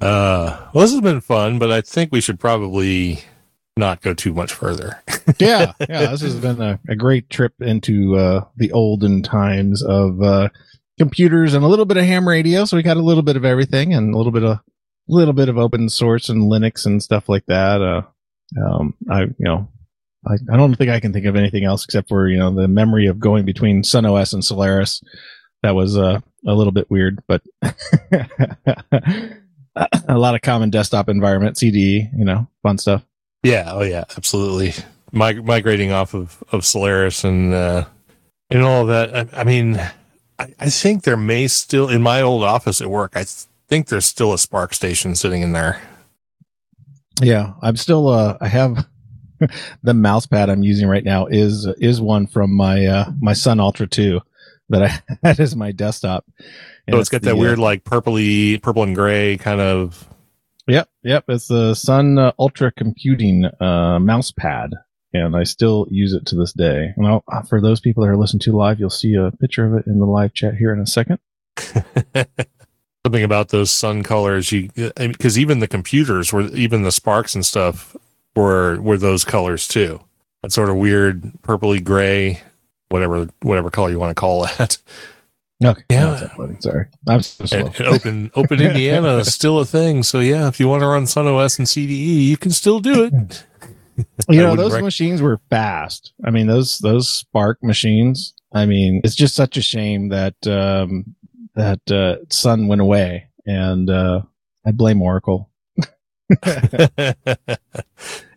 uh, 0.00 0.68
well, 0.72 0.82
this 0.82 0.92
has 0.92 1.00
been 1.00 1.20
fun, 1.20 1.58
but 1.58 1.72
I 1.72 1.80
think 1.80 2.12
we 2.12 2.20
should 2.20 2.38
probably 2.38 3.20
not 3.76 4.00
go 4.02 4.14
too 4.14 4.32
much 4.32 4.52
further. 4.52 5.02
yeah, 5.38 5.72
yeah, 5.80 6.06
this 6.06 6.22
has 6.22 6.36
been 6.36 6.60
a, 6.60 6.78
a 6.88 6.96
great 6.96 7.28
trip 7.30 7.54
into 7.60 8.16
uh, 8.16 8.44
the 8.56 8.72
olden 8.72 9.22
times 9.22 9.82
of 9.82 10.22
uh, 10.22 10.48
computers 10.98 11.54
and 11.54 11.64
a 11.64 11.68
little 11.68 11.84
bit 11.84 11.96
of 11.96 12.04
ham 12.04 12.26
radio. 12.26 12.64
So 12.64 12.76
we 12.76 12.82
got 12.82 12.96
a 12.96 13.02
little 13.02 13.22
bit 13.22 13.36
of 13.36 13.44
everything 13.44 13.92
and 13.94 14.14
a 14.14 14.16
little 14.16 14.32
bit 14.32 14.44
of 14.44 14.60
little 15.08 15.34
bit 15.34 15.48
of 15.48 15.58
open 15.58 15.88
source 15.88 16.28
and 16.28 16.50
Linux 16.50 16.84
and 16.86 17.02
stuff 17.02 17.28
like 17.28 17.46
that. 17.46 17.80
Uh, 17.82 18.02
um, 18.60 18.94
I 19.10 19.22
you 19.22 19.34
know, 19.38 19.68
I, 20.26 20.34
I 20.52 20.56
don't 20.56 20.74
think 20.74 20.90
I 20.90 21.00
can 21.00 21.12
think 21.12 21.26
of 21.26 21.36
anything 21.36 21.64
else 21.64 21.84
except 21.84 22.08
for 22.08 22.28
you 22.28 22.36
know 22.36 22.50
the 22.50 22.68
memory 22.68 23.06
of 23.06 23.20
going 23.20 23.44
between 23.44 23.82
SunOS 23.82 24.32
and 24.32 24.44
Solaris. 24.44 25.02
That 25.62 25.74
was 25.74 25.96
uh, 25.96 26.20
a 26.46 26.54
little 26.54 26.72
bit 26.72 26.90
weird, 26.90 27.22
but 27.26 27.42
a 27.62 28.26
lot 30.08 30.34
of 30.34 30.42
common 30.42 30.70
desktop 30.70 31.08
environment, 31.08 31.58
CD, 31.58 32.08
you 32.16 32.24
know, 32.24 32.46
fun 32.62 32.78
stuff. 32.78 33.04
Yeah, 33.42 33.70
oh 33.72 33.82
yeah, 33.82 34.04
absolutely. 34.16 34.74
Mig- 35.12 35.44
migrating 35.44 35.92
off 35.92 36.14
of, 36.14 36.42
of 36.52 36.64
Solaris 36.64 37.24
and 37.24 37.54
uh, 37.54 37.84
and 38.50 38.62
all 38.62 38.86
that. 38.86 39.34
I, 39.34 39.40
I 39.40 39.44
mean, 39.44 39.76
I, 40.38 40.54
I 40.58 40.70
think 40.70 41.04
there 41.04 41.16
may 41.16 41.46
still 41.46 41.88
in 41.88 42.02
my 42.02 42.22
old 42.22 42.44
office 42.44 42.80
at 42.80 42.88
work. 42.88 43.12
I 43.14 43.20
th- 43.20 43.46
think 43.68 43.88
there's 43.88 44.06
still 44.06 44.32
a 44.32 44.36
SPARCstation 44.36 45.16
sitting 45.16 45.42
in 45.42 45.52
there. 45.52 45.80
Yeah, 47.20 47.54
I'm 47.62 47.76
still. 47.76 48.08
Uh, 48.08 48.36
I 48.40 48.48
have 48.48 48.86
the 49.82 49.94
mouse 49.94 50.26
pad 50.26 50.50
I'm 50.50 50.62
using 50.62 50.88
right 50.88 51.04
now 51.04 51.26
is 51.26 51.66
is 51.78 52.00
one 52.00 52.26
from 52.26 52.54
my 52.54 52.86
uh, 52.86 53.10
my 53.20 53.32
Sun 53.32 53.60
Ultra 53.60 53.86
2 53.86 54.20
that 54.68 54.82
I 54.82 55.16
had 55.26 55.40
as 55.40 55.56
my 55.56 55.72
desktop. 55.72 56.24
And 56.86 56.94
so 56.94 57.00
it's 57.00 57.08
got 57.08 57.22
the, 57.22 57.30
that 57.30 57.36
weird 57.36 57.58
uh, 57.58 57.62
like 57.62 57.84
purpley, 57.84 58.60
purple 58.62 58.82
and 58.82 58.94
gray 58.94 59.36
kind 59.38 59.60
of. 59.60 60.08
Yep, 60.68 60.88
yep. 61.04 61.24
It's 61.28 61.48
the 61.48 61.74
Sun 61.74 62.18
uh, 62.18 62.32
Ultra 62.38 62.72
Computing 62.72 63.44
uh, 63.60 64.00
mouse 64.00 64.32
pad, 64.32 64.70
and 65.12 65.36
I 65.36 65.44
still 65.44 65.86
use 65.90 66.12
it 66.12 66.26
to 66.26 66.36
this 66.36 66.52
day. 66.52 66.92
I'll, 67.04 67.22
uh, 67.30 67.42
for 67.42 67.60
those 67.60 67.80
people 67.80 68.02
that 68.02 68.10
are 68.10 68.16
listening 68.16 68.40
to 68.40 68.56
live, 68.56 68.80
you'll 68.80 68.90
see 68.90 69.14
a 69.14 69.30
picture 69.30 69.66
of 69.66 69.74
it 69.78 69.86
in 69.86 69.98
the 69.98 70.06
live 70.06 70.34
chat 70.34 70.56
here 70.56 70.72
in 70.72 70.80
a 70.80 70.86
second. 70.86 71.18
Something 73.06 73.22
about 73.22 73.50
those 73.50 73.70
sun 73.70 74.02
colors, 74.02 74.50
you 74.50 74.70
because 74.96 75.38
even 75.38 75.60
the 75.60 75.68
computers 75.68 76.32
were 76.32 76.42
even 76.48 76.82
the 76.82 76.90
SPARCs 76.90 77.36
and 77.36 77.46
stuff 77.46 77.96
were 78.36 78.80
were 78.80 78.98
those 78.98 79.24
colors 79.24 79.66
too. 79.66 80.00
That 80.42 80.52
sort 80.52 80.68
of 80.68 80.76
weird 80.76 81.22
purpley 81.42 81.82
gray, 81.82 82.40
whatever 82.88 83.28
whatever 83.42 83.70
color 83.70 83.90
you 83.90 83.98
want 83.98 84.10
to 84.10 84.20
call 84.20 84.42
that. 84.42 84.78
Okay. 85.64 85.82
Yeah. 85.88 86.28
Sorry. 86.60 86.84
I'm 87.08 87.22
so 87.22 87.46
slow. 87.46 87.58
And, 87.60 87.80
and 87.80 87.88
open 87.88 88.30
Open 88.34 88.60
Indiana 88.60 89.16
is 89.16 89.32
still 89.32 89.58
a 89.58 89.64
thing. 89.64 90.02
So 90.02 90.20
yeah, 90.20 90.48
if 90.48 90.60
you 90.60 90.68
want 90.68 90.82
to 90.82 90.86
run 90.86 91.04
SunOS 91.04 91.58
and 91.58 91.66
CDE, 91.66 92.26
you 92.26 92.36
can 92.36 92.50
still 92.50 92.78
do 92.78 93.04
it. 93.04 93.44
you 94.28 94.40
know 94.40 94.56
those 94.56 94.74
rec- 94.74 94.84
machines 94.84 95.22
were 95.22 95.40
fast 95.50 96.12
i 96.24 96.30
mean 96.30 96.46
those 96.46 96.78
those 96.78 97.24
SPARC 97.24 97.56
machines 97.62 98.34
i 98.52 98.66
mean 98.66 99.00
it's 99.04 99.14
just 99.14 99.34
such 99.34 99.56
a 99.56 99.62
shame 99.62 100.08
that 100.08 100.34
um 100.46 101.04
that 101.54 101.80
uh 101.90 102.16
sun 102.28 102.68
went 102.68 102.80
away 102.80 103.28
and 103.46 103.88
uh 103.88 104.20
i 104.66 104.70
blame 104.70 105.00
oracle 105.00 105.50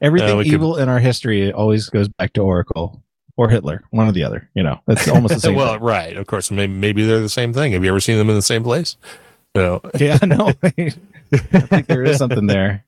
everything 0.02 0.38
uh, 0.38 0.44
evil 0.46 0.78
in 0.78 0.90
our 0.90 1.00
history 1.00 1.52
always 1.52 1.90
goes 1.90 2.08
back 2.08 2.34
to 2.34 2.42
oracle 2.42 3.02
or 3.38 3.50
hitler 3.50 3.84
one 3.90 4.08
or 4.08 4.12
the 4.12 4.24
other 4.24 4.50
you 4.54 4.62
know. 4.64 4.80
It's 4.88 5.08
almost 5.08 5.34
the 5.34 5.40
same 5.48 5.56
well 5.56 5.74
thing. 5.74 5.82
right 5.84 6.16
of 6.18 6.28
course 6.28 6.52
maybe, 6.52 6.72
maybe 6.74 7.06
they're 7.06 7.20
the 7.20 7.30
same 7.30 7.54
thing. 7.54 7.74
Have 7.74 7.84
you 7.84 7.90
ever 7.90 8.00
seen 8.00 8.18
them 8.18 8.30
in 8.30 8.36
the 8.36 8.42
same 8.42 8.64
place? 8.64 8.98
No. 9.56 9.82
Yeah 10.00 10.20
no. 10.22 10.54
I 10.64 10.70
think 10.70 11.88
there 11.88 12.04
is 12.04 12.18
something 12.18 12.48
there. 12.48 12.86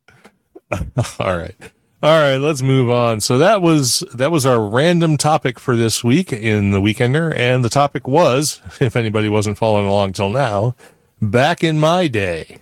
All 1.20 1.38
right. 1.38 1.56
All 2.04 2.20
right, 2.20 2.38
let's 2.38 2.64
move 2.64 2.90
on. 2.90 3.22
So 3.22 3.38
that 3.38 3.62
was 3.62 4.04
that 4.12 4.32
was 4.32 4.44
our 4.44 4.60
random 4.60 5.18
topic 5.18 5.60
for 5.60 5.76
this 5.76 6.04
week 6.04 6.34
in 6.34 6.72
the 6.72 6.80
Weekender, 6.82 7.32
and 7.36 7.64
the 7.64 7.70
topic 7.70 8.08
was, 8.08 8.60
if 8.80 8.96
anybody 8.96 9.30
wasn't 9.30 9.60
following 9.60 9.86
along 9.86 10.14
till 10.14 10.32
now, 10.32 10.76
back 11.22 11.64
in 11.64 11.80
my 11.80 12.08
day. 12.08 12.58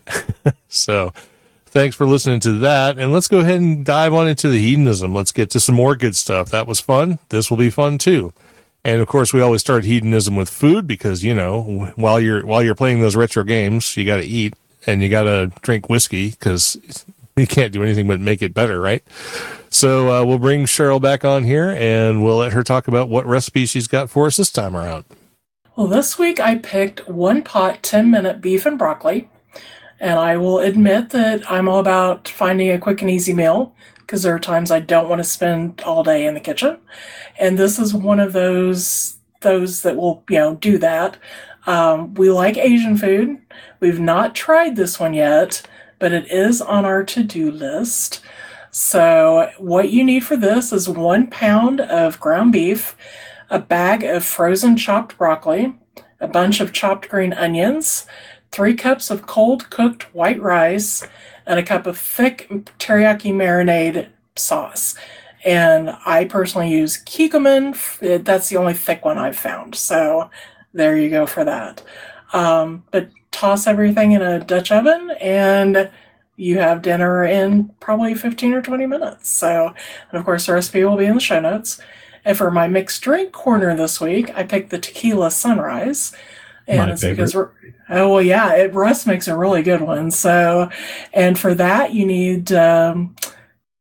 so 0.67 1.13
thanks 1.69 1.95
for 1.95 2.05
listening 2.05 2.39
to 2.41 2.53
that, 2.59 2.97
and 2.97 3.13
let's 3.13 3.27
go 3.27 3.39
ahead 3.39 3.61
and 3.61 3.85
dive 3.85 4.13
on 4.13 4.27
into 4.27 4.49
the 4.49 4.59
hedonism. 4.59 5.13
Let's 5.13 5.31
get 5.31 5.49
to 5.51 5.59
some 5.59 5.75
more 5.75 5.95
good 5.95 6.15
stuff. 6.15 6.49
That 6.49 6.67
was 6.67 6.79
fun. 6.79 7.19
This 7.29 7.49
will 7.49 7.57
be 7.57 7.69
fun 7.69 7.97
too. 7.97 8.33
And 8.83 9.01
of 9.01 9.07
course, 9.07 9.33
we 9.33 9.41
always 9.41 9.61
start 9.61 9.83
hedonism 9.83 10.35
with 10.35 10.49
food 10.49 10.87
because 10.87 11.23
you 11.23 11.33
know 11.33 11.91
while 11.95 12.19
you're 12.19 12.45
while 12.45 12.63
you're 12.63 12.75
playing 12.75 13.01
those 13.01 13.15
retro 13.15 13.43
games, 13.43 13.95
you 13.97 14.05
got 14.05 14.17
to 14.17 14.25
eat 14.25 14.53
and 14.87 15.01
you 15.01 15.09
got 15.09 15.23
to 15.23 15.51
drink 15.61 15.89
whiskey 15.89 16.31
because 16.31 17.05
you 17.35 17.47
can't 17.47 17.73
do 17.73 17.83
anything 17.83 18.07
but 18.07 18.19
make 18.19 18.41
it 18.41 18.53
better, 18.53 18.79
right? 18.79 19.03
So 19.69 20.11
uh, 20.11 20.25
we'll 20.25 20.39
bring 20.39 20.65
Cheryl 20.65 21.01
back 21.01 21.23
on 21.23 21.43
here 21.43 21.69
and 21.69 22.23
we'll 22.23 22.37
let 22.37 22.53
her 22.53 22.63
talk 22.63 22.87
about 22.87 23.09
what 23.09 23.25
recipe 23.25 23.65
she's 23.65 23.87
got 23.87 24.09
for 24.09 24.27
us 24.27 24.37
this 24.37 24.51
time 24.51 24.75
around. 24.75 25.05
Well, 25.75 25.87
this 25.87 26.17
week 26.19 26.39
I 26.39 26.55
picked 26.55 27.07
one 27.07 27.43
pot 27.43 27.83
10 27.83 28.09
minute 28.11 28.41
beef 28.41 28.65
and 28.65 28.77
broccoli. 28.77 29.29
And 29.99 30.19
I 30.19 30.37
will 30.37 30.59
admit 30.59 31.09
that 31.09 31.49
I'm 31.51 31.67
all 31.67 31.79
about 31.79 32.27
finding 32.27 32.71
a 32.71 32.79
quick 32.79 33.01
and 33.01 33.11
easy 33.11 33.33
meal 33.33 33.75
because 33.99 34.23
there 34.23 34.33
are 34.33 34.39
times 34.39 34.71
I 34.71 34.79
don't 34.79 35.09
want 35.09 35.19
to 35.19 35.23
spend 35.23 35.81
all 35.81 36.03
day 36.03 36.25
in 36.25 36.33
the 36.33 36.39
kitchen. 36.39 36.77
And 37.37 37.57
this 37.57 37.77
is 37.77 37.93
one 37.93 38.19
of 38.19 38.33
those 38.33 39.17
those 39.41 39.83
that 39.83 39.95
will, 39.95 40.23
you 40.29 40.37
know, 40.37 40.55
do 40.55 40.77
that. 40.79 41.17
Um, 41.65 42.13
we 42.15 42.29
like 42.29 42.57
Asian 42.57 42.97
food. 42.97 43.37
We've 43.79 43.99
not 43.99 44.35
tried 44.35 44.75
this 44.75 44.99
one 44.99 45.13
yet, 45.13 45.61
but 45.97 46.11
it 46.11 46.29
is 46.31 46.61
on 46.61 46.85
our 46.85 47.03
to 47.05 47.23
do 47.23 47.51
list. 47.51 48.21
So, 48.71 49.51
what 49.57 49.89
you 49.89 50.03
need 50.03 50.23
for 50.23 50.37
this 50.37 50.71
is 50.71 50.87
one 50.87 51.27
pound 51.27 51.81
of 51.81 52.19
ground 52.19 52.51
beef, 52.53 52.95
a 53.49 53.59
bag 53.59 54.03
of 54.03 54.23
frozen 54.23 54.77
chopped 54.77 55.17
broccoli, 55.17 55.75
a 56.19 56.27
bunch 56.27 56.59
of 56.59 56.73
chopped 56.73 57.09
green 57.09 57.33
onions, 57.33 58.05
three 58.51 58.73
cups 58.73 59.09
of 59.09 59.27
cold 59.27 59.69
cooked 59.69 60.13
white 60.13 60.41
rice, 60.41 61.05
and 61.45 61.59
a 61.59 61.63
cup 61.63 61.87
of 61.87 61.97
thick 61.97 62.47
teriyaki 62.79 63.33
marinade 63.33 64.09
sauce. 64.35 64.95
And 65.45 65.95
I 66.05 66.25
personally 66.25 66.69
use 66.69 67.01
Kikkoman. 67.03 68.23
That's 68.23 68.49
the 68.49 68.57
only 68.57 68.73
thick 68.73 69.05
one 69.05 69.17
I've 69.17 69.37
found. 69.37 69.75
So 69.75 70.29
there 70.73 70.97
you 70.97 71.09
go 71.09 71.25
for 71.25 71.43
that. 71.45 71.81
Um, 72.33 72.83
but 72.91 73.09
toss 73.31 73.67
everything 73.67 74.11
in 74.11 74.21
a 74.21 74.39
Dutch 74.43 74.71
oven, 74.71 75.11
and 75.19 75.89
you 76.35 76.59
have 76.59 76.81
dinner 76.81 77.23
in 77.25 77.69
probably 77.79 78.15
15 78.15 78.53
or 78.53 78.61
20 78.61 78.85
minutes. 78.85 79.29
So, 79.29 79.73
and 80.11 80.19
of 80.19 80.25
course, 80.25 80.45
the 80.45 80.53
recipe 80.53 80.83
will 80.83 80.97
be 80.97 81.05
in 81.05 81.15
the 81.15 81.21
show 81.21 81.39
notes. 81.39 81.79
And 82.25 82.37
for 82.37 82.51
my 82.51 82.67
mixed 82.67 83.01
drink 83.01 83.31
corner 83.31 83.75
this 83.75 83.99
week, 83.99 84.29
I 84.35 84.43
picked 84.43 84.69
the 84.69 84.79
tequila 84.79 85.31
sunrise. 85.31 86.13
And 86.69 86.91
it's 86.91 87.03
because, 87.03 87.35
oh, 87.35 87.49
well, 88.13 88.21
yeah, 88.21 88.53
it, 88.53 88.73
Russ 88.73 89.07
makes 89.07 89.27
a 89.27 89.35
really 89.35 89.63
good 89.63 89.81
one. 89.81 90.11
So, 90.11 90.69
and 91.13 91.37
for 91.37 91.55
that, 91.55 91.93
you 91.93 92.05
need 92.05 92.51
um, 92.51 93.15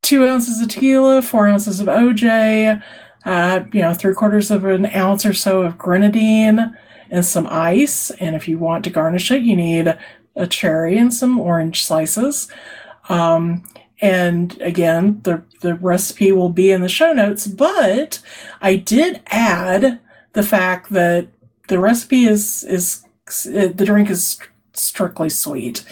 two 0.02 0.26
ounces 0.26 0.60
of 0.60 0.68
tequila, 0.68 1.20
four 1.20 1.46
ounces 1.46 1.80
of 1.80 1.86
OJ, 1.86 2.82
uh, 3.26 3.64
you 3.72 3.82
know, 3.82 3.92
three 3.92 4.14
quarters 4.14 4.50
of 4.50 4.64
an 4.64 4.86
ounce 4.86 5.26
or 5.26 5.34
so 5.34 5.62
of 5.62 5.76
grenadine, 5.76 6.74
and 7.10 7.24
some 7.24 7.46
ice. 7.46 8.10
And 8.12 8.34
if 8.34 8.48
you 8.48 8.58
want 8.58 8.84
to 8.84 8.90
garnish 8.90 9.30
it, 9.30 9.42
you 9.42 9.54
need 9.54 9.96
a 10.34 10.46
cherry 10.46 10.96
and 10.96 11.12
some 11.12 11.38
orange 11.38 11.84
slices. 11.84 12.48
Um, 13.10 13.64
and 14.00 14.58
again, 14.60 15.20
the, 15.24 15.42
the 15.60 15.74
recipe 15.74 16.32
will 16.32 16.50
be 16.50 16.70
in 16.70 16.82
the 16.82 16.88
show 16.88 17.12
notes, 17.12 17.46
but 17.46 18.20
I 18.60 18.76
did 18.76 19.20
add 19.26 20.00
the 20.34 20.42
fact 20.42 20.90
that 20.90 21.28
the 21.68 21.78
recipe 21.78 22.24
is, 22.24 22.64
is, 22.64 23.04
the 23.44 23.84
drink 23.84 24.10
is 24.10 24.38
strictly 24.72 25.30
sweet. 25.30 25.84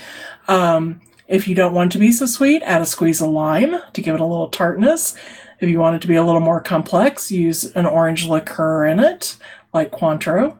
Um, 0.48 1.00
If 1.28 1.48
you 1.48 1.56
don't 1.56 1.74
want 1.74 1.90
to 1.92 1.98
be 1.98 2.12
so 2.12 2.26
sweet, 2.26 2.62
add 2.62 2.82
a 2.82 2.86
squeeze 2.86 3.20
of 3.20 3.30
lime 3.30 3.74
to 3.92 4.00
give 4.00 4.14
it 4.14 4.20
a 4.20 4.24
little 4.24 4.48
tartness. 4.48 5.16
If 5.58 5.68
you 5.68 5.80
want 5.80 5.96
it 5.96 6.02
to 6.02 6.08
be 6.08 6.14
a 6.14 6.22
little 6.22 6.40
more 6.40 6.60
complex, 6.60 7.32
use 7.32 7.64
an 7.74 7.84
orange 7.84 8.28
liqueur 8.28 8.86
in 8.86 9.00
it, 9.00 9.36
like 9.74 9.90
Cointreau. 9.90 10.56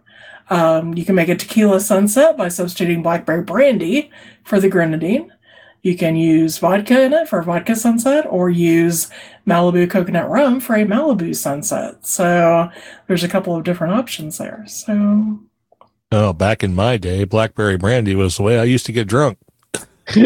Um, 0.51 0.95
you 0.97 1.05
can 1.05 1.15
make 1.15 1.29
a 1.29 1.37
tequila 1.37 1.79
sunset 1.79 2.37
by 2.37 2.49
substituting 2.49 3.03
blackberry 3.03 3.43
brandy 3.43 4.11
for 4.43 4.59
the 4.59 4.69
grenadine. 4.69 5.33
You 5.87 5.97
can 5.97 6.17
use 6.17 6.59
vodka 6.59 7.01
in 7.05 7.13
it 7.13 7.29
for 7.29 7.39
a 7.39 7.45
vodka 7.45 7.77
sunset 7.77 8.27
or 8.29 8.51
use 8.51 9.09
Malibu 9.47 9.89
coconut 9.89 10.29
rum 10.29 10.59
for 10.59 10.75
a 10.75 10.85
Malibu 10.85 11.33
sunset. 11.33 12.05
So 12.05 12.69
there's 13.07 13.23
a 13.23 13.29
couple 13.29 13.55
of 13.55 13.63
different 13.63 13.95
options 13.95 14.37
there. 14.37 14.65
So 14.67 15.39
Oh, 16.11 16.33
back 16.33 16.65
in 16.65 16.75
my 16.75 16.97
day, 16.97 17.23
blackberry 17.23 17.77
brandy 17.77 18.17
was 18.17 18.37
the 18.37 18.43
way 18.43 18.59
I 18.59 18.65
used 18.65 18.85
to 18.87 18.93
get 18.93 19.07
drunk. 19.07 19.39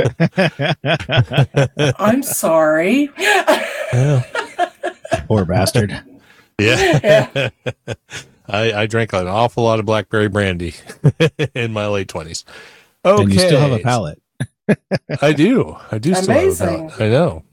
I'm 1.98 2.22
sorry. 2.22 3.10
Yeah. 3.18 4.22
Poor 5.28 5.44
bastard. 5.44 6.02
Yeah. 6.58 7.50
I, 8.48 8.72
I 8.72 8.86
drank 8.86 9.12
an 9.12 9.26
awful 9.26 9.64
lot 9.64 9.78
of 9.78 9.84
blackberry 9.84 10.30
brandy 10.30 10.72
in 11.54 11.74
my 11.74 11.86
late 11.86 12.08
twenties. 12.08 12.46
Okay. 13.04 13.22
And 13.24 13.30
you 13.30 13.38
still 13.38 13.60
have 13.60 13.72
a 13.72 13.78
palate. 13.80 14.22
I 15.22 15.32
do. 15.32 15.76
I 15.90 15.98
do 15.98 16.14
still 16.14 16.34
have 16.34 16.42
Amazing. 16.42 16.92
I 16.98 17.08
know. 17.08 17.44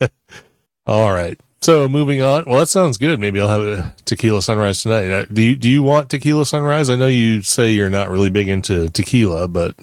All 0.86 1.12
right. 1.12 1.38
So 1.62 1.88
moving 1.88 2.22
on. 2.22 2.44
Well, 2.46 2.58
that 2.60 2.68
sounds 2.68 2.96
good. 2.96 3.20
Maybe 3.20 3.40
I'll 3.40 3.48
have 3.48 3.60
a 3.60 3.94
tequila 4.06 4.40
sunrise 4.42 4.82
tonight. 4.82 5.10
Uh, 5.10 5.24
Do 5.32 5.42
you, 5.42 5.56
do 5.56 5.68
you 5.68 5.82
want 5.82 6.08
tequila 6.08 6.46
sunrise? 6.46 6.88
I 6.88 6.96
know 6.96 7.06
you 7.06 7.42
say 7.42 7.70
you're 7.72 7.90
not 7.90 8.08
really 8.10 8.30
big 8.30 8.48
into 8.48 8.88
tequila, 8.88 9.46
but 9.48 9.74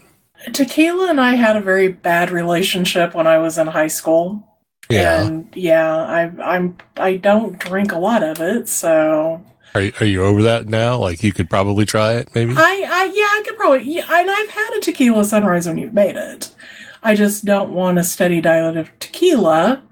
Tequila 0.54 1.10
and 1.10 1.20
I 1.20 1.36
had 1.36 1.56
a 1.58 1.62
very 1.62 1.90
bad 1.90 2.32
relationship 2.32 3.14
when 3.14 3.28
I 3.28 3.38
was 3.38 3.58
in 3.58 3.68
high 3.68 3.88
school. 3.88 4.44
yeah. 4.90 5.24
And 5.26 5.50
yeah, 5.56 5.96
I 5.96 6.32
I'm 6.56 6.78
I 6.96 7.18
don't 7.18 7.60
drink 7.60 7.92
a 7.92 7.98
lot 8.00 8.24
of 8.24 8.40
it, 8.40 8.70
so 8.70 9.44
Are 9.76 9.82
you, 9.82 9.94
are 10.00 10.06
you 10.06 10.24
over 10.24 10.42
that 10.44 10.68
now? 10.68 10.98
Like 10.98 11.24
you 11.24 11.32
could 11.34 11.50
probably 11.50 11.86
try 11.86 12.14
it, 12.14 12.30
maybe. 12.34 12.54
I, 12.56 12.86
I 12.90 13.06
yeah, 13.06 13.24
I 13.24 13.44
could 13.46 13.58
probably 13.58 13.84
yeah, 13.84 14.06
and 14.10 14.30
I've 14.32 14.50
had 14.50 14.70
a 14.78 14.82
tequila 14.82 15.24
sunrise 15.24 15.68
when 15.68 15.78
you've 15.78 15.94
made 15.94 16.16
it. 16.16 16.52
I 17.04 17.16
just 17.16 17.46
don't 17.46 17.72
want 17.74 18.00
a 18.00 18.04
steady 18.04 18.42
diet 18.42 18.76
of 18.76 18.90
tequila, 19.00 19.84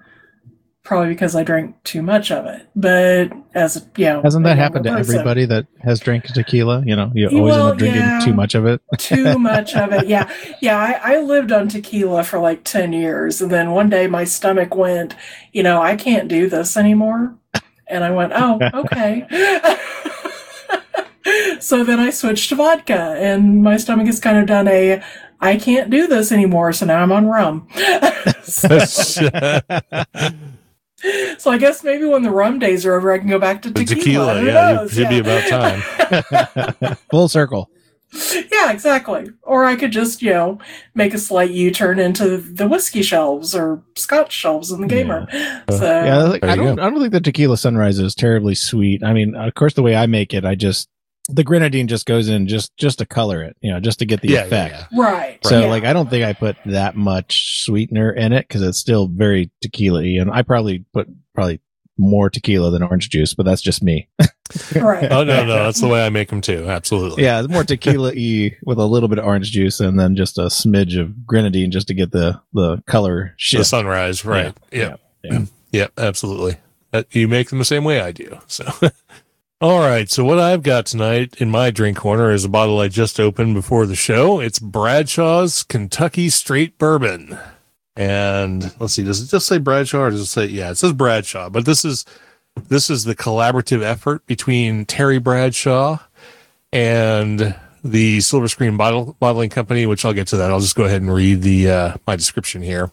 probably 0.83 1.09
because 1.09 1.35
I 1.35 1.43
drink 1.43 1.75
too 1.83 2.01
much 2.01 2.31
of 2.31 2.45
it. 2.45 2.67
But 2.75 3.31
as 3.53 3.77
a, 3.77 3.81
you 3.97 4.05
know, 4.05 4.21
Hasn't 4.21 4.43
that 4.45 4.57
happened 4.57 4.85
to 4.85 4.91
person, 4.91 5.15
everybody 5.15 5.45
that 5.45 5.67
has 5.81 5.99
drank 5.99 6.25
tequila? 6.25 6.83
You 6.85 6.95
know, 6.95 7.11
you 7.13 7.29
Yeah, 7.29 7.37
always 7.37 7.55
end 7.55 7.63
up 7.63 7.77
drinking 7.77 8.01
yeah. 8.01 8.19
too 8.23 8.33
much 8.33 8.55
of 8.55 8.65
it. 8.65 8.81
too 8.97 9.37
much 9.37 9.75
of 9.75 9.93
it. 9.93 10.07
Yeah, 10.07 10.29
yeah. 10.61 10.77
I, 10.77 11.15
I 11.15 11.19
lived 11.21 11.51
on 11.51 11.67
tequila 11.67 12.23
for 12.23 12.39
like 12.39 12.63
ten 12.63 12.91
years, 12.91 13.41
and 13.41 13.51
then 13.51 13.71
one 13.71 13.89
day 13.89 14.07
my 14.07 14.23
stomach 14.23 14.75
went, 14.75 15.15
you 15.53 15.63
know, 15.63 15.81
I 15.81 15.95
can't 15.95 16.27
do 16.27 16.49
this 16.49 16.75
anymore, 16.75 17.35
and 17.87 18.03
I 18.03 18.11
went, 18.11 18.33
oh, 18.35 18.59
okay. 18.73 19.27
so 21.59 21.83
then 21.83 21.99
I 21.99 22.09
switched 22.09 22.49
to 22.49 22.55
vodka, 22.55 23.15
and 23.17 23.61
my 23.63 23.77
stomach 23.77 24.07
has 24.07 24.19
kind 24.19 24.37
of 24.37 24.45
done 24.45 24.67
a. 24.67 25.01
I 25.41 25.57
can't 25.57 25.89
do 25.89 26.07
this 26.07 26.31
anymore, 26.31 26.71
so 26.73 26.85
now 26.85 27.03
I'm 27.03 27.11
on 27.11 27.27
rum. 27.27 27.67
so, 28.43 28.79
so 28.79 29.29
I 31.51 31.57
guess 31.59 31.83
maybe 31.83 32.05
when 32.05 32.23
the 32.23 32.31
rum 32.31 32.57
days 32.57 32.85
are 32.85 32.95
over, 32.95 33.11
I 33.11 33.19
can 33.19 33.27
go 33.27 33.37
back 33.37 33.61
to 33.63 33.71
tequila. 33.71 33.95
tequila, 33.95 34.43
yeah, 34.43 34.83
it 34.83 34.91
should 34.91 35.09
be 35.09 35.19
about 35.19 35.47
time. 35.49 35.81
Full 37.11 37.27
circle. 37.27 37.69
Yeah, 38.51 38.71
exactly. 38.71 39.27
Or 39.43 39.65
I 39.65 39.75
could 39.75 39.91
just, 39.91 40.21
you 40.21 40.31
know, 40.31 40.59
make 40.93 41.13
a 41.13 41.17
slight 41.17 41.51
U 41.51 41.71
turn 41.71 41.99
into 41.99 42.37
the 42.37 42.67
whiskey 42.67 43.01
shelves 43.01 43.53
or 43.55 43.83
scotch 43.95 44.31
shelves 44.31 44.71
in 44.71 44.81
the 44.81 44.87
gamer. 44.87 45.27
So 45.69 45.83
Yeah, 45.83 46.23
like, 46.23 46.43
I 46.43 46.55
don't. 46.55 46.75
go. 46.75 46.81
I 46.81 46.89
don't 46.89 46.99
think 46.99 47.11
the 47.11 47.21
tequila 47.21 47.57
sunrise 47.57 47.99
is 47.99 48.15
terribly 48.15 48.55
sweet. 48.55 49.03
I 49.03 49.13
mean, 49.13 49.35
of 49.35 49.53
course, 49.55 49.73
the 49.73 49.81
way 49.83 49.95
I 49.95 50.05
make 50.05 50.33
it, 50.33 50.45
I 50.45 50.55
just 50.55 50.89
the 51.27 51.43
grenadine 51.43 51.87
just 51.87 52.05
goes 52.05 52.29
in 52.29 52.47
just 52.47 52.75
just 52.77 52.99
to 52.99 53.05
color 53.05 53.41
it, 53.43 53.57
you 53.61 53.71
know, 53.71 53.79
just 53.79 53.99
to 53.99 54.05
get 54.05 54.21
the 54.21 54.29
yeah, 54.29 54.39
yeah, 54.41 54.45
effect. 54.45 54.75
yeah. 54.91 55.01
right. 55.01 55.39
So, 55.43 55.61
yeah. 55.61 55.67
like, 55.67 55.83
I 55.83 55.91
don't 55.93 56.09
think 56.09 56.23
I 56.23 56.33
put 56.33 56.55
that 56.65 56.95
much 56.95 57.63
sweetener 57.63 58.11
in 58.11 58.31
it 58.31 58.47
because 58.47 58.61
it's 58.61 58.77
still 58.77 59.07
very 59.07 59.49
tequila-y, 59.61 60.17
and 60.21 60.29
I 60.31 60.43
probably 60.43 60.85
put 60.93 61.07
probably 61.33 61.61
more 61.97 62.29
tequila 62.29 62.71
than 62.71 62.83
orange 62.83 63.09
juice, 63.09 63.33
but 63.33 63.45
that's 63.45 63.61
just 63.61 63.81
me. 63.81 64.07
right. 64.75 65.11
Oh 65.11 65.23
no, 65.23 65.45
no, 65.45 65.63
that's 65.63 65.81
the 65.81 65.87
way 65.87 66.05
I 66.05 66.09
make 66.09 66.29
them 66.29 66.41
too. 66.41 66.65
Absolutely. 66.69 67.23
yeah, 67.23 67.39
it's 67.39 67.49
more 67.49 67.63
tequila-y 67.63 68.55
with 68.63 68.77
a 68.77 68.85
little 68.85 69.09
bit 69.09 69.17
of 69.19 69.25
orange 69.25 69.51
juice, 69.51 69.79
and 69.79 69.99
then 69.99 70.15
just 70.15 70.37
a 70.37 70.43
smidge 70.43 70.99
of 70.99 71.25
grenadine 71.25 71.71
just 71.71 71.87
to 71.87 71.93
get 71.93 72.11
the 72.11 72.39
the 72.53 72.81
color 72.87 73.35
The 73.51 73.63
sunrise, 73.65 74.23
right? 74.25 74.55
Yeah, 74.71 74.79
Yep. 74.81 74.99
yeah. 75.23 75.39
Yep. 75.71 75.91
Absolutely. 75.97 76.57
Uh, 76.93 77.03
you 77.11 77.27
make 77.27 77.49
them 77.49 77.59
the 77.59 77.65
same 77.65 77.83
way 77.83 77.99
I 77.99 78.13
do. 78.13 78.37
So. 78.47 78.63
All 79.61 79.79
right. 79.79 80.09
So 80.09 80.23
what 80.23 80.39
I've 80.39 80.63
got 80.63 80.85
tonight 80.85 81.35
in 81.39 81.49
my 81.49 81.69
drink 81.69 81.97
corner 81.97 82.31
is 82.31 82.45
a 82.45 82.49
bottle 82.49 82.79
I 82.79 82.87
just 82.87 83.19
opened 83.19 83.55
before 83.55 83.85
the 83.85 83.95
show. 83.95 84.39
It's 84.39 84.57
Bradshaw's 84.59 85.63
Kentucky 85.63 86.29
Straight 86.29 86.77
Bourbon. 86.77 87.37
And 87.97 88.73
let's 88.79 88.93
see, 88.93 89.03
does 89.03 89.21
it 89.21 89.29
just 89.29 89.47
say 89.47 89.57
Bradshaw 89.57 89.99
or 90.03 90.09
does 90.11 90.21
it 90.21 90.25
say 90.27 90.45
yeah, 90.45 90.71
it 90.71 90.75
says 90.75 90.93
Bradshaw, 90.93 91.49
but 91.49 91.65
this 91.65 91.83
is 91.83 92.05
this 92.67 92.89
is 92.89 93.03
the 93.03 93.15
collaborative 93.15 93.81
effort 93.81 94.25
between 94.25 94.85
Terry 94.85 95.19
Bradshaw 95.19 95.99
and 96.71 97.55
the 97.83 98.21
Silver 98.21 98.47
Screen 98.47 98.77
Bottling 98.77 99.49
Company, 99.49 99.85
which 99.85 100.05
I'll 100.05 100.13
get 100.13 100.27
to 100.29 100.37
that. 100.37 100.51
I'll 100.51 100.59
just 100.59 100.75
go 100.75 100.85
ahead 100.85 101.01
and 101.01 101.13
read 101.13 101.43
the 101.43 101.69
uh, 101.69 101.95
my 102.07 102.15
description 102.15 102.61
here. 102.61 102.91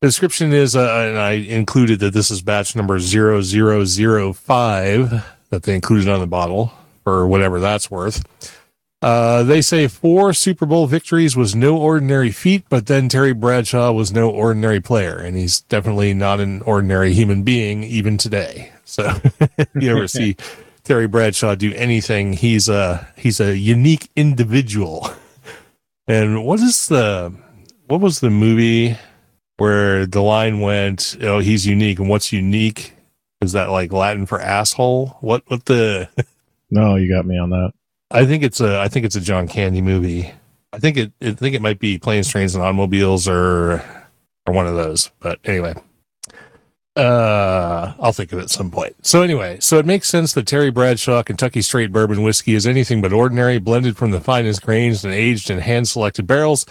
The 0.00 0.08
description 0.08 0.52
is, 0.52 0.76
uh, 0.76 1.06
and 1.08 1.18
I 1.18 1.32
included 1.32 2.00
that 2.00 2.12
this 2.12 2.30
is 2.30 2.42
batch 2.42 2.76
number 2.76 3.00
0005 3.00 5.24
that 5.50 5.62
they 5.62 5.74
included 5.74 6.08
on 6.08 6.20
the 6.20 6.26
bottle 6.26 6.72
for 7.02 7.26
whatever 7.26 7.60
that's 7.60 7.90
worth. 7.90 8.22
Uh, 9.02 9.42
they 9.42 9.60
say 9.60 9.88
four 9.88 10.32
Super 10.32 10.64
Bowl 10.64 10.86
victories 10.86 11.36
was 11.36 11.54
no 11.54 11.76
ordinary 11.76 12.30
feat, 12.30 12.64
but 12.68 12.86
then 12.86 13.08
Terry 13.08 13.34
Bradshaw 13.34 13.92
was 13.92 14.12
no 14.12 14.30
ordinary 14.30 14.80
player, 14.80 15.16
and 15.16 15.36
he's 15.36 15.60
definitely 15.60 16.14
not 16.14 16.40
an 16.40 16.62
ordinary 16.62 17.12
human 17.12 17.42
being 17.42 17.82
even 17.84 18.16
today. 18.16 18.72
So, 18.84 19.20
if 19.58 19.68
you 19.74 19.94
ever 19.94 20.08
see 20.08 20.36
Terry 20.84 21.06
Bradshaw 21.06 21.54
do 21.56 21.74
anything, 21.74 22.32
he's 22.32 22.68
a 22.68 23.06
he's 23.16 23.38
a 23.38 23.56
unique 23.56 24.08
individual. 24.16 25.10
And 26.08 26.44
what 26.44 26.60
is 26.60 26.88
the 26.88 27.34
what 27.86 28.00
was 28.00 28.20
the 28.20 28.30
movie 28.30 28.96
where 29.58 30.06
the 30.06 30.22
line 30.22 30.60
went, 30.60 31.16
"Oh, 31.20 31.40
he's 31.40 31.66
unique," 31.66 31.98
and 31.98 32.08
what's 32.08 32.32
unique? 32.32 32.94
Is 33.42 33.52
that 33.52 33.70
like 33.70 33.92
Latin 33.92 34.24
for 34.24 34.40
asshole? 34.40 35.18
What 35.20 35.42
what 35.48 35.66
the? 35.66 36.08
no, 36.70 36.96
you 36.96 37.12
got 37.12 37.26
me 37.26 37.38
on 37.38 37.50
that. 37.50 37.72
I 38.10 38.24
think 38.24 38.42
it's 38.42 38.60
a 38.60 38.80
I 38.80 38.88
think 38.88 39.04
it's 39.04 39.16
a 39.16 39.20
John 39.20 39.48
Candy 39.48 39.80
movie. 39.80 40.32
I 40.72 40.78
think 40.78 40.96
it 40.96 41.12
I 41.20 41.32
think 41.32 41.54
it 41.54 41.62
might 41.62 41.78
be 41.78 41.98
Planes, 41.98 42.28
Trains, 42.28 42.54
and 42.54 42.62
Automobiles 42.62 43.28
or 43.28 43.82
or 44.46 44.54
one 44.54 44.66
of 44.66 44.74
those. 44.74 45.10
But 45.20 45.40
anyway, 45.44 45.74
uh, 46.96 47.94
I'll 47.98 48.12
think 48.12 48.32
of 48.32 48.38
it 48.38 48.42
at 48.42 48.50
some 48.50 48.70
point. 48.70 48.94
So 49.04 49.22
anyway, 49.22 49.58
so 49.60 49.78
it 49.78 49.86
makes 49.86 50.08
sense 50.08 50.32
that 50.32 50.46
Terry 50.46 50.70
Bradshaw 50.70 51.22
Kentucky 51.22 51.62
Straight 51.62 51.92
Bourbon 51.92 52.22
Whiskey 52.22 52.54
is 52.54 52.66
anything 52.66 53.02
but 53.02 53.12
ordinary, 53.12 53.58
blended 53.58 53.96
from 53.96 54.12
the 54.12 54.20
finest 54.20 54.62
grains 54.62 55.04
and 55.04 55.12
aged 55.12 55.50
in 55.50 55.58
hand-selected 55.58 56.26
barrels. 56.26 56.64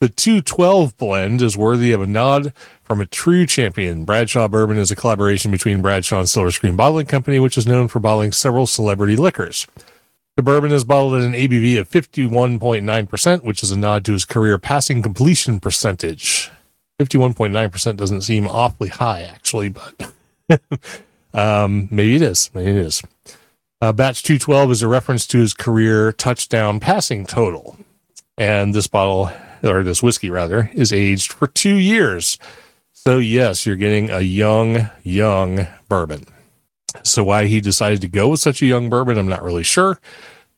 The 0.00 0.08
212 0.08 0.96
blend 0.96 1.42
is 1.42 1.56
worthy 1.58 1.92
of 1.92 2.00
a 2.00 2.06
nod 2.06 2.54
from 2.82 3.00
a 3.00 3.06
true 3.06 3.46
champion. 3.46 4.04
Bradshaw 4.04 4.48
Bourbon 4.48 4.78
is 4.78 4.90
a 4.90 4.96
collaboration 4.96 5.50
between 5.50 5.82
Bradshaw 5.82 6.20
and 6.20 6.28
Silver 6.28 6.50
Screen 6.50 6.74
Bottling 6.74 7.06
Company, 7.06 7.38
which 7.38 7.58
is 7.58 7.66
known 7.66 7.86
for 7.86 8.00
bottling 8.00 8.32
several 8.32 8.66
celebrity 8.66 9.14
liquors. 9.16 9.66
The 10.36 10.42
bourbon 10.42 10.72
is 10.72 10.84
bottled 10.84 11.14
at 11.14 11.22
an 11.22 11.32
ABV 11.32 11.78
of 11.78 11.90
51.9%, 11.90 13.44
which 13.44 13.62
is 13.62 13.70
a 13.70 13.78
nod 13.78 14.04
to 14.04 14.12
his 14.12 14.24
career 14.24 14.58
passing 14.58 15.02
completion 15.02 15.60
percentage. 15.60 16.50
51.9% 17.00 17.96
doesn't 17.96 18.22
seem 18.22 18.46
awfully 18.46 18.88
high, 18.88 19.22
actually, 19.22 19.70
but 19.70 20.12
um, 21.34 21.88
maybe 21.90 22.16
it 22.16 22.22
is. 22.22 22.50
Maybe 22.54 22.70
it 22.70 22.76
is. 22.76 23.02
Uh, 23.80 23.92
batch 23.92 24.22
212 24.22 24.70
is 24.72 24.82
a 24.82 24.88
reference 24.88 25.26
to 25.26 25.38
his 25.38 25.54
career 25.54 26.12
touchdown 26.12 26.80
passing 26.80 27.26
total. 27.26 27.78
And 28.36 28.74
this 28.74 28.86
bottle, 28.86 29.30
or 29.62 29.82
this 29.82 30.02
whiskey 30.02 30.30
rather, 30.30 30.70
is 30.74 30.92
aged 30.92 31.32
for 31.32 31.46
two 31.46 31.76
years. 31.76 32.38
So, 32.92 33.18
yes, 33.18 33.64
you're 33.64 33.76
getting 33.76 34.10
a 34.10 34.20
young, 34.20 34.90
young 35.02 35.66
bourbon. 35.88 36.26
So, 37.02 37.24
why 37.24 37.46
he 37.46 37.60
decided 37.60 38.00
to 38.02 38.08
go 38.08 38.28
with 38.28 38.40
such 38.40 38.62
a 38.62 38.66
young 38.66 38.88
bourbon, 38.88 39.18
I'm 39.18 39.28
not 39.28 39.42
really 39.42 39.62
sure, 39.62 40.00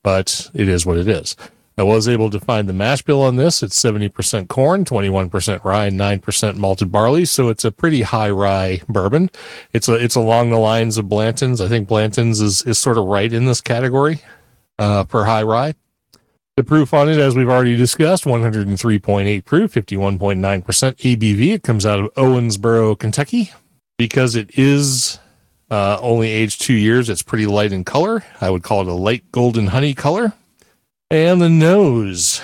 but 0.03 0.51
it 0.55 0.69
is 0.69 0.85
what 0.87 0.99
it 0.99 1.09
is. 1.09 1.37
I 1.79 1.85
was 1.85 2.07
able 2.07 2.29
to 2.31 2.39
find 2.39 2.69
the 2.69 2.75
mash 2.75 3.03
bill 3.03 3.23
on 3.23 3.37
this. 3.37 3.63
It's 3.63 3.81
70% 3.81 4.49
corn, 4.49 4.85
21% 4.85 5.65
rye, 5.65 5.87
and 5.87 5.99
9% 5.99 6.57
malted 6.57 6.93
barley. 6.93 7.25
So 7.25 7.49
it's 7.49 7.65
a 7.65 7.73
pretty 7.73 8.03
high 8.03 8.31
rye 8.31 8.83
bourbon. 8.89 9.31
It's 9.73 9.89
a, 9.89 9.95
it's 9.95 10.15
along 10.15 10.51
the 10.51 10.59
lines 10.59 10.99
of 10.99 11.09
Blanton's. 11.09 11.61
I 11.61 11.69
think 11.69 11.89
Blanton's 11.89 12.41
is, 12.41 12.63
is 12.63 12.79
sort 12.79 12.99
of 12.99 13.07
right 13.07 13.33
in 13.33 13.47
this 13.47 13.63
category, 13.63 14.21
uh, 14.79 15.05
for 15.05 15.25
high 15.25 15.43
rye. 15.43 15.75
The 16.57 16.65
proof 16.65 16.93
on 16.93 17.09
it, 17.09 17.19
as 17.19 17.35
we've 17.35 17.49
already 17.49 17.77
discussed, 17.77 18.25
103.8 18.25 19.45
proof, 19.47 19.73
51.9% 19.73 20.63
ABV. 20.63 21.55
It 21.55 21.63
comes 21.63 21.87
out 21.87 22.01
of 22.01 22.15
Owensboro, 22.15 22.99
Kentucky. 22.99 23.51
Because 23.97 24.37
it 24.37 24.59
is 24.59 25.19
uh, 25.73 25.99
only 26.03 26.31
aged 26.31 26.61
two 26.61 26.75
years, 26.75 27.09
it's 27.09 27.23
pretty 27.23 27.47
light 27.47 27.73
in 27.73 27.83
color. 27.83 28.23
I 28.43 28.51
would 28.51 28.63
call 28.63 28.83
it 28.83 28.89
a 28.89 28.93
light 28.93 29.25
golden 29.33 29.69
honey 29.69 29.95
color. 29.95 30.35
And 31.11 31.41
the 31.41 31.49
nose. 31.49 32.43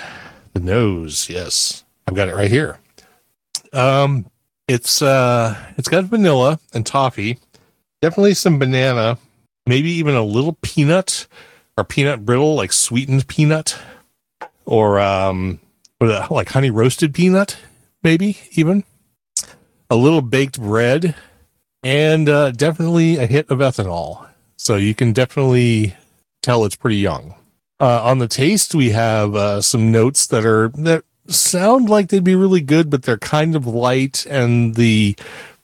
The 0.53 0.59
nose, 0.59 1.29
yes. 1.29 1.83
I've 2.07 2.15
got 2.15 2.27
it 2.27 2.35
right 2.35 2.49
here. 2.49 2.79
Um, 3.71 4.25
it's 4.67 5.03
uh 5.03 5.55
it's 5.77 5.87
got 5.87 6.05
vanilla 6.05 6.59
and 6.73 6.83
toffee. 6.83 7.37
Definitely 8.01 8.33
some 8.33 8.57
banana, 8.57 9.19
maybe 9.67 9.91
even 9.91 10.15
a 10.15 10.23
little 10.23 10.57
peanut 10.63 11.27
or 11.77 11.83
peanut 11.83 12.25
brittle, 12.25 12.55
like 12.55 12.73
sweetened 12.73 13.27
peanut 13.27 13.77
or 14.65 14.99
um, 14.99 15.59
like 15.99 16.49
honey 16.49 16.71
roasted 16.71 17.13
peanut, 17.13 17.57
maybe 18.01 18.39
even 18.53 18.83
a 19.89 19.95
little 19.95 20.21
baked 20.21 20.59
bread, 20.59 21.13
and 21.83 22.29
uh, 22.29 22.51
definitely 22.51 23.17
a 23.17 23.25
hit 23.25 23.49
of 23.49 23.59
ethanol. 23.59 24.27
So 24.57 24.75
you 24.75 24.93
can 24.93 25.13
definitely 25.13 25.95
tell 26.41 26.65
it's 26.65 26.75
pretty 26.75 26.97
young. 26.97 27.35
Uh, 27.79 28.03
on 28.03 28.19
the 28.19 28.27
taste, 28.27 28.75
we 28.75 28.89
have 28.89 29.35
uh, 29.35 29.61
some 29.61 29.91
notes 29.91 30.27
that 30.27 30.45
are 30.45 30.69
that 30.69 31.03
sound 31.27 31.89
like 31.89 32.09
they'd 32.09 32.23
be 32.23 32.35
really 32.35 32.61
good, 32.61 32.89
but 32.89 33.03
they're 33.03 33.17
kind 33.17 33.55
of 33.55 33.65
light, 33.65 34.25
and 34.25 34.75
the 34.75 35.15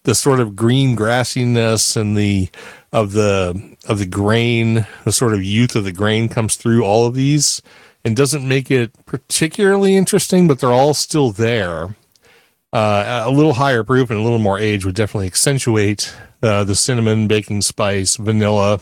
the 0.03 0.15
sort 0.15 0.39
of 0.39 0.55
green 0.55 0.95
grassiness 0.95 1.97
and 1.97 2.15
the 2.15 2.49
of 2.93 3.11
the 3.11 3.75
of 3.85 3.99
the 3.99 4.05
grain, 4.05 4.87
the 5.03 5.11
sort 5.11 5.33
of 5.33 5.43
youth 5.43 5.75
of 5.75 5.83
the 5.83 5.91
grain 5.91 6.29
comes 6.29 6.55
through 6.55 6.83
all 6.83 7.05
of 7.05 7.15
these 7.15 7.61
and 8.05 8.15
doesn't 8.15 8.47
make 8.47 8.71
it 8.71 8.93
particularly 9.05 9.97
interesting, 9.97 10.47
but 10.47 10.59
they're 10.59 10.71
all 10.71 10.93
still 10.93 11.31
there. 11.31 11.95
Uh, 12.75 13.23
a 13.25 13.31
little 13.31 13.53
higher 13.53 13.85
proof 13.85 14.09
and 14.09 14.19
a 14.19 14.21
little 14.21 14.37
more 14.37 14.59
age 14.59 14.83
would 14.83 14.95
definitely 14.95 15.27
accentuate 15.27 16.13
uh, 16.43 16.63
the 16.65 16.75
cinnamon, 16.75 17.25
baking 17.25 17.61
spice, 17.61 18.17
vanilla, 18.17 18.81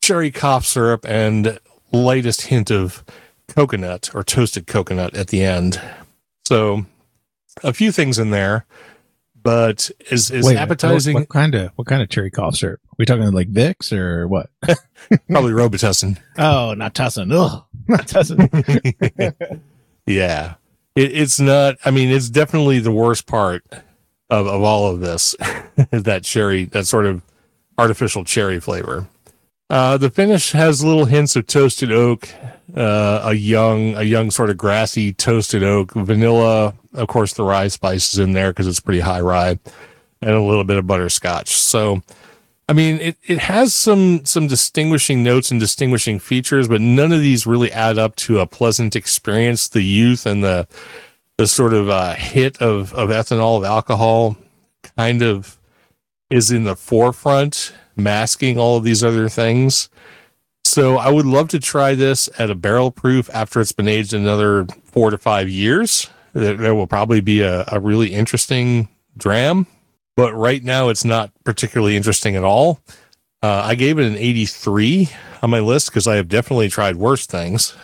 cherry 0.00 0.30
cough 0.30 0.64
syrup, 0.64 1.04
and 1.06 1.58
lightest 1.92 2.42
hint 2.42 2.70
of 2.70 3.04
coconut 3.46 4.10
or 4.14 4.24
toasted 4.24 4.66
coconut 4.66 5.14
at 5.14 5.28
the 5.28 5.44
end. 5.44 5.78
So, 6.46 6.86
a 7.62 7.74
few 7.74 7.92
things 7.92 8.18
in 8.18 8.30
there, 8.30 8.64
but 9.42 9.90
is 10.10 10.30
is 10.30 10.46
Wait, 10.46 10.56
appetizing. 10.56 11.12
What, 11.12 11.20
what 11.20 11.28
kind 11.28 11.54
of 11.54 11.72
what 11.76 11.86
kind 11.86 12.00
of 12.00 12.08
cherry 12.08 12.30
cough 12.30 12.56
syrup? 12.56 12.80
we 12.96 13.04
talking 13.04 13.30
like 13.32 13.52
Vicks 13.52 13.92
or 13.92 14.28
what? 14.28 14.50
Probably 15.30 15.52
Robitussin. 15.52 16.18
oh, 16.38 16.74
not 16.74 16.94
Tussin. 16.94 17.32
Ugh, 17.32 17.64
not 17.86 18.06
Tussin. 18.06 19.60
yeah, 20.06 20.54
it, 20.94 21.12
it's 21.12 21.40
not. 21.40 21.76
I 21.84 21.90
mean, 21.90 22.08
it's 22.10 22.28
definitely 22.28 22.78
the 22.78 22.92
worst 22.92 23.26
part 23.26 23.64
of 24.28 24.46
of 24.46 24.62
all 24.62 24.86
of 24.88 25.00
this. 25.00 25.34
that 25.90 26.24
cherry, 26.24 26.64
that 26.66 26.86
sort 26.86 27.06
of 27.06 27.22
artificial 27.78 28.24
cherry 28.24 28.60
flavor. 28.60 29.08
Uh, 29.70 29.96
the 29.96 30.10
finish 30.10 30.50
has 30.52 30.84
little 30.84 31.04
hints 31.04 31.36
of 31.36 31.46
toasted 31.46 31.92
oak, 31.92 32.28
uh, 32.76 33.20
a 33.24 33.34
young, 33.34 33.94
a 33.94 34.02
young 34.02 34.30
sort 34.30 34.50
of 34.50 34.56
grassy 34.56 35.12
toasted 35.12 35.62
oak, 35.62 35.92
vanilla. 35.92 36.74
Of 36.92 37.06
course, 37.06 37.34
the 37.34 37.44
rye 37.44 37.68
spice 37.68 38.12
is 38.12 38.18
in 38.18 38.32
there 38.32 38.50
because 38.50 38.66
it's 38.66 38.80
pretty 38.80 39.00
high 39.00 39.20
rye, 39.20 39.58
and 40.20 40.30
a 40.30 40.42
little 40.42 40.64
bit 40.64 40.76
of 40.76 40.88
butterscotch. 40.88 41.50
So, 41.50 42.02
I 42.70 42.72
mean, 42.72 43.00
it, 43.00 43.16
it 43.24 43.38
has 43.38 43.74
some 43.74 44.24
some 44.24 44.46
distinguishing 44.46 45.24
notes 45.24 45.50
and 45.50 45.58
distinguishing 45.58 46.20
features, 46.20 46.68
but 46.68 46.80
none 46.80 47.10
of 47.10 47.18
these 47.18 47.44
really 47.44 47.72
add 47.72 47.98
up 47.98 48.14
to 48.16 48.38
a 48.38 48.46
pleasant 48.46 48.94
experience. 48.94 49.66
The 49.66 49.82
youth 49.82 50.24
and 50.24 50.44
the 50.44 50.68
the 51.36 51.48
sort 51.48 51.74
of 51.74 51.88
uh, 51.88 52.14
hit 52.14 52.62
of 52.62 52.94
of 52.94 53.08
ethanol 53.08 53.58
of 53.58 53.64
alcohol 53.64 54.36
kind 54.96 55.20
of 55.20 55.58
is 56.30 56.52
in 56.52 56.62
the 56.62 56.76
forefront 56.76 57.74
masking 57.96 58.56
all 58.56 58.76
of 58.76 58.84
these 58.84 59.02
other 59.02 59.28
things. 59.28 59.88
So 60.62 60.96
I 60.96 61.10
would 61.10 61.26
love 61.26 61.48
to 61.48 61.58
try 61.58 61.96
this 61.96 62.28
at 62.38 62.50
a 62.50 62.54
barrel 62.54 62.92
proof 62.92 63.28
after 63.34 63.60
it's 63.60 63.72
been 63.72 63.88
aged 63.88 64.14
another 64.14 64.68
four 64.84 65.10
to 65.10 65.18
five 65.18 65.48
years. 65.48 66.08
There, 66.34 66.54
there 66.54 66.76
will 66.76 66.86
probably 66.86 67.20
be 67.20 67.40
a, 67.40 67.64
a 67.66 67.80
really 67.80 68.14
interesting 68.14 68.88
dram, 69.16 69.66
but 70.16 70.32
right 70.34 70.62
now 70.62 70.88
it's 70.88 71.04
not 71.04 71.30
particularly 71.44 71.96
interesting 71.96 72.36
at 72.36 72.44
all. 72.44 72.80
Uh, 73.42 73.62
I 73.64 73.74
gave 73.74 73.98
it 73.98 74.06
an 74.06 74.16
83 74.16 75.08
on 75.42 75.50
my 75.50 75.60
list 75.60 75.86
because 75.86 76.06
I 76.06 76.16
have 76.16 76.28
definitely 76.28 76.68
tried 76.68 76.96
worse 76.96 77.26
things. 77.26 77.74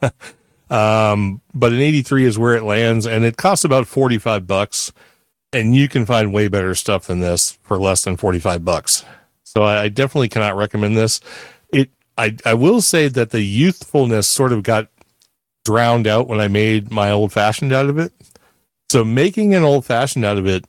um, 0.70 1.40
but 1.54 1.72
an 1.72 1.80
83 1.80 2.24
is 2.24 2.38
where 2.38 2.54
it 2.54 2.62
lands, 2.62 3.06
and 3.06 3.24
it 3.24 3.36
costs 3.36 3.64
about 3.64 3.86
45 3.86 4.46
bucks. 4.46 4.92
And 5.52 5.74
you 5.74 5.88
can 5.88 6.06
find 6.06 6.32
way 6.32 6.46
better 6.46 6.76
stuff 6.76 7.08
than 7.08 7.18
this 7.18 7.58
for 7.62 7.76
less 7.76 8.04
than 8.04 8.16
45 8.16 8.64
bucks. 8.64 9.04
So 9.42 9.64
I, 9.64 9.82
I 9.82 9.88
definitely 9.88 10.28
cannot 10.28 10.56
recommend 10.56 10.96
this. 10.96 11.20
It 11.72 11.90
I 12.16 12.36
I 12.46 12.54
will 12.54 12.80
say 12.80 13.08
that 13.08 13.30
the 13.30 13.42
youthfulness 13.42 14.28
sort 14.28 14.52
of 14.52 14.62
got 14.62 14.88
drowned 15.64 16.06
out 16.06 16.28
when 16.28 16.40
I 16.40 16.46
made 16.46 16.92
my 16.92 17.10
old 17.10 17.32
fashioned 17.32 17.72
out 17.72 17.86
of 17.86 17.98
it. 17.98 18.12
So 18.90 19.04
making 19.04 19.54
an 19.54 19.64
old 19.64 19.84
fashioned 19.84 20.24
out 20.24 20.38
of 20.38 20.46
it 20.46 20.64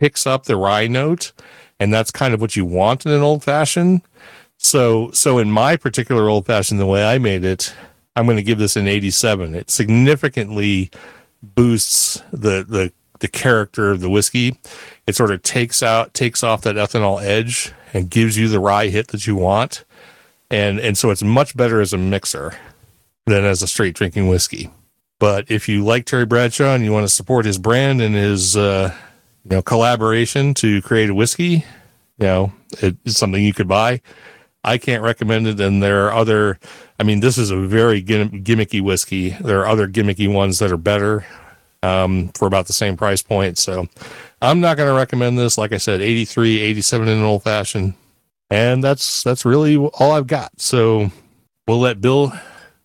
kicks 0.00 0.26
up 0.26 0.44
the 0.44 0.56
rye 0.56 0.86
note, 0.86 1.32
and 1.80 1.92
that's 1.92 2.10
kind 2.10 2.34
of 2.34 2.40
what 2.40 2.56
you 2.56 2.64
want 2.64 3.06
in 3.06 3.12
an 3.12 3.22
old 3.22 3.44
fashioned. 3.44 4.02
So 4.56 5.10
so 5.12 5.38
in 5.38 5.50
my 5.50 5.76
particular 5.76 6.28
old 6.28 6.46
fashioned, 6.46 6.80
the 6.80 6.86
way 6.86 7.04
I 7.04 7.18
made 7.18 7.44
it, 7.44 7.74
I'm 8.16 8.26
going 8.26 8.36
to 8.36 8.42
give 8.42 8.58
this 8.58 8.76
an 8.76 8.88
87. 8.88 9.54
It 9.54 9.70
significantly 9.70 10.90
boosts 11.42 12.22
the 12.32 12.64
the 12.68 12.92
the 13.20 13.28
character 13.28 13.90
of 13.90 14.00
the 14.00 14.10
whiskey. 14.10 14.58
It 15.06 15.16
sort 15.16 15.30
of 15.30 15.42
takes 15.42 15.82
out 15.82 16.14
takes 16.14 16.42
off 16.42 16.62
that 16.62 16.76
ethanol 16.76 17.22
edge 17.22 17.72
and 17.92 18.10
gives 18.10 18.36
you 18.36 18.48
the 18.48 18.60
rye 18.60 18.88
hit 18.88 19.08
that 19.08 19.26
you 19.26 19.36
want. 19.36 19.84
And 20.50 20.78
and 20.80 20.96
so 20.96 21.10
it's 21.10 21.22
much 21.22 21.56
better 21.56 21.80
as 21.80 21.92
a 21.92 21.98
mixer 21.98 22.56
than 23.26 23.44
as 23.44 23.62
a 23.62 23.68
straight 23.68 23.94
drinking 23.94 24.28
whiskey. 24.28 24.70
But 25.18 25.50
if 25.50 25.68
you 25.68 25.84
like 25.84 26.06
Terry 26.06 26.26
Bradshaw 26.26 26.74
and 26.74 26.84
you 26.84 26.92
want 26.92 27.04
to 27.04 27.12
support 27.12 27.44
his 27.44 27.58
brand 27.58 28.00
and 28.00 28.14
his 28.14 28.56
uh, 28.56 28.94
you 29.44 29.56
know 29.56 29.62
collaboration 29.62 30.54
to 30.54 30.82
create 30.82 31.10
a 31.10 31.14
whiskey, 31.14 31.64
you 32.18 32.26
know 32.26 32.52
it's 32.80 33.16
something 33.16 33.42
you 33.42 33.54
could 33.54 33.68
buy. 33.68 34.00
I 34.64 34.76
can't 34.76 35.02
recommend 35.02 35.46
it, 35.46 35.60
and 35.60 35.82
there 35.82 36.06
are 36.06 36.12
other. 36.12 36.58
I 36.98 37.04
mean, 37.04 37.20
this 37.20 37.38
is 37.38 37.50
a 37.50 37.56
very 37.56 38.02
gimmicky 38.02 38.82
whiskey. 38.82 39.30
There 39.30 39.60
are 39.60 39.68
other 39.68 39.88
gimmicky 39.88 40.32
ones 40.32 40.58
that 40.58 40.72
are 40.72 40.76
better 40.76 41.24
um, 41.82 42.28
for 42.34 42.46
about 42.46 42.66
the 42.66 42.72
same 42.72 42.96
price 42.96 43.22
point. 43.22 43.56
So 43.56 43.86
I'm 44.42 44.60
not 44.60 44.76
going 44.76 44.88
to 44.88 44.94
recommend 44.94 45.38
this. 45.38 45.58
Like 45.58 45.72
I 45.72 45.78
said, 45.78 46.00
83, 46.00 46.60
87 46.60 47.08
in 47.08 47.18
an 47.18 47.24
old 47.24 47.44
fashioned. 47.44 47.94
And 48.50 48.82
that's 48.82 49.22
that's 49.22 49.44
really 49.44 49.76
all 49.76 50.12
I've 50.12 50.26
got. 50.26 50.58
So 50.60 51.10
we'll 51.66 51.80
let 51.80 52.00
Bill 52.00 52.32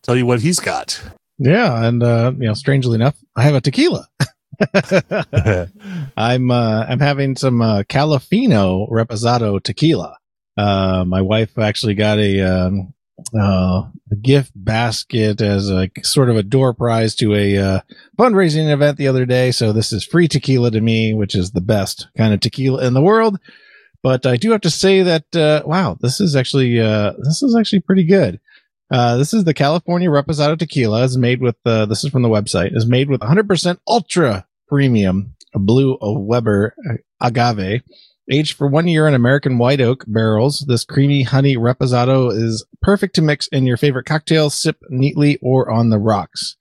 tell 0.04 0.16
you 0.16 0.26
what 0.26 0.42
he's 0.42 0.60
got. 0.60 1.02
Yeah, 1.40 1.86
and 1.86 2.04
uh, 2.04 2.34
you 2.36 2.48
know, 2.48 2.54
strangely 2.54 2.96
enough, 2.96 3.16
I 3.36 3.44
have 3.44 3.56
a 3.56 3.62
tequila. 3.62 4.08
I'm 6.18 6.52
uh, 6.52 6.86
I'm 6.88 7.00
having 7.00 7.36
some 7.36 7.62
uh, 7.62 7.84
Califino 7.84 8.90
Reposado 8.90 9.62
tequila. 9.62 10.18
Uh, 10.58 11.04
my 11.08 11.22
wife 11.22 11.58
actually 11.58 11.96
got 11.96 12.20
a 12.20 12.42
um, 12.42 12.94
uh, 13.38 13.84
a 14.12 14.16
gift 14.22 14.52
basket 14.56 15.42
as 15.42 15.70
a 15.70 15.90
sort 16.04 16.30
of 16.30 16.38
a 16.38 16.44
door 16.44 16.74
prize 16.74 17.16
to 17.16 17.34
a 17.34 17.58
uh, 17.58 17.80
fundraising 18.18 18.70
event 18.72 18.98
the 18.98 19.08
other 19.08 19.26
day. 19.26 19.52
So 19.52 19.72
this 19.72 19.92
is 19.92 20.06
free 20.06 20.28
tequila 20.28 20.72
to 20.72 20.82
me, 20.82 21.14
which 21.14 21.36
is 21.36 21.52
the 21.52 21.62
best 21.62 22.08
kind 22.18 22.34
of 22.34 22.40
tequila 22.40 22.86
in 22.86 22.94
the 22.94 23.02
world. 23.02 23.40
But 24.02 24.26
I 24.26 24.36
do 24.36 24.52
have 24.52 24.62
to 24.62 24.70
say 24.70 25.02
that 25.04 25.36
uh, 25.36 25.64
wow, 25.66 25.98
this 26.02 26.20
is 26.20 26.36
actually 26.36 26.80
uh, 26.80 27.14
this 27.20 27.42
is 27.42 27.56
actually 27.56 27.82
pretty 27.82 28.04
good. 28.04 28.40
Uh, 28.94 29.18
this 29.18 29.34
is 29.34 29.44
the 29.44 29.56
Califino 29.56 30.08
Reposado 30.08 30.56
tequila. 30.56 31.02
is 31.02 31.18
made 31.18 31.42
with 31.42 31.56
uh, 31.66 31.88
this 31.88 32.04
is 32.04 32.12
from 32.12 32.22
the 32.22 32.30
website. 32.30 32.78
is 32.78 32.86
made 32.86 33.10
with 33.10 33.22
100% 33.22 33.80
ultra 33.88 34.46
premium 34.68 35.34
blue 35.56 35.98
Weber 36.00 36.76
agave 37.20 37.82
Aged 38.32 38.56
for 38.56 38.68
one 38.68 38.88
year 38.88 39.08
in 39.08 39.16
American 39.16 39.58
white 39.58 39.82
oak 39.82 40.06
barrels, 40.08 40.64
this 40.68 40.86
creamy 40.86 41.24
honey 41.24 41.58
reposado 41.58 42.32
is 42.32 42.64
perfect 42.84 43.16
to 43.16 43.24
mix 43.24 43.48
in 43.48 43.66
your 43.66 43.78
favorite 43.78 44.06
cocktail, 44.06 44.52
sip 44.52 44.78
neatly, 44.90 45.40
or 45.42 45.72
on 45.72 45.90
the 45.90 45.98
rocks. 45.98 46.56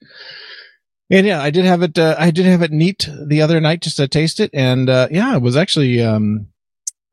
And 1.11 1.27
yeah, 1.27 1.41
I 1.41 1.51
did 1.51 1.67
have 1.67 1.83
it. 1.83 1.99
Uh, 1.99 2.17
I 2.19 2.31
did 2.31 2.47
have 2.47 2.63
it 2.63 2.73
neat 2.73 3.09
the 3.29 3.43
other 3.43 3.61
night 3.61 3.83
just 3.83 3.99
to 3.99 4.09
taste 4.09 4.41
it, 4.41 4.51
and 4.55 4.89
uh, 4.89 5.09
yeah, 5.11 5.37
it 5.37 5.43
was 5.43 5.57
actually 5.57 6.03
um, 6.03 6.49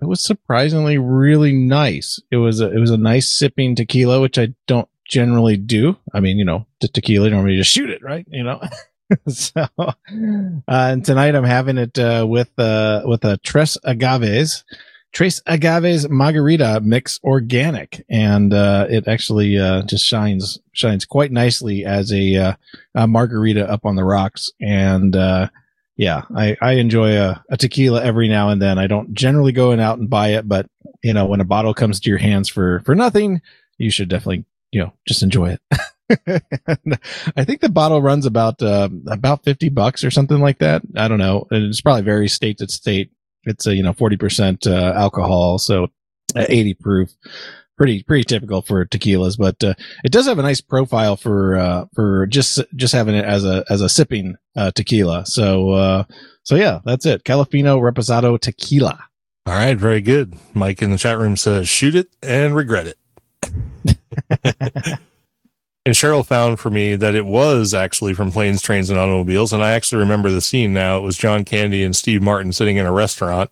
it 0.02 0.06
was 0.06 0.24
surprisingly 0.24 0.98
really 0.98 1.54
nice. 1.54 2.20
It 2.32 2.38
was 2.38 2.62
a, 2.62 2.72
it 2.72 2.80
was 2.80 2.92
a 2.92 2.98
nice 2.98 3.30
sipping 3.30 3.76
tequila, 3.76 4.22
which 4.22 4.40
I 4.40 4.56
don't 4.66 4.90
generally 5.10 5.58
do. 5.58 5.98
I 6.14 6.22
mean, 6.22 6.38
you 6.38 6.46
know, 6.46 6.66
tequila 6.80 7.30
normally 7.30 7.58
just 7.58 7.72
shoot 7.72 7.90
it, 7.90 8.02
right? 8.02 8.26
You 8.30 8.44
know. 8.44 8.62
so, 9.28 9.68
uh, 9.78 9.94
and 10.68 11.04
tonight 11.04 11.36
I'm 11.36 11.44
having 11.44 11.78
it 11.78 11.98
uh, 12.00 12.26
with 12.30 12.58
uh, 12.58 13.02
with 13.06 13.26
a 13.26 13.38
Tres 13.38 13.78
Agaves, 13.84 14.64
Trace 15.12 15.42
Agaves 15.48 16.08
Margarita 16.10 16.80
Mix 16.84 17.20
Organic, 17.24 18.06
and 18.10 18.54
uh, 18.54 18.86
it 18.90 19.08
actually 19.08 19.58
uh, 19.58 19.82
just 19.84 20.06
shines 20.06 20.60
shines 20.74 21.06
quite 21.06 21.32
nicely 21.32 21.84
as 21.84 22.14
a, 22.14 22.36
uh, 22.36 22.54
a 22.96 23.08
margarita 23.08 23.68
up 23.70 23.86
on 23.86 23.96
the 23.96 24.04
rocks. 24.04 24.52
And 24.62 25.16
uh, 25.16 25.50
yeah, 25.98 26.22
I, 26.36 26.56
I 26.62 26.74
enjoy 26.74 27.18
a, 27.18 27.44
a 27.50 27.58
tequila 27.58 28.04
every 28.04 28.30
now 28.30 28.50
and 28.50 28.62
then. 28.62 28.78
I 28.78 28.88
don't 28.88 29.14
generally 29.14 29.52
go 29.52 29.72
and 29.72 29.82
out 29.82 29.98
and 29.98 30.10
buy 30.10 30.30
it, 30.30 30.48
but 30.48 30.68
you 31.02 31.14
know 31.14 31.26
when 31.26 31.42
a 31.42 31.46
bottle 31.46 31.74
comes 31.74 32.00
to 32.02 32.10
your 32.10 32.20
hands 32.20 32.48
for 32.48 32.82
for 32.82 32.94
nothing, 32.94 33.42
you 33.80 33.90
should 33.90 34.10
definitely 34.10 34.46
you 34.72 34.82
know 34.82 34.94
just 35.08 35.24
enjoy 35.24 35.52
it. 35.52 35.62
I 37.36 37.44
think 37.44 37.62
the 37.62 37.70
bottle 37.70 38.02
runs 38.02 38.26
about 38.26 38.62
uh, 38.62 38.90
about 39.08 39.44
fifty 39.44 39.70
bucks 39.70 40.04
or 40.04 40.12
something 40.12 40.40
like 40.40 40.60
that. 40.60 40.82
I 40.96 41.08
don't 41.08 41.20
know. 41.20 41.48
It's 41.52 41.82
probably 41.82 42.02
varies 42.04 42.34
state 42.34 42.58
to 42.60 42.68
state. 42.68 43.12
It's 43.44 43.68
a 43.68 43.76
you 43.76 43.84
know 43.84 43.94
forty 43.94 44.18
percent 44.18 44.66
uh, 44.66 44.94
alcohol, 44.96 45.60
so 45.60 45.86
uh, 46.36 46.46
eighty 46.50 46.74
proof. 46.74 47.10
Pretty 47.78 48.04
pretty 48.04 48.26
typical 48.26 48.62
for 48.62 48.86
tequilas, 48.86 49.38
but 49.38 49.64
uh, 49.64 49.74
it 50.04 50.12
does 50.12 50.26
have 50.26 50.38
a 50.38 50.44
nice 50.44 50.60
profile 50.60 51.16
for 51.16 51.56
uh, 51.56 51.86
for 51.94 52.26
just 52.28 52.60
just 52.76 52.94
having 52.94 53.16
it 53.16 53.24
as 53.24 53.46
a 53.46 53.64
as 53.70 53.80
a 53.80 53.88
sipping 53.88 54.36
uh, 54.58 54.72
tequila. 54.72 55.26
So 55.26 56.06
so 56.44 56.56
yeah, 56.56 56.80
that's 56.84 57.06
it. 57.06 57.24
Califino 57.24 57.80
Reposado 57.80 58.40
Tequila. 58.40 59.08
All 59.46 59.54
right, 59.54 59.78
very 59.78 60.02
good. 60.02 60.36
Mike 60.54 60.82
in 60.82 60.92
the 60.92 60.98
chat 60.98 61.18
room 61.18 61.38
says, 61.38 61.70
"Shoot 61.70 61.96
it 61.96 62.10
and 62.22 62.56
regret 62.56 62.88
it." 62.88 62.98
and 64.44 65.96
Cheryl 65.96 66.26
found 66.26 66.60
for 66.60 66.70
me 66.70 66.96
that 66.96 67.16
it 67.16 67.26
was 67.26 67.74
actually 67.74 68.14
from 68.14 68.32
Planes, 68.32 68.62
Trains, 68.62 68.90
and 68.90 69.00
Automobiles. 69.00 69.54
And 69.54 69.64
I 69.64 69.72
actually 69.72 70.00
remember 70.00 70.30
the 70.30 70.42
scene 70.42 70.74
now. 70.74 70.98
It 70.98 71.02
was 71.02 71.18
John 71.18 71.46
Candy 71.46 71.84
and 71.84 71.96
Steve 71.96 72.22
Martin 72.22 72.54
sitting 72.54 72.78
in 72.78 72.86
a 72.86 72.92
restaurant 72.92 73.52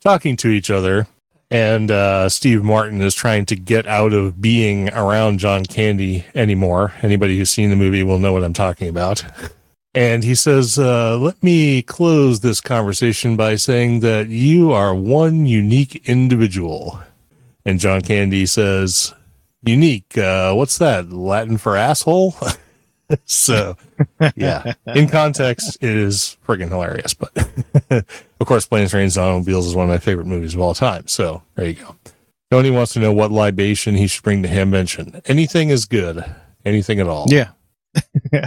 talking 0.00 0.36
to 0.36 0.48
each 0.48 0.70
other. 0.70 1.06
And 1.50 1.90
uh, 1.92 2.28
Steve 2.28 2.64
Martin 2.64 3.00
is 3.00 3.14
trying 3.14 3.46
to 3.46 3.56
get 3.56 3.86
out 3.86 4.12
of 4.12 4.40
being 4.40 4.88
around 4.92 5.38
John 5.38 5.64
Candy 5.64 6.24
anymore. 6.34 6.92
Anybody 7.02 7.38
who's 7.38 7.50
seen 7.50 7.70
the 7.70 7.76
movie 7.76 8.02
will 8.02 8.18
know 8.18 8.32
what 8.32 8.42
I'm 8.42 8.52
talking 8.52 8.88
about. 8.88 9.24
And 9.94 10.24
he 10.24 10.34
says, 10.34 10.78
uh, 10.78 11.16
Let 11.16 11.42
me 11.42 11.82
close 11.82 12.40
this 12.40 12.60
conversation 12.60 13.36
by 13.36 13.56
saying 13.56 14.00
that 14.00 14.28
you 14.28 14.72
are 14.72 14.94
one 14.94 15.46
unique 15.46 16.06
individual. 16.08 17.00
And 17.64 17.80
John 17.80 18.02
Candy 18.02 18.44
says, 18.44 19.14
unique. 19.66 20.16
Uh, 20.16 20.54
what's 20.54 20.78
that? 20.78 21.10
Latin 21.12 21.58
for 21.58 21.76
asshole? 21.76 22.34
so, 23.24 23.76
yeah, 24.34 24.74
in 24.86 25.08
context, 25.08 25.78
it 25.80 25.90
is 25.96 26.36
friggin' 26.46 26.68
hilarious. 26.68 27.14
But 27.14 27.36
of 28.40 28.46
course, 28.46 28.66
Planes, 28.66 28.90
Trains, 28.90 29.16
and 29.16 29.26
Automobiles 29.26 29.66
is 29.66 29.74
one 29.74 29.84
of 29.84 29.90
my 29.90 29.98
favorite 29.98 30.26
movies 30.26 30.54
of 30.54 30.60
all 30.60 30.74
time. 30.74 31.06
So 31.06 31.42
there 31.54 31.66
you 31.66 31.74
go. 31.74 31.96
Tony 32.50 32.70
wants 32.70 32.92
to 32.92 33.00
know 33.00 33.12
what 33.12 33.32
libation 33.32 33.96
he 33.96 34.06
should 34.06 34.22
bring 34.22 34.42
to 34.42 34.48
Hamvention. 34.48 35.20
Anything 35.26 35.70
is 35.70 35.84
good. 35.84 36.24
Anything 36.64 37.00
at 37.00 37.08
all. 37.08 37.26
Yeah. 37.28 37.50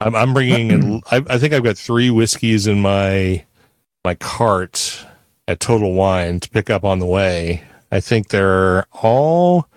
I'm, 0.00 0.14
I'm 0.14 0.34
bringing. 0.34 1.02
I, 1.10 1.24
I 1.28 1.38
think 1.38 1.54
I've 1.54 1.64
got 1.64 1.78
three 1.78 2.10
whiskeys 2.10 2.66
in 2.66 2.80
my 2.80 3.44
my 4.04 4.14
cart 4.14 5.04
at 5.48 5.60
Total 5.60 5.92
Wine 5.92 6.40
to 6.40 6.48
pick 6.50 6.70
up 6.70 6.84
on 6.84 6.98
the 6.98 7.06
way. 7.06 7.62
I 7.90 8.00
think 8.00 8.28
they're 8.28 8.84
all 8.92 9.68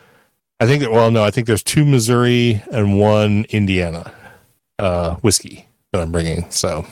I 0.59 0.65
think 0.65 0.81
that, 0.81 0.91
well, 0.91 1.09
no, 1.09 1.23
I 1.23 1.31
think 1.31 1.47
there's 1.47 1.63
two 1.63 1.85
Missouri 1.85 2.61
and 2.71 2.99
one 2.99 3.45
Indiana 3.49 4.13
uh, 4.77 5.15
whiskey 5.15 5.67
that 5.93 6.01
I'm 6.01 6.11
bringing. 6.11 6.49
So 6.51 6.85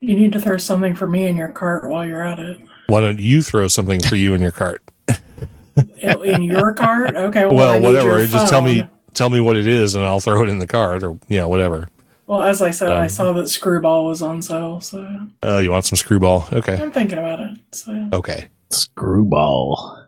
you 0.00 0.14
need 0.14 0.32
to 0.32 0.40
throw 0.40 0.56
something 0.56 0.94
for 0.94 1.06
me 1.08 1.26
in 1.26 1.36
your 1.36 1.48
cart 1.48 1.88
while 1.88 2.06
you're 2.06 2.22
at 2.22 2.38
it. 2.38 2.60
Why 2.86 3.00
don't 3.00 3.18
you 3.18 3.42
throw 3.42 3.68
something 3.68 4.00
for 4.00 4.16
you 4.16 4.34
in 4.34 4.40
your 4.40 4.52
cart? 4.52 4.82
in 6.00 6.42
your 6.42 6.72
cart? 6.74 7.16
Okay. 7.16 7.44
Well, 7.44 7.56
well 7.56 7.80
whatever. 7.80 8.24
Just 8.26 8.48
tell 8.50 8.62
me, 8.62 8.88
tell 9.14 9.30
me 9.30 9.40
what 9.40 9.56
it 9.56 9.66
is, 9.66 9.94
and 9.94 10.04
I'll 10.04 10.20
throw 10.20 10.42
it 10.44 10.48
in 10.48 10.60
the 10.60 10.66
cart, 10.66 11.02
or 11.02 11.18
you 11.28 11.38
know, 11.38 11.48
whatever. 11.48 11.88
Well, 12.26 12.42
as 12.42 12.62
I 12.62 12.70
said, 12.70 12.92
um, 12.92 13.02
I 13.02 13.06
saw 13.06 13.32
that 13.32 13.48
Screwball 13.48 14.06
was 14.06 14.22
on 14.22 14.42
sale. 14.42 14.80
So. 14.80 15.28
Oh, 15.42 15.56
uh, 15.56 15.58
you 15.60 15.70
want 15.70 15.86
some 15.86 15.96
Screwball? 15.96 16.46
Okay. 16.52 16.80
I'm 16.80 16.92
thinking 16.92 17.18
about 17.18 17.40
it. 17.40 17.58
So. 17.72 18.08
Okay. 18.12 18.48
Screwball. 18.70 20.06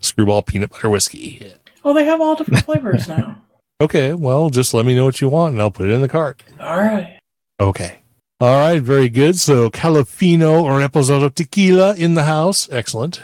Screwball 0.00 0.42
peanut 0.42 0.70
butter 0.70 0.88
whiskey. 0.88 1.52
Well, 1.82 1.94
they 1.94 2.04
have 2.04 2.20
all 2.20 2.34
different 2.34 2.64
flavors 2.64 3.08
now. 3.08 3.42
Okay, 3.80 4.12
well, 4.12 4.50
just 4.50 4.74
let 4.74 4.86
me 4.86 4.94
know 4.94 5.04
what 5.04 5.20
you 5.20 5.28
want 5.28 5.54
and 5.54 5.60
I'll 5.60 5.70
put 5.70 5.88
it 5.88 5.92
in 5.92 6.02
the 6.02 6.08
cart. 6.08 6.42
All 6.60 6.78
right. 6.78 7.18
Okay. 7.58 7.98
All 8.40 8.58
right, 8.58 8.82
very 8.82 9.08
good. 9.08 9.38
So 9.38 9.70
Califino 9.70 10.62
or 10.62 10.80
Reposado 10.80 11.32
tequila 11.32 11.94
in 11.96 12.14
the 12.14 12.24
house. 12.24 12.68
Excellent. 12.70 13.20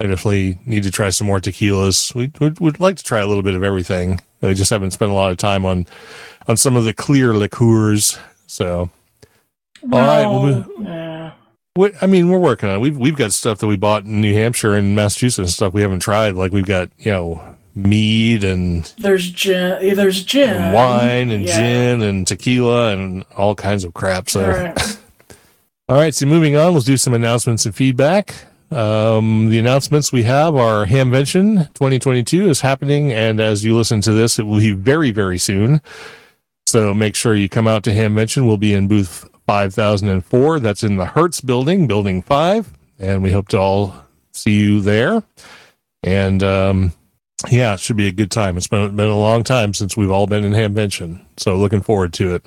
I 0.00 0.06
definitely 0.06 0.58
need 0.64 0.84
to 0.84 0.90
try 0.92 1.10
some 1.10 1.26
more 1.26 1.40
tequilas. 1.40 2.14
We 2.14 2.30
would 2.40 2.60
would 2.60 2.78
like 2.80 2.96
to 2.96 3.04
try 3.04 3.20
a 3.20 3.26
little 3.26 3.42
bit 3.42 3.54
of 3.54 3.64
everything. 3.64 4.20
I 4.42 4.54
just 4.54 4.70
haven't 4.70 4.92
spent 4.92 5.10
a 5.10 5.14
lot 5.14 5.32
of 5.32 5.36
time 5.38 5.64
on 5.64 5.86
on 6.46 6.56
some 6.56 6.76
of 6.76 6.84
the 6.84 6.94
clear 6.94 7.34
liqueurs. 7.34 8.18
So, 8.46 8.90
well, 9.82 10.08
all 10.08 10.42
right. 10.42 10.66
We'll 10.76 10.84
yeah. 10.84 11.32
We, 11.76 11.92
I 12.00 12.06
mean, 12.06 12.28
we're 12.28 12.38
working 12.38 12.68
on 12.68 12.76
it. 12.76 12.78
We've 12.78 12.96
we've 12.96 13.16
got 13.16 13.32
stuff 13.32 13.58
that 13.58 13.66
we 13.66 13.76
bought 13.76 14.04
in 14.04 14.20
New 14.20 14.34
Hampshire 14.34 14.74
and 14.74 14.94
Massachusetts 14.94 15.38
and 15.38 15.48
stuff 15.50 15.74
we 15.74 15.82
haven't 15.82 16.00
tried. 16.00 16.34
Like 16.34 16.52
we've 16.52 16.66
got 16.66 16.90
you 16.98 17.10
know 17.12 17.56
mead 17.78 18.42
and 18.44 18.92
there's 18.98 19.30
gin 19.30 19.94
there's 19.94 20.24
gin. 20.24 20.50
and 20.50 20.74
wine 20.74 21.30
and 21.30 21.44
yeah. 21.44 21.56
gin 21.56 22.02
and 22.02 22.26
tequila 22.26 22.92
and 22.92 23.24
all 23.36 23.54
kinds 23.54 23.84
of 23.84 23.94
crap 23.94 24.28
so. 24.28 24.44
All 24.44 24.50
right. 24.50 24.98
all 25.88 25.96
right 25.96 26.14
so 26.14 26.26
moving 26.26 26.56
on 26.56 26.74
let's 26.74 26.84
do 26.84 26.96
some 26.96 27.14
announcements 27.14 27.64
and 27.66 27.74
feedback. 27.74 28.34
Um, 28.70 29.48
the 29.48 29.58
announcements 29.58 30.12
we 30.12 30.24
have 30.24 30.54
are 30.54 30.84
hamvention 30.84 31.72
2022 31.74 32.50
is 32.50 32.60
happening 32.60 33.12
and 33.12 33.40
as 33.40 33.64
you 33.64 33.76
listen 33.76 34.00
to 34.02 34.12
this 34.12 34.38
it 34.38 34.42
will 34.42 34.58
be 34.58 34.72
very 34.72 35.10
very 35.10 35.38
soon. 35.38 35.80
So 36.66 36.92
make 36.92 37.14
sure 37.14 37.34
you 37.34 37.48
come 37.48 37.66
out 37.66 37.82
to 37.84 37.90
hamvention. 37.90 38.46
We'll 38.46 38.58
be 38.58 38.74
in 38.74 38.88
booth 38.88 39.26
5004 39.46 40.60
that's 40.60 40.82
in 40.82 40.96
the 40.96 41.06
hertz 41.06 41.40
building 41.40 41.86
building 41.86 42.22
5 42.22 42.72
and 42.98 43.22
we 43.22 43.32
hope 43.32 43.48
to 43.48 43.58
all 43.58 43.94
see 44.32 44.52
you 44.52 44.80
there. 44.80 45.22
And 46.02 46.42
um, 46.42 46.92
yeah, 47.48 47.74
it 47.74 47.80
should 47.80 47.96
be 47.96 48.08
a 48.08 48.12
good 48.12 48.30
time. 48.30 48.56
It's 48.56 48.66
been 48.66 48.96
been 48.96 49.08
a 49.08 49.18
long 49.18 49.44
time 49.44 49.72
since 49.72 49.96
we've 49.96 50.10
all 50.10 50.26
been 50.26 50.44
in 50.44 50.52
Hamvention, 50.52 51.20
so 51.36 51.56
looking 51.56 51.82
forward 51.82 52.12
to 52.14 52.34
it. 52.34 52.44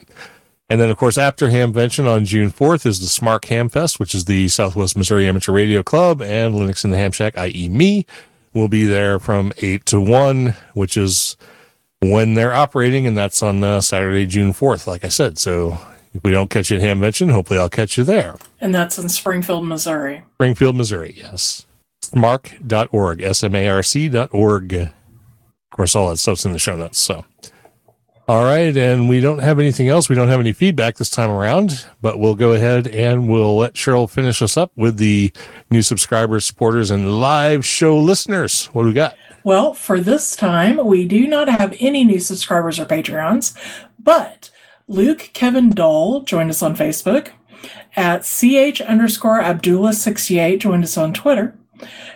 And 0.70 0.80
then, 0.80 0.90
of 0.90 0.98
course, 0.98 1.18
after 1.18 1.48
Hamvention 1.48 2.10
on 2.10 2.24
June 2.24 2.50
4th 2.50 2.86
is 2.86 3.02
the 3.02 3.08
SMARC 3.08 3.42
Hamfest, 3.42 4.00
which 4.00 4.16
is 4.16 4.24
the 4.24 4.48
Southwest 4.48 4.98
Missouri 4.98 5.28
Amateur 5.28 5.52
Radio 5.52 5.84
Club, 5.84 6.22
and 6.22 6.56
Linux 6.56 6.86
in 6.86 6.92
the 6.92 6.98
Ham 6.98 7.12
Shack, 7.12 7.38
i.e., 7.38 7.68
me, 7.68 8.06
will 8.54 8.70
be 8.70 8.86
there 8.86 9.20
from 9.20 9.52
8 9.58 9.86
to 9.88 10.00
1, 10.00 10.56
which 10.74 10.96
is 10.96 11.36
when 12.00 12.36
they're 12.36 12.54
operating, 12.54 13.06
and 13.06 13.18
that's 13.18 13.44
on 13.44 13.62
uh, 13.66 13.82
Saturday, 13.82 14.26
June 14.26 14.54
4th, 14.54 14.88
like 14.88 15.04
I 15.04 15.10
said. 15.10 15.38
So 15.38 15.78
if 16.14 16.24
we 16.24 16.32
don't 16.32 16.50
catch 16.50 16.72
you 16.72 16.78
at 16.78 16.84
Hamvention, 16.84 17.32
hopefully 17.34 17.60
I'll 17.60 17.68
catch 17.68 17.98
you 17.98 18.06
there. 18.06 18.38
And 18.62 18.74
that's 18.74 18.98
in 18.98 19.10
Springfield, 19.10 19.68
Missouri. 19.68 20.24
Springfield, 20.36 20.78
Missouri, 20.78 21.16
yes 21.18 21.66
smarc.org, 22.02 23.22
S-M-A-R-C.org. 23.22 24.74
Of 24.74 24.90
course, 25.72 25.96
all 25.96 26.10
that 26.10 26.18
stuff's 26.18 26.46
in 26.46 26.54
the 26.54 26.60
show 26.60 26.76
notes. 26.76 27.00
So, 27.00 27.26
all 28.28 28.44
right. 28.44 28.76
And 28.76 29.10
we 29.10 29.20
don't 29.20 29.40
have 29.40 29.60
anything 29.60 29.88
else. 29.88 30.10
We 30.10 30.16
don't 30.16 30.28
have 30.28 30.40
any 30.40 30.54
feedback 30.54 30.96
this 30.98 31.10
time 31.10 31.30
around, 31.30 31.86
but 32.02 32.20
we'll 32.20 32.36
go 32.36 32.54
ahead 32.54 32.88
and 32.88 33.28
we'll 33.30 33.58
let 33.58 33.74
Cheryl 33.74 34.10
finish 34.10 34.42
us 34.42 34.58
up 34.58 34.72
with 34.76 34.98
the 34.98 35.32
new 35.70 35.82
subscribers, 35.82 36.46
supporters, 36.46 36.92
and 36.92 37.20
live 37.20 37.66
show 37.66 37.98
listeners. 37.98 38.66
What 38.68 38.84
do 38.84 38.90
we 38.90 38.94
got? 38.94 39.16
Well, 39.44 39.74
for 39.74 40.00
this 40.00 40.36
time, 40.36 40.86
we 40.86 41.08
do 41.08 41.28
not 41.28 41.50
have 41.50 41.76
any 41.80 42.04
new 42.04 42.20
subscribers 42.20 42.80
or 42.80 42.86
Patreons, 42.86 43.58
but 43.98 44.52
Luke 44.88 45.32
Kevin 45.34 45.72
Dole 45.72 46.22
joined 46.22 46.52
us 46.52 46.62
on 46.62 46.76
Facebook. 46.76 47.30
At 47.96 48.24
ch 48.24 48.82
underscore 48.82 49.42
Abdullah68 49.42 50.60
joined 50.60 50.84
us 50.84 50.98
on 50.98 51.14
Twitter. 51.14 51.58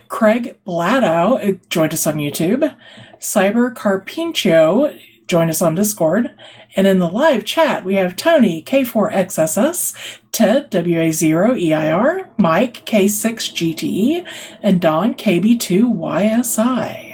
Craig 0.07 0.57
Bladow 0.65 1.59
joined 1.69 1.93
us 1.93 2.07
on 2.07 2.15
YouTube. 2.15 2.75
Cyber 3.19 3.73
Carpincio 3.73 4.97
joined 5.27 5.49
us 5.49 5.61
on 5.61 5.75
Discord. 5.75 6.31
And 6.75 6.87
in 6.87 6.99
the 6.99 7.07
live 7.07 7.45
chat, 7.45 7.85
we 7.85 7.95
have 7.95 8.15
Tony 8.15 8.61
K4XSS, 8.61 10.19
Ted 10.31 10.71
WA0EIR, 10.71 12.27
Mike 12.37 12.85
K6GTE, 12.85 14.27
and 14.61 14.81
Don 14.81 15.13
KB2YSI. 15.13 17.13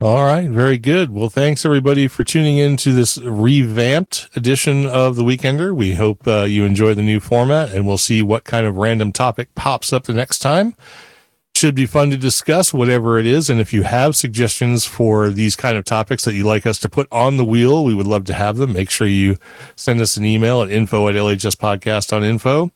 All 0.00 0.24
right, 0.24 0.48
very 0.48 0.78
good. 0.78 1.12
Well, 1.12 1.28
thanks 1.28 1.64
everybody 1.64 2.08
for 2.08 2.24
tuning 2.24 2.58
in 2.58 2.76
to 2.78 2.92
this 2.92 3.18
revamped 3.18 4.28
edition 4.34 4.84
of 4.84 5.14
the 5.14 5.22
Weekender. 5.22 5.72
We 5.72 5.94
hope 5.94 6.26
uh, 6.26 6.42
you 6.42 6.64
enjoy 6.64 6.94
the 6.94 7.02
new 7.02 7.20
format, 7.20 7.72
and 7.72 7.86
we'll 7.86 7.98
see 7.98 8.20
what 8.20 8.42
kind 8.42 8.66
of 8.66 8.76
random 8.76 9.12
topic 9.12 9.54
pops 9.54 9.92
up 9.92 10.04
the 10.04 10.12
next 10.12 10.40
time 10.40 10.74
should 11.62 11.74
be 11.76 11.86
fun 11.86 12.10
to 12.10 12.16
discuss, 12.16 12.74
whatever 12.74 13.20
it 13.20 13.24
is. 13.24 13.48
And 13.48 13.60
if 13.60 13.72
you 13.72 13.84
have 13.84 14.16
suggestions 14.16 14.84
for 14.84 15.30
these 15.30 15.54
kind 15.54 15.76
of 15.76 15.84
topics 15.84 16.24
that 16.24 16.34
you'd 16.34 16.44
like 16.44 16.66
us 16.66 16.76
to 16.80 16.88
put 16.88 17.06
on 17.12 17.36
the 17.36 17.44
wheel, 17.44 17.84
we 17.84 17.94
would 17.94 18.08
love 18.08 18.24
to 18.24 18.34
have 18.34 18.56
them. 18.56 18.72
Make 18.72 18.90
sure 18.90 19.06
you 19.06 19.38
send 19.76 20.00
us 20.00 20.16
an 20.16 20.24
email 20.24 20.60
at 20.62 20.72
info 20.72 21.06
at 21.06 21.14
LHS 21.14 21.54
podcast 21.54 22.12
on 22.12 22.24
info. 22.24 22.72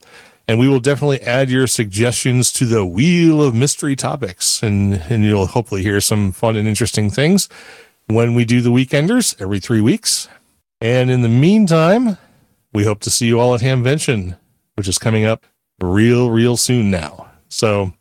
And 0.47 0.61
we 0.61 0.69
will 0.69 0.79
definitely 0.79 1.21
add 1.23 1.51
your 1.51 1.67
suggestions 1.67 2.53
to 2.53 2.65
the 2.65 2.87
wheel 2.87 3.43
of 3.43 3.57
mystery 3.57 3.97
topics. 3.97 4.63
And, 4.63 5.03
and 5.11 5.25
you'll 5.25 5.47
hopefully 5.47 5.83
hear 5.83 6.01
some 6.01 6.31
fun 6.31 6.55
and 6.55 6.69
interesting 6.69 7.11
things 7.11 7.49
when 8.07 8.35
we 8.37 8.45
do 8.45 8.61
the 8.61 8.71
weekenders 8.71 9.35
every 9.43 9.59
three 9.59 9.81
weeks. 9.81 10.29
And 10.81 11.11
in 11.11 11.23
the 11.23 11.29
meantime, 11.29 12.19
we 12.73 12.85
hope 12.85 13.01
to 13.01 13.11
see 13.11 13.27
you 13.27 13.41
all 13.41 13.53
at 13.53 13.63
Hamvention, 13.63 14.39
which 14.77 14.87
is 14.87 14.97
coming 14.97 15.25
up 15.25 15.45
real, 15.81 16.31
real 16.31 16.57
soon 16.57 16.89
now. 16.89 17.33
So 17.49 17.93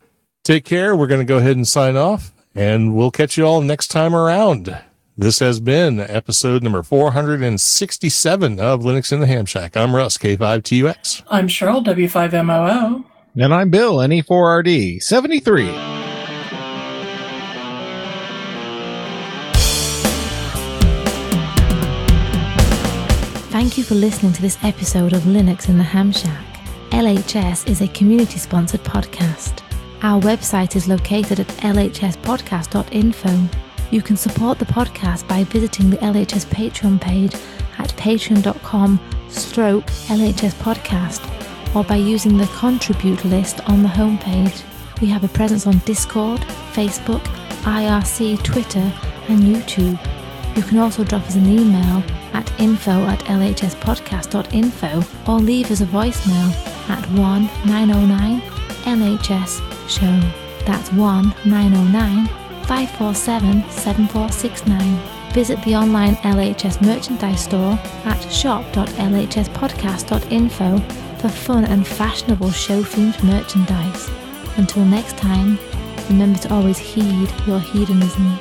take 0.46 0.64
care. 0.64 0.94
We're 0.94 1.08
going 1.08 1.20
to 1.20 1.24
go 1.24 1.38
ahead 1.38 1.56
and 1.56 1.66
sign 1.66 1.96
off, 1.96 2.32
and 2.54 2.94
we'll 2.94 3.10
catch 3.10 3.36
you 3.36 3.44
all 3.44 3.60
next 3.60 3.88
time 3.88 4.14
around. 4.14 4.78
This 5.18 5.40
has 5.40 5.60
been 5.60 5.98
episode 5.98 6.62
number 6.62 6.82
467 6.82 8.60
of 8.60 8.80
Linux 8.82 9.12
in 9.12 9.20
the 9.20 9.26
Ham 9.26 9.46
Shack. 9.46 9.76
I'm 9.76 9.96
Russ, 9.96 10.16
K5TUX. 10.18 11.24
I'm 11.28 11.48
Cheryl, 11.48 11.84
W5MOO. 11.84 13.04
And 13.34 13.52
I'm 13.52 13.70
Bill, 13.70 13.96
NE4RD 13.96 15.02
73. 15.02 15.66
Thank 23.50 23.78
you 23.78 23.84
for 23.84 23.94
listening 23.94 24.32
to 24.34 24.42
this 24.42 24.58
episode 24.62 25.12
of 25.12 25.22
Linux 25.22 25.68
in 25.68 25.78
the 25.78 25.84
Ham 25.84 26.12
Shack. 26.12 26.44
LHS 26.90 27.68
is 27.68 27.80
a 27.80 27.88
community 27.88 28.38
sponsored 28.38 28.84
podcast. 28.84 29.65
Our 30.06 30.20
website 30.20 30.76
is 30.76 30.86
located 30.86 31.40
at 31.40 31.48
lhspodcast.info. 31.48 33.48
You 33.90 34.00
can 34.00 34.16
support 34.16 34.60
the 34.60 34.64
podcast 34.64 35.26
by 35.26 35.42
visiting 35.42 35.90
the 35.90 35.96
LHS 35.96 36.46
Patreon 36.46 37.00
page 37.00 37.34
at 37.78 37.88
patreon.com 37.96 39.00
stroke 39.28 39.86
podcast 39.86 41.74
or 41.74 41.82
by 41.82 41.96
using 41.96 42.38
the 42.38 42.46
contribute 42.54 43.24
list 43.24 43.68
on 43.68 43.82
the 43.82 43.88
homepage. 43.88 44.62
We 45.00 45.08
have 45.08 45.24
a 45.24 45.28
presence 45.28 45.66
on 45.66 45.78
Discord, 45.78 46.38
Facebook, 46.72 47.24
IRC, 47.64 48.44
Twitter, 48.44 48.92
and 49.26 49.40
YouTube. 49.40 49.98
You 50.56 50.62
can 50.62 50.78
also 50.78 51.02
drop 51.02 51.26
us 51.26 51.34
an 51.34 51.46
email 51.46 52.04
at 52.32 52.48
info 52.60 53.04
at 53.06 53.18
lhspodcast.info 53.24 55.02
or 55.26 55.40
leave 55.40 55.72
us 55.72 55.80
a 55.80 55.86
voicemail 55.86 56.52
at 56.90 57.04
1 57.10 57.50
909 57.66 58.40
LHS 58.84 59.75
show. 59.88 60.20
That's 60.64 60.92
1 60.92 61.34
909 61.44 62.26
547 62.66 63.70
7469. 63.70 65.32
Visit 65.32 65.62
the 65.64 65.76
online 65.76 66.16
LHS 66.16 66.84
merchandise 66.84 67.44
store 67.44 67.78
at 68.04 68.20
shop.lhspodcast.info 68.32 70.78
for 71.18 71.28
fun 71.28 71.64
and 71.66 71.86
fashionable 71.86 72.50
show 72.50 72.82
themed 72.82 73.22
merchandise. 73.22 74.10
Until 74.56 74.84
next 74.84 75.16
time, 75.16 75.58
remember 76.08 76.40
to 76.40 76.52
always 76.54 76.78
heed 76.78 77.30
your 77.46 77.60
hedonism. 77.60 78.36